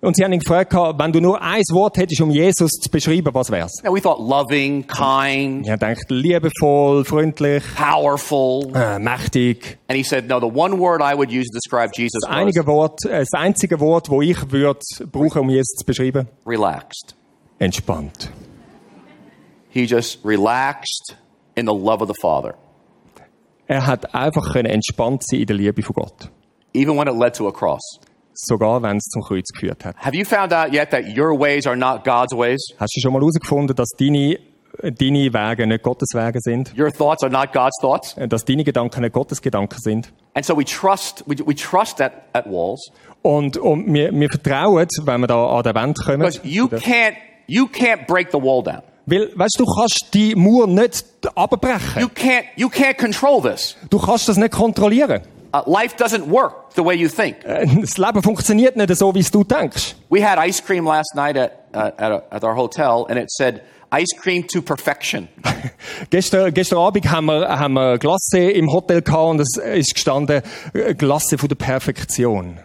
Und 0.00 0.16
sie 0.16 0.22
haben 0.24 0.34
ihn 0.34 0.40
gefragt, 0.40 0.74
wenn 0.74 1.12
du 1.12 1.20
nur 1.20 1.40
ein 1.40 1.62
Wort 1.70 1.96
hättest, 1.96 2.20
um 2.20 2.30
Jesus 2.30 2.72
zu 2.72 2.90
beschreiben, 2.90 3.32
was 3.32 3.50
wär's? 3.50 3.72
Now, 3.82 3.90
we 3.94 4.02
thought 4.02 4.20
loving, 4.20 4.86
kind, 4.86 5.66
habe 5.66 5.78
gedacht, 5.78 6.10
liebevoll, 6.10 7.06
freundlich, 7.06 7.62
powerful. 7.74 8.70
äh, 8.74 8.98
mächtig. 8.98 9.78
And 9.88 9.96
he 9.96 10.02
said, 10.04 10.28
no, 10.28 10.38
the 10.40 10.46
one 10.46 10.78
word 10.78 11.00
I 11.00 11.14
would 11.16 11.30
use 11.30 11.46
to 11.48 11.54
describe 11.54 11.92
Jesus 11.96 12.20
Das, 12.20 12.30
einige 12.30 12.66
Wort, 12.66 12.98
äh, 13.06 13.20
das 13.20 13.32
einzige 13.32 13.80
Wort, 13.80 14.10
wo 14.10 14.20
ich 14.20 14.36
würde 14.52 14.78
brauchen, 15.10 15.38
um 15.40 15.48
Jesus 15.48 15.74
zu 15.78 15.86
beschreiben, 15.86 16.28
relaxed. 16.46 17.14
entspannt. 17.58 18.30
He 19.70 19.84
just 19.86 20.22
relaxed 20.22 21.16
in 21.54 21.66
the 21.66 21.72
love 21.74 22.02
of 22.02 22.08
the 22.08 22.20
Father, 22.20 22.54
Er 23.66 23.86
hat 23.86 24.14
einfach 24.14 24.52
können 24.52 24.66
entspannt 24.66 25.22
sein 25.26 25.40
in 25.40 25.46
der 25.46 25.56
Liebe 25.56 25.82
von 25.82 25.94
Gott. 25.94 26.30
Even 26.74 26.96
when 26.98 27.08
it 27.08 27.14
led 27.14 27.34
to 27.34 27.48
a 27.48 27.52
cross. 27.52 27.82
Sogar 28.34 28.82
wenn 28.82 28.96
es 28.96 29.04
zum 29.04 29.22
Kreuz 29.22 29.48
geführt 29.52 29.84
hat. 29.84 29.96
Have 29.96 30.16
you 30.16 30.24
found 30.24 30.52
out 30.52 30.72
yet 30.72 30.90
that 30.90 31.04
your 31.16 31.38
ways 31.38 31.66
are 31.66 31.76
not 31.76 32.04
God's 32.04 32.32
ways? 32.36 32.60
Hast 32.78 32.96
du 32.96 33.00
schon 33.00 33.12
mal 33.12 33.20
herausgefunden, 33.20 33.76
dass 33.76 33.90
deine, 33.96 34.38
deine 34.82 35.32
Wege 35.32 35.66
nicht 35.68 35.84
Gottes 35.84 36.08
Wege 36.14 36.40
sind? 36.40 36.74
Your 36.76 36.90
thoughts 36.92 37.22
are 37.22 37.30
not 37.32 37.52
God's 37.52 37.78
thoughts? 37.80 38.14
Äh, 38.16 38.26
Dass 38.26 38.44
deine 38.44 38.64
Gedanken 38.64 39.02
nicht 39.02 39.12
Gottes 39.12 39.40
Gedanken 39.40 39.78
sind? 39.78 40.12
And 40.34 40.44
so 40.44 40.56
we 40.56 40.64
trust, 40.64 41.22
we, 41.26 41.36
we 41.46 41.54
trust 41.54 42.00
at, 42.00 42.12
at 42.32 42.46
walls 42.46 42.90
Und, 43.22 43.56
und 43.56 43.94
wir, 43.94 44.10
wir 44.12 44.28
vertrauen, 44.28 44.88
wenn 45.04 45.20
wir 45.20 45.26
da 45.28 45.46
an 45.46 45.62
den 45.62 45.74
Wand 45.76 45.98
kommen. 46.04 46.18
because 46.22 46.40
you 46.42 46.66
can't, 46.66 47.14
you 47.46 47.66
can't 47.66 48.06
break 48.08 48.32
the 48.32 48.38
wall 48.42 48.64
down. 48.64 48.82
Weil, 49.06 49.30
weißt 49.36 49.60
du 49.60 49.64
kannst 49.64 50.08
die 50.12 50.34
Mauer 50.34 50.66
nicht 50.66 51.04
abbrechen. 51.36 52.00
You 52.00 52.08
can't, 52.08 52.44
you 52.56 52.66
can't 52.68 52.96
control 52.98 53.40
this. 53.40 53.76
Du 53.90 53.98
kannst 54.00 54.28
das 54.28 54.38
nicht 54.38 54.50
kontrollieren. 54.52 55.20
Uh, 55.54 55.62
life 55.66 55.94
doesn't 55.96 56.26
work 56.26 56.74
the 56.74 56.82
way 56.84 56.96
you 56.96 57.08
think. 57.08 57.36
Äh, 57.44 57.64
Das 57.80 57.96
Leben 57.96 58.22
funktioniert 58.24 58.74
nicht 58.76 58.92
so, 58.96 59.14
wie 59.14 59.22
du 59.22 59.44
denkst. 59.44 59.94
We 60.10 60.20
had 60.20 60.36
ice 60.44 60.60
cream 60.60 60.84
last 60.84 61.14
night 61.14 61.36
at, 61.36 61.52
uh, 61.72 61.92
at, 61.96 62.10
a, 62.10 62.22
at 62.30 62.42
our 62.42 62.56
hotel 62.56 63.06
and 63.08 63.16
it 63.16 63.30
said 63.30 63.60
ice 63.92 64.12
cream 64.20 64.44
to 64.48 64.60
perfection. 64.60 65.28
Gestern, 66.10 66.52
gestern 66.52 66.78
Abend 66.78 67.08
haben 67.08 67.26
wir, 67.26 67.48
haben 67.48 67.74
wir 67.74 67.98
Glasse 67.98 68.50
im 68.50 68.72
Hotel 68.72 69.00
gehabt 69.02 69.30
und 69.30 69.40
es 69.40 69.56
ist 69.56 69.94
gestanden, 69.94 70.42
äh, 70.72 70.94
Glasse 70.94 71.38
von 71.38 71.48
der 71.48 71.54
Perfektion. 71.56 72.58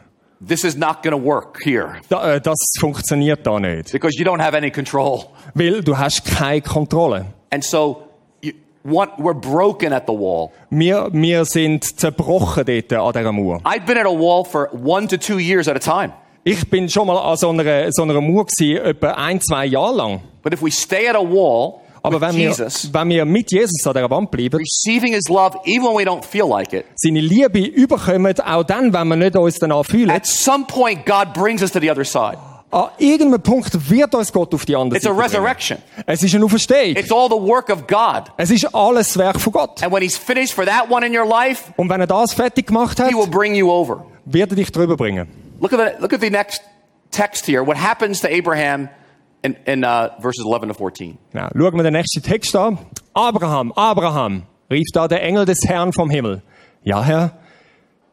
This 0.48 0.64
is 0.64 0.76
not 0.76 1.04
going 1.04 1.12
to 1.16 1.22
work 1.24 1.60
here 1.64 1.98
Da, 2.10 2.36
äh, 2.36 2.42
das 2.42 2.58
funktioniert 2.80 3.46
da 3.46 3.60
nicht. 3.60 3.92
because 3.92 4.18
you 4.18 4.26
don't 4.26 4.42
have 4.42 4.56
any 4.58 4.72
control. 4.72 5.26
Weil 5.54 5.84
du 5.84 5.96
hast 5.98 6.26
keine 6.26 6.62
Kontrolle. 6.62 7.26
And 7.52 7.64
so 7.64 8.09
we're 8.84 9.34
broken 9.34 9.94
at 9.94 10.06
the 10.08 10.14
wall. 10.14 10.52
Wir, 10.70 11.10
wir 11.12 11.46
sind 11.46 11.84
zerbrochen 11.84 12.66
dort 12.66 12.94
an 12.94 13.14
dieser 13.14 13.32
Mauer. 13.32 13.62
I've 13.66 13.86
been 13.86 13.98
at 13.98 14.06
a 14.06 14.10
wall 14.10 14.44
for 14.44 14.70
one 14.74 15.08
to 15.08 15.18
two 15.18 15.40
years 15.40 15.68
at 15.68 15.76
a 15.76 15.80
time. 15.80 16.14
Ich 16.44 16.70
bin 16.70 16.90
schon 16.90 17.08
mal 17.08 17.18
an 17.18 17.38
so 17.38 17.50
einer, 17.50 17.92
so 17.92 18.04
einer 18.04 18.20
Mauer 18.22 18.46
gewesen, 18.46 18.86
etwa 18.86 19.12
ein, 19.12 19.42
zwei 19.42 19.66
Jahre 19.66 19.96
lang. 19.96 20.22
But 20.42 20.54
if 20.54 20.62
we 20.62 20.72
stay 20.72 21.08
at 21.08 21.16
a 21.16 21.22
wall 21.22 21.82
Aber 22.02 22.22
wenn 22.22 22.36
wir, 22.36 22.50
Jesus, 22.50 22.94
wenn 22.94 23.10
wir 23.10 23.26
mit 23.26 23.52
Jesus 23.52 23.86
an 23.86 23.94
dieser 23.94 24.10
Wand 24.10 24.32
bleiben, 24.32 24.58
receiving 24.58 25.14
his 25.14 25.28
love 25.28 25.58
even 25.66 25.86
when 25.86 25.98
we 25.98 26.04
don't 26.04 26.24
feel 26.24 26.48
like 26.48 26.74
it, 26.74 26.86
seine 26.96 27.22
Liebe 27.22 27.60
überkommen, 27.60 28.40
auch 28.40 28.64
dann, 28.64 28.94
wenn 28.94 29.08
wir 29.08 29.16
nicht 29.16 29.36
uns 29.36 29.60
danach 29.60 29.86
fühlen, 29.86 30.10
at 30.10 30.26
some 30.26 30.66
point 30.66 31.06
God 31.06 31.34
brings 31.34 31.62
us 31.62 31.72
to 31.72 31.80
the 31.80 31.92
other 31.92 32.06
side. 32.06 32.38
An 32.72 32.90
irgendeinem 33.00 33.42
Punkt 33.42 33.90
wird 33.90 34.14
uns 34.14 34.32
Gott 34.32 34.54
auf 34.54 34.66
die 34.66 34.76
andere 34.76 34.98
It's 34.98 35.08
a 35.08 35.12
bringen. 35.12 35.78
Es 36.06 36.22
ist 36.22 36.36
eine 36.36 36.46
Auferstehung. 36.46 36.96
It's 36.96 37.12
all 37.12 37.28
the 37.28 37.36
work 37.36 37.70
of 37.70 37.88
God. 37.88 38.32
Es 38.38 38.52
ist 38.52 38.66
alles 38.76 39.18
Werk 39.18 39.40
von 39.40 39.54
Gott. 39.54 39.82
And 39.84 39.92
when 39.92 40.04
he's 40.04 40.18
finished 40.18 40.54
for 40.54 40.66
that 40.66 40.90
one 40.90 41.06
in 41.06 41.18
your 41.18 41.26
life, 41.28 41.74
Und 41.78 41.90
wenn 41.90 42.00
er 42.00 42.08
das 42.08 42.34
fertig 42.34 42.68
gemacht 42.68 43.00
hat, 43.00 43.10
he 43.10 43.16
will 43.16 43.28
bring 43.28 43.56
you 43.56 43.72
over. 43.72 44.06
wird 44.26 44.52
er 44.52 44.56
dich 44.56 44.72
drüber 44.72 44.96
bringen. 44.98 45.28
Look 45.60 45.74
at 45.74 45.80
the, 45.80 46.02
look 46.02 46.14
at 46.14 46.22
the 46.22 46.30
next 46.30 46.62
text 47.12 47.48
here. 47.48 47.66
What 47.66 47.78
happens 47.78 48.22
to 48.22 48.28
Abraham 48.28 48.90
in, 49.42 49.56
in 49.66 49.84
uh, 49.84 50.10
verses 50.22 50.46
11 50.46 50.68
to 50.68 50.74
14? 50.74 51.18
Ja, 51.34 51.50
schauen 51.56 51.76
wir 51.76 51.84
den 51.84 51.94
nächsten 51.94 52.22
Text 52.22 52.56
an. 52.56 52.78
Abraham, 53.14 53.72
Abraham, 53.74 54.44
rief 54.70 54.88
da 54.94 55.08
der 55.08 55.24
Engel 55.24 55.46
des 55.46 55.60
Herrn 55.66 55.92
vom 55.92 56.10
Himmel. 56.12 56.44
Ja, 56.84 57.04
Herr, 57.04 57.32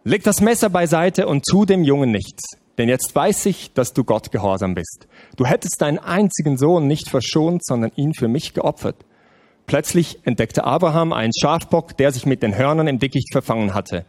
leg 0.04 0.24
das 0.24 0.40
Messer 0.40 0.70
beiseite 0.70 1.26
und 1.26 1.44
tu 1.44 1.66
dem 1.66 1.84
Jungen 1.84 2.10
nichts. 2.10 2.56
Denn 2.78 2.88
jetzt 2.88 3.14
weiß 3.14 3.46
ich, 3.46 3.72
dass 3.72 3.92
du 3.92 4.04
Gott 4.04 4.30
gehorsam 4.30 4.74
bist. 4.74 5.08
Du 5.36 5.46
hättest 5.46 5.80
deinen 5.80 5.98
einzigen 5.98 6.58
Sohn 6.58 6.86
nicht 6.86 7.08
verschont, 7.08 7.64
sondern 7.64 7.92
ihn 7.96 8.12
für 8.14 8.28
mich 8.28 8.54
geopfert. 8.54 8.96
Plötzlich 9.66 10.20
entdeckte 10.24 10.64
Abraham 10.64 11.12
einen 11.12 11.32
Schafbock, 11.32 11.96
der 11.96 12.12
sich 12.12 12.26
mit 12.26 12.42
den 12.42 12.56
Hörnern 12.56 12.86
im 12.86 12.98
Dickicht 12.98 13.32
verfangen 13.32 13.74
hatte. 13.74 14.04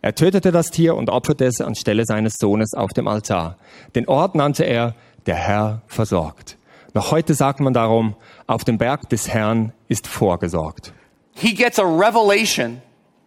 Er 0.00 0.14
tötete 0.14 0.50
das 0.50 0.70
Tier 0.70 0.96
und 0.96 1.10
opferte 1.10 1.44
es 1.44 1.60
anstelle 1.60 2.04
seines 2.06 2.34
Sohnes 2.40 2.74
auf 2.74 2.92
dem 2.92 3.06
Altar. 3.06 3.58
Den 3.94 4.08
Ort 4.08 4.34
nannte 4.34 4.64
er 4.64 4.94
der 5.26 5.36
Herr 5.36 5.82
versorgt. 5.86 6.56
Noch 6.94 7.10
heute 7.10 7.34
sagt 7.34 7.60
man 7.60 7.72
darum, 7.72 8.16
auf 8.46 8.64
dem 8.64 8.78
Berg 8.78 9.08
des 9.10 9.28
Herrn 9.28 9.72
ist 9.88 10.06
vorgesorgt. 10.06 10.92
He 11.34 11.54
gets 11.54 11.78
a 11.78 11.84
revelation 11.84 12.82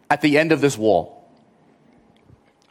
at 0.10 0.22
the 0.22 0.36
end 0.36 0.52
of 0.52 0.62
this 0.62 0.78
wall. 0.78 1.15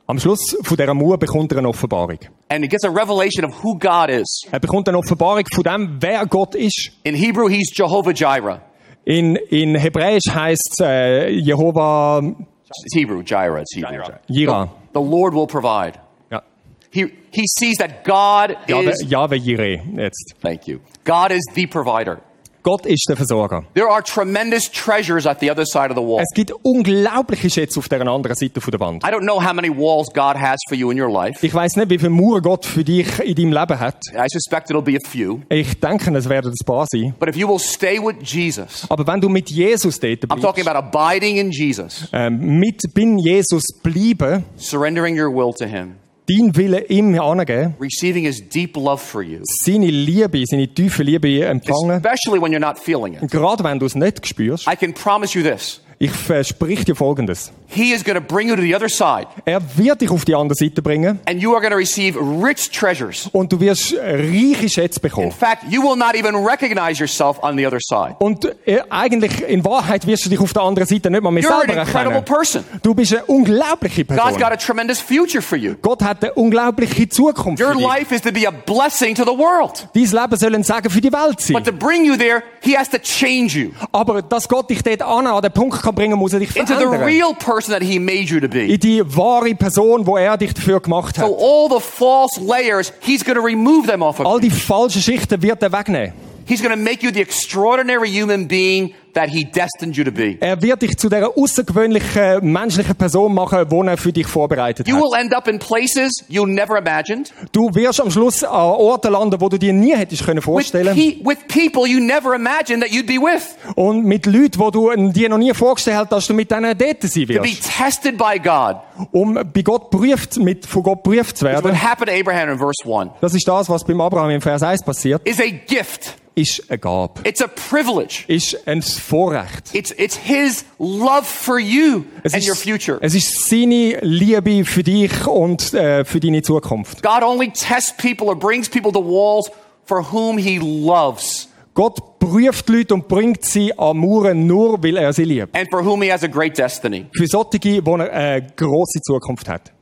Am 0.07 0.18
Schluss 0.18 0.55
von 0.62 0.76
dieser 0.76 0.92
Mauer 0.92 1.16
bekommt 1.18 1.50
er 1.52 1.59
eine 1.59 1.68
Offenbarung. 1.68 2.18
And 2.50 2.62
he 2.62 2.68
gets 2.68 2.84
a 2.84 2.90
revelation 2.90 3.44
of 3.44 3.64
who 3.64 3.78
God 3.78 4.11
is. 4.11 4.42
Er 4.52 4.61
bekommt 4.61 4.86
eine 4.88 4.98
Offenbarung 4.98 5.44
von 5.50 5.64
dem, 5.64 5.96
wer 6.00 6.26
Gott 6.26 6.55
ist. 6.55 6.90
In 7.05 7.14
Hebrew, 7.14 7.48
he's 7.48 7.70
Jehovah 7.74 8.12
Jireh. 8.12 8.61
In, 9.07 9.36
in 9.36 9.74
Hebräisch 9.76 10.24
heißt 10.30 10.80
äh, 10.82 11.30
Jehova 11.30 12.20
It's 12.20 12.94
Hebrew, 12.94 13.22
Jireh. 13.22 13.61
It's 13.62 13.74
Hebrew. 13.76 14.02
Jira. 14.28 14.68
The 14.92 15.00
Lord 15.00 15.34
will 15.34 15.46
provide. 15.46 15.98
Ja. 16.30 16.42
He, 16.90 17.07
he 17.30 17.44
sees 17.46 17.76
that 17.78 18.05
God 18.05 18.57
Jahwe, 18.68 18.90
is, 18.90 19.05
Jahwe 19.07 19.38
Jireh 19.38 19.80
jetzt. 19.96 20.34
thank 20.42 20.66
you. 20.66 20.80
God 21.05 21.32
is 21.32 21.42
the 21.55 21.66
provider. 21.66 22.20
Gott 22.64 22.86
ist 22.86 23.04
der 23.10 23.16
Versorger. 23.16 23.62
There 23.74 23.88
are 23.90 24.02
tremendous 24.02 24.70
treasures 24.70 25.26
at 25.26 25.38
the 25.40 25.50
other 25.50 25.66
side 25.66 25.90
of 25.90 25.96
the 25.96 26.02
wall. 26.02 26.22
Es 26.22 26.34
gibt 26.34 26.50
unglaubliche 26.62 27.50
Schätze 27.50 27.78
auf 27.78 27.90
der 27.90 28.00
anderen 28.00 28.34
Seite 28.34 28.58
von 28.58 28.70
der 28.70 28.80
Wand. 28.80 29.04
I 29.04 29.08
don't 29.08 29.20
know 29.20 29.38
how 29.38 29.52
many 29.52 29.68
walls 29.68 30.08
God 30.14 30.36
has 30.40 30.56
for 30.66 30.74
you 30.74 30.90
in 30.90 30.98
your 30.98 31.10
life. 31.12 31.44
Ich 31.44 31.52
weiß 31.52 31.76
nicht, 31.76 31.90
wie 31.90 31.98
viele 31.98 32.08
Mauern 32.08 32.40
Gott 32.40 32.64
für 32.64 32.82
dich 32.82 33.06
in 33.20 33.34
deinem 33.34 33.52
Leben 33.52 33.78
hat. 33.78 33.98
I 34.14 34.26
suspect 34.28 34.70
it'll 34.70 34.80
be 34.80 34.96
a 34.96 35.08
few. 35.08 35.42
Ich 35.50 35.78
denke, 35.78 36.10
es 36.16 36.26
werden 36.26 36.52
ein 36.52 36.66
paar 36.66 36.86
sein. 36.90 37.14
But 37.20 37.28
if 37.28 37.36
you 37.36 37.46
will 37.46 37.58
stay 37.58 37.98
with 37.98 38.16
Jesus, 38.22 38.86
Aber 38.88 39.06
wenn 39.06 39.20
du 39.20 39.28
mit 39.28 39.50
Jesus 39.50 40.00
dort 40.00 40.24
I'm 40.24 40.40
talking 40.40 40.64
bleibst, 40.64 40.68
about 40.68 40.96
abiding 40.96 41.36
in 41.36 41.50
Jesus, 41.50 42.08
ähm, 42.14 42.58
mit 42.58 42.80
bin 42.94 43.18
Jesus 43.18 43.64
bleiben, 43.82 44.42
surrendering 44.56 45.20
your 45.20 45.30
will 45.30 45.52
to 45.52 45.66
Him, 45.66 45.96
dein 46.28 46.54
Wille 46.56 46.86
ihm 46.88 47.18
angeben, 47.18 47.74
receiving 47.80 48.24
His 48.24 48.40
deep 48.48 48.76
love 48.76 49.02
for 49.02 49.22
you, 49.22 49.40
seine 49.44 49.90
Liebe, 49.90 50.44
seine 50.46 50.68
tiefe 50.68 51.02
Liebe 51.02 51.44
empfangen, 51.44 51.96
especially 52.02 52.40
when 52.40 52.52
you're 52.52 52.58
not 52.60 52.78
feeling 52.78 53.14
it. 53.14 53.30
gerade 53.30 53.62
wenn 53.64 53.78
du 53.78 53.86
es 53.86 53.94
nicht 53.94 54.26
spürst, 54.26 54.66
I 54.66 54.76
can 54.76 54.92
promise 54.94 55.38
you 55.38 55.44
this 55.44 55.80
ich 56.05 56.12
versprich 56.12 56.84
dir 56.84 56.94
Folgendes. 56.96 57.52
He 57.66 57.92
is 57.92 58.05
going 58.05 58.16
to 58.16 58.20
bring 58.22 58.48
you 58.48 58.55
to 58.55 58.62
the 58.62 58.74
other 58.76 58.88
side, 58.88 59.26
Er 59.46 59.61
wird 59.76 60.00
dich 60.00 60.11
auf 60.11 60.24
die 60.24 60.34
andere 60.34 60.55
Seite 60.55 60.80
bringen 60.80 61.18
and 61.26 61.42
you 61.42 61.52
are 61.52 61.61
going 61.61 61.72
to 61.72 61.76
receive 61.78 62.16
rich 62.18 62.70
treasures. 62.70 63.28
und 63.32 63.52
du 63.52 63.59
wirst 63.59 63.94
reiche 63.98 64.68
Schätze 64.68 65.00
bekommen. 65.00 65.26
In 65.28 65.32
fact, 65.32 65.64
you 65.70 65.82
will 65.82 65.96
not 65.96 66.14
even 66.14 66.36
recognize 66.36 67.00
yourself 67.00 67.42
on 67.42 67.57
the 67.57 67.66
other 67.66 67.78
side. 67.80 68.14
Und 68.20 68.44
äh, 68.66 68.80
eigentlich, 68.90 69.42
in 69.48 69.64
Wahrheit, 69.64 70.07
wirst 70.07 70.24
du 70.26 70.30
dich 70.30 70.38
auf 70.40 70.52
der 70.52 70.62
anderen 70.62 70.86
Seite 70.88 71.11
nicht 71.11 71.22
mal 71.22 71.30
mehr 71.32 71.42
You're 71.42 71.52
an 71.52 71.66
selber 71.66 71.82
incredible 71.82 72.16
erkennen. 72.18 72.24
person. 72.24 72.64
Du 72.82 72.94
bist 72.94 73.12
eine 73.14 73.24
unglaubliche 73.26 74.05
God's 74.05 74.20
Person. 74.22 74.40
got 74.40 74.52
a 74.52 74.57
tremendous 74.57 75.00
future 75.00 75.42
for 75.42 75.59
you. 75.59 75.74
Gott 75.82 76.02
hat 76.02 76.22
eine 76.22 76.34
unglaubliche 76.34 77.09
Zukunft 77.09 77.61
Your 77.61 77.72
für 77.72 77.78
dich. 77.78 77.86
life 77.86 78.14
is 78.14 78.20
to 78.20 78.30
be 78.30 78.46
a 78.46 78.50
blessing 78.52 79.14
to 79.16 79.24
the 79.24 79.36
world. 79.36 79.88
Dein 79.94 80.05
Leben 80.05 80.36
soll 80.36 80.55
ein 80.55 80.62
Segen 80.62 80.90
für 80.90 81.00
die 81.00 81.12
Welt 81.12 81.40
sein. 81.40 81.55
But 81.55 81.64
to 81.64 81.72
bring 81.72 82.05
you 82.05 82.16
there, 82.16 82.42
He 82.61 82.76
has 82.76 82.88
to 82.90 82.98
change 82.98 83.59
you 83.59 83.70
Aber 83.90 84.22
dass 84.22 84.48
Gott 84.48 84.70
dich 84.70 84.82
dort 84.82 85.02
an, 85.02 85.26
an 85.26 85.42
den 85.42 85.52
Punkt 85.52 85.82
kann 85.82 85.93
bringen, 85.95 86.18
muss 86.18 86.32
er 86.32 86.40
dich 86.40 86.55
into 86.57 86.74
the 86.74 86.80
verändern. 86.80 87.05
real 87.05 87.34
person 87.34 87.72
that 87.72 87.82
He 87.82 87.99
made 87.99 88.24
you 88.24 88.40
to 88.40 88.49
be. 88.49 88.66
In 88.66 88.80
die 88.80 89.03
wahre 89.16 89.55
Person, 89.55 90.07
wo 90.07 90.16
er 90.16 90.36
dich 90.36 90.53
dafür 90.55 90.80
gemacht 90.80 91.18
hat. 91.18 91.26
So 91.26 91.36
all 91.38 91.68
the 91.68 91.80
false 91.84 92.40
layers, 92.40 92.92
He's 93.01 93.24
going 93.24 93.36
to 93.38 93.45
remove 93.45 93.86
them 93.86 94.03
off 94.03 94.20
of 94.20 94.26
All 94.26 94.34
you. 94.36 94.49
die 94.49 94.51
falschen 94.51 95.01
Schichten 95.03 95.40
wird 95.42 95.62
er 95.62 95.72
wegnehmen. 95.72 96.12
He's 96.47 96.62
going 96.62 96.74
to 96.74 96.80
make 96.82 97.03
you 97.03 97.11
the 97.12 97.20
extraordinary 97.20 98.09
human 98.11 98.47
being 98.47 98.95
that 99.14 99.28
He 99.30 99.45
destined 99.45 99.97
you 99.97 100.05
to 100.05 100.11
be. 100.11 100.36
Er 100.40 100.61
wird 100.61 100.82
dich 100.82 100.97
zu 100.99 101.09
dieser 101.09 101.36
außergewöhnlichen 101.38 102.51
menschlichen 102.53 102.95
Person 102.97 103.32
machen, 103.34 103.68
die 103.68 103.86
er 103.86 103.97
für 103.97 104.12
dich 104.12 104.26
vorbereitet 104.26 104.88
You 104.88 104.97
hat. 104.97 105.03
will 105.03 105.20
end 105.20 105.34
up 105.34 105.47
in 105.49 105.59
places 105.59 106.11
you 106.28 106.47
never 106.47 106.76
imagined, 106.78 107.32
Du 107.53 107.72
wirst 107.74 108.01
am 108.01 108.11
Schluss 108.11 108.42
an 108.42 108.51
Orten 108.51 109.12
landen, 109.12 109.40
wo 109.40 109.49
du 109.49 109.59
dir 109.59 109.72
nie 109.72 109.95
hättest 109.95 110.24
können 110.24 110.38
with, 110.38 110.45
vorstellen 110.45 110.95
pe- 110.95 111.16
with 111.24 111.38
people 111.49 111.86
you 111.88 112.01
never 112.01 112.34
imagined 112.34 112.82
that 112.82 112.90
you'd 112.92 113.07
be 113.07 113.14
with, 113.20 113.57
und 113.76 114.05
mit 114.05 114.26
Leuten, 114.26 114.59
wo 114.59 114.70
du 114.70 114.90
dir 115.12 115.28
noch 115.28 115.38
nie 115.38 115.55
vorgestellt 115.55 115.97
hast, 115.99 116.12
dass 116.12 116.26
du 116.26 116.34
mit 116.34 116.51
denen 116.51 116.76
dort 116.76 117.03
sein 117.03 117.26
to 117.26 117.32
be 117.32 117.42
wirst, 117.45 117.70
tested 117.78 118.18
by 118.18 118.38
God. 118.42 118.76
um 119.12 119.34
bei 119.34 119.62
Gott 119.62 119.90
prüft, 119.90 120.38
mit 120.38 120.66
von 120.66 120.82
Gott 120.82 121.03
prüft 121.03 121.36
zu 121.38 121.45
What 121.47 121.53
werden. 121.64 121.80
happened 121.82 122.09
to 122.11 122.14
Abraham 122.18 122.51
in 122.51 122.59
verse 122.59 122.82
1 122.84 123.12
Das 123.20 123.32
ist 123.34 123.47
das, 123.47 123.68
was 123.70 123.84
beim 123.84 124.01
Abraham 124.01 124.30
im 124.30 124.40
Vers 124.40 124.62
1 124.62 124.82
passiert. 124.82 125.26
is 125.26 125.40
a 125.40 125.45
gift. 125.66 126.16
Ist 126.37 126.68
eine 126.68 126.78
Gabe, 126.78 127.20
It's 127.24 127.41
a 127.41 127.47
privilege. 127.47 128.24
ist 128.26 128.66
ein 128.66 128.82
Vorrecht. 128.82 129.72
It's, 129.74 129.93
it's 129.97 130.16
His 130.16 130.64
love 130.78 131.24
for 131.24 131.59
you 131.59 132.05
Es 132.22 132.35
and 132.35 132.47
your 132.47 132.57
future. 132.57 132.99
es 133.01 133.14
ist 133.14 133.49
seine 133.49 133.99
Liebe 134.03 134.64
für 134.64 134.82
dich 134.82 135.26
und 135.26 135.72
äh, 135.74 136.05
für 136.05 136.18
deine 136.20 136.43
Zukunft. 136.43 137.03
God 137.03 137.22
only 137.22 137.51
tests 137.53 137.93
people 137.97 138.26
or 138.26 138.37
brings 138.37 138.68
people 138.68 138.91
to 138.93 139.01
walls 139.01 139.51
for 139.85 140.03
whom 140.12 140.37
He 140.39 140.59
loves 140.59 141.49
Gott 141.74 142.20
prüft 142.20 142.68
die 142.68 142.72
Leute 142.72 142.95
und 142.95 143.09
bringt 143.09 143.45
sie 143.45 143.76
an 143.76 143.97
Mauern 143.99 144.47
nur, 144.47 144.80
weil 144.82 144.97
er 144.97 145.12
sie 145.12 145.24
liebt. 145.24 145.57
and 145.57 145.68
for 145.70 145.85
whom 145.85 146.03
He 146.03 146.11
has 146.12 146.22
a 146.22 146.28
great 146.28 146.57
destiny. 146.57 147.07
Für 147.16 147.26
solche, 147.26 147.85
wo 147.85 147.97
er 147.97 148.12
eine 148.12 148.47
grosse 148.57 149.01
Zukunft 149.03 149.49
hat. 149.49 149.72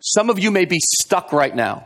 Some 0.00 0.30
of 0.30 0.38
you 0.38 0.50
may 0.50 0.64
be 0.66 0.76
stuck 0.80 1.32
right 1.32 1.54
now. 1.56 1.82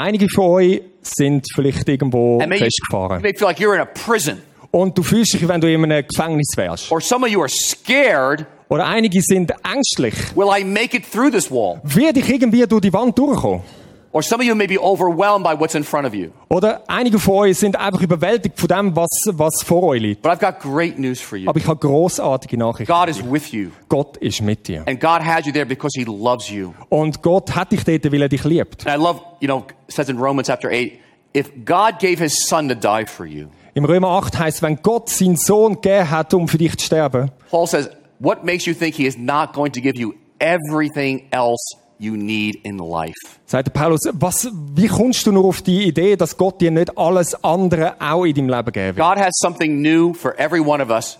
Einige 0.00 0.28
von 0.28 0.44
euch 0.44 0.82
sind 1.02 1.44
vielleicht 1.52 1.88
irgendwo 1.88 2.40
you, 2.40 2.46
you 2.52 2.58
festgefahren. 2.58 3.20
may 3.20 3.34
feel 3.34 3.48
like 3.48 3.58
you're 3.58 3.74
in 3.74 3.80
a 3.80 3.84
prison. 3.84 4.38
Und 4.70 4.96
du 4.96 5.02
fühlst 5.02 5.34
dich, 5.34 5.48
wenn 5.48 5.60
du 5.60 5.68
in 5.68 5.82
einem 5.82 6.06
Gefängnis 6.06 6.52
wärst. 6.56 6.92
Or 6.92 7.00
some 7.00 7.26
of 7.26 7.32
you 7.32 7.40
are 7.40 7.48
scared. 7.48 8.46
Oder 8.68 8.86
einige 8.86 9.20
sind 9.20 9.52
ängstlich. 9.64 10.14
Will 10.36 10.48
I 10.56 10.62
make 10.62 10.96
it 10.96 11.10
through 11.10 11.32
this 11.32 11.50
wall? 11.50 11.80
Werde 11.82 12.20
ich 12.20 12.28
irgendwie 12.28 12.64
durch 12.66 12.82
die 12.82 12.92
Wand 12.92 13.18
durchkommen? 13.18 13.62
Or 14.10 14.22
some 14.22 14.40
of 14.40 14.46
you 14.46 14.54
may 14.54 14.66
be 14.66 14.78
overwhelmed 14.78 15.44
by 15.44 15.54
what's 15.58 15.74
in 15.74 15.84
front 15.84 16.06
of 16.06 16.14
you. 16.14 16.30
Oder 16.48 16.82
einige 16.88 17.18
von 17.18 17.34
euch 17.34 17.58
sind 17.58 17.76
einfach 17.76 18.00
überwältigt 18.00 18.58
von 18.58 18.68
dem, 18.68 18.96
was, 18.96 19.08
was 19.32 19.62
vor 19.62 19.82
euch 19.82 20.00
liegt. 20.00 20.22
But 20.22 20.32
I've 20.32 20.40
got 20.40 20.60
great 20.60 20.98
news 20.98 21.20
for 21.20 21.36
you. 21.36 21.48
Aber 21.48 21.58
ich 21.58 21.66
habe 21.66 21.78
großartige 21.78 22.56
Nachrichten. 22.56 22.92
God 22.92 23.08
is 23.08 23.22
with 23.22 23.52
you. 23.52 23.68
Gott 23.88 24.16
ist 24.16 24.40
mit 24.40 24.66
dir. 24.66 24.82
And 24.86 24.98
God 24.98 25.22
has 25.22 25.44
you 25.44 25.52
there 25.52 25.66
because 25.66 25.98
He 25.98 26.04
loves 26.04 26.48
you. 26.48 26.72
Und 26.88 27.22
Gott 27.22 27.54
hat 27.54 27.70
dich 27.72 27.84
dort, 27.84 28.10
weil 28.10 28.22
er 28.22 28.28
dich 28.28 28.44
liebt. 28.44 28.86
And 28.86 28.98
I 28.98 29.02
love, 29.02 29.20
you 29.40 29.46
know, 29.46 29.64
says 29.88 30.08
in 30.08 30.18
Romans 30.18 30.46
chapter 30.48 30.70
8, 30.70 30.92
if 31.34 31.50
God 31.66 31.98
gave 32.00 32.18
His 32.18 32.46
Son 32.48 32.68
to 32.68 32.74
die 32.74 33.04
for 33.06 33.26
you, 33.26 33.48
Im 33.74 33.84
Römer 33.84 34.08
8 34.08 34.38
heißt, 34.38 34.62
wenn 34.62 34.76
Gott 34.82 35.08
seinen 35.08 35.36
Sohn 35.36 35.74
gegeben 35.74 36.10
hat, 36.10 36.34
um 36.34 36.48
für 36.48 36.58
dich 36.58 36.76
zu 36.76 36.86
sterben, 36.86 37.30
Paul 37.50 37.66
says, 37.66 37.90
what 38.18 38.42
makes 38.42 38.66
you 38.66 38.74
think 38.74 38.94
He 38.96 39.06
is 39.06 39.16
not 39.16 39.52
going 39.52 39.70
to 39.72 39.80
give 39.80 39.96
you 39.96 40.14
everything 40.40 41.28
else 41.30 41.76
you 41.98 42.14
need 42.16 42.56
in 42.64 42.78
life? 42.78 43.14
sagt 43.46 43.72
Paulus, 43.72 44.00
was, 44.12 44.48
wie 44.74 44.88
kommst 44.88 45.26
du 45.26 45.32
nur 45.32 45.44
auf 45.46 45.62
die 45.62 45.84
Idee, 45.88 46.16
dass 46.16 46.36
Gott 46.36 46.60
dir 46.60 46.70
nicht 46.70 46.96
alles 46.98 47.34
andere 47.44 47.94
auch 48.00 48.24
in 48.24 48.34
deinem 48.34 48.48
Leben 48.48 48.72
geben 48.72 48.96
will? 48.96 49.04
God 49.04 49.18
has 49.18 49.32
something 49.40 49.80
new 49.80 50.12
for 50.14 50.34
every 50.38 50.60
one 50.60 50.82
of 50.82 50.90
us 50.90 51.18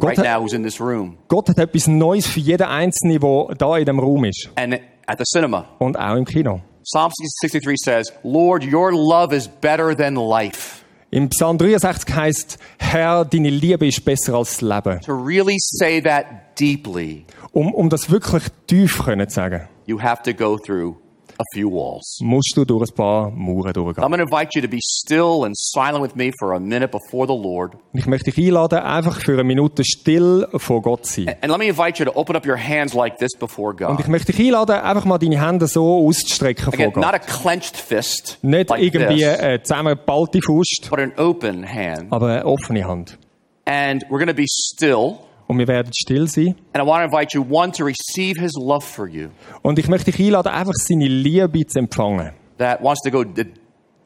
right 0.00 0.16
Gott- 0.16 0.24
now 0.24 0.40
who's 0.42 0.52
in 0.52 0.62
this 0.62 0.80
room 0.80 1.16
Gott 1.28 1.48
hat 1.48 1.58
etwas 1.58 1.86
Neues 1.86 2.26
für 2.26 2.40
jeden 2.40 2.66
Einzelnen, 2.66 3.20
der 3.20 3.54
da 3.56 3.76
in 3.76 3.84
dem 3.84 3.98
Raum 3.98 4.24
ist. 4.24 4.50
and 4.56 4.74
at 5.06 5.18
the 5.18 5.24
cinema. 5.24 5.64
Und 5.78 5.98
auch 5.98 6.16
im 6.16 6.24
Kino. 6.24 6.60
Psalm 6.84 7.10
63 7.40 7.76
says, 7.76 8.12
Lord, 8.22 8.64
your 8.64 8.92
love 8.92 9.34
is 9.34 9.46
better 9.48 9.94
than 9.96 10.14
life. 10.16 10.82
Im 11.10 11.28
Psalm 11.30 11.56
63 11.58 12.14
heißt, 12.14 12.58
Herr, 12.78 13.24
deine 13.24 13.48
Liebe 13.50 13.86
ist 13.86 14.04
besser 14.04 14.34
als 14.34 14.58
das 14.58 14.60
Leben. 14.62 15.00
To 15.02 15.12
really 15.14 15.56
say 15.58 16.00
that 16.02 16.26
deeply, 16.60 17.24
Um, 17.52 17.72
um 17.72 17.88
das 17.88 18.10
wirklich 18.10 18.44
tief 18.66 19.02
können 19.04 19.26
zu 19.28 19.34
sagen, 19.36 19.68
you 19.88 20.00
have 20.00 20.22
to 20.22 20.32
go 20.34 20.58
through 20.58 20.96
a 21.40 21.44
few 21.54 21.70
walls. 21.70 22.18
musst 22.20 22.56
du 22.56 22.64
durch 22.64 22.90
ein 22.90 22.94
paar 22.96 23.30
Mauern 23.30 23.72
durchgehen. 23.72 24.02
I'm 24.04 24.08
going 24.10 24.18
to 24.18 24.24
invite 24.24 24.56
you 24.56 24.60
to 24.62 24.68
be 24.68 24.80
still 24.82 25.44
and 25.44 25.56
silent 25.56 26.02
with 26.02 26.16
me 26.16 26.32
for 26.40 26.52
a 26.54 26.58
minute 26.58 26.88
before 26.90 27.28
the 27.28 27.32
Lord. 27.40 27.74
Ich 27.92 28.06
möchte 28.06 28.32
dich 28.32 28.44
einladen, 28.48 28.80
einfach 28.80 29.20
für 29.20 29.34
eine 29.34 29.44
Minute 29.44 29.84
still 29.84 30.48
vor 30.56 30.82
Gott 30.82 31.06
zu 31.06 31.22
sein. 31.24 31.36
And 31.40 31.50
let 31.52 31.58
me 31.60 31.66
invite 31.68 32.02
you 32.02 32.10
to 32.10 32.18
open 32.18 32.34
up 32.34 32.44
your 32.44 32.56
hands 32.58 32.92
like 32.92 33.18
this 33.18 33.36
before 33.38 33.70
Und 33.86 34.00
ich 34.00 34.06
God. 34.06 34.08
möchte 34.08 34.32
dich 34.32 34.46
einladen, 34.46 34.80
einfach 34.80 35.04
mal 35.04 35.18
deine 35.18 35.40
Hände 35.40 35.68
so 35.68 36.06
auszustrecken 36.08 36.64
vor 36.64 36.74
Again, 36.74 36.92
not 36.96 37.04
Gott. 37.04 37.14
a 37.14 37.18
clenched 37.20 37.76
fist, 37.76 38.38
Nicht 38.42 38.68
like 38.70 38.82
irgendwie 38.82 39.18
this, 39.22 39.38
eine 39.38 39.62
zusammengeballte 39.62 40.40
Faust, 40.44 40.88
but 40.90 40.98
an 40.98 41.12
open 41.18 41.64
hand. 41.72 42.12
aber 42.12 42.26
eine 42.32 42.46
offene 42.46 42.84
Hand. 42.84 43.16
And 43.64 44.02
we're 44.06 44.18
going 44.18 44.26
to 44.26 44.34
be 44.34 44.46
still. 44.48 45.18
Und 45.48 45.58
wir 45.58 45.66
werden 45.66 45.90
still 45.94 46.28
sein. 46.28 46.54
And 46.74 46.84
I 46.84 46.86
want 46.86 47.00
to 47.00 47.04
invite 47.16 47.34
you, 47.36 47.42
one, 47.48 47.72
to 47.72 47.84
receive 47.84 48.38
his 48.40 48.52
love 48.56 48.84
for 48.84 49.08
you 49.08 49.28
Und 49.62 49.78
ich 49.78 49.88
möchte 49.88 50.10
dich 50.12 50.20
einladen, 50.20 50.52
einfach 50.52 50.74
seine 50.74 51.08
Liebe 51.08 51.66
zu 51.66 51.78
empfangen, 51.80 52.32
that 52.58 52.82
wants 52.82 53.00
to 53.02 53.10
go 53.10 53.24
d- 53.24 53.46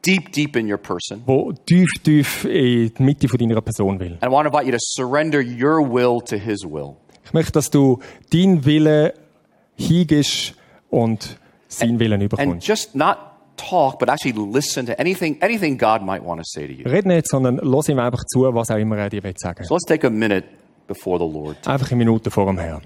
deep, 0.06 0.32
deep 0.32 0.56
in 0.56 0.70
your 0.70 0.78
person. 0.78 1.20
wo 1.26 1.52
tief, 1.66 1.88
tief 2.04 2.44
in 2.44 2.92
die 2.96 3.02
Mitte 3.02 3.28
von 3.28 3.38
deiner 3.38 3.60
Person 3.60 3.98
will. 4.00 4.16
And 4.20 4.24
I 4.24 4.34
want 4.34 4.48
to 4.48 4.56
invite 4.56 4.66
you 4.66 4.72
to 4.72 4.78
surrender 4.80 5.40
your 5.42 5.80
will 5.82 6.20
to 6.26 6.36
his 6.36 6.64
will. 6.64 6.94
Ich 7.24 7.32
möchte, 7.32 7.52
dass 7.52 7.70
du 7.70 7.98
deinen 8.32 8.64
Willen 8.64 9.10
hingibst 9.76 10.54
und 10.90 11.38
seinen 11.68 11.98
Willen 11.98 12.14
And 12.20 12.22
überkommst. 12.24 12.66
just 12.66 12.94
not 12.94 13.16
talk, 13.56 13.98
but 13.98 14.08
actually 14.08 14.32
listen 14.52 14.86
to 14.86 14.92
anything, 14.98 15.36
anything 15.40 15.76
God 15.78 16.02
might 16.02 16.22
want 16.24 16.40
to 16.40 16.44
say 16.44 16.66
to 16.66 16.72
you. 16.72 16.84
Red 16.88 17.06
nicht, 17.06 17.26
sondern 17.28 17.58
lass 17.62 17.88
ihm 17.88 17.98
einfach 17.98 18.24
zu, 18.26 18.42
was 18.54 18.70
auch 18.70 18.76
immer 18.76 18.96
er 18.98 19.08
dir 19.08 19.22
will 19.22 19.34
sagen 19.36 19.64
So 19.64 19.74
let's 19.74 19.84
take 19.86 20.06
a 20.06 20.10
minute 20.10 20.46
before 20.92 21.18
the 21.18 21.24
Lord. 21.24 21.66
Einfach 21.66 21.90
eine 21.90 21.98
Minute 21.98 22.30
vor 22.30 22.46
dem 22.46 22.58
Herrn. 22.58 22.82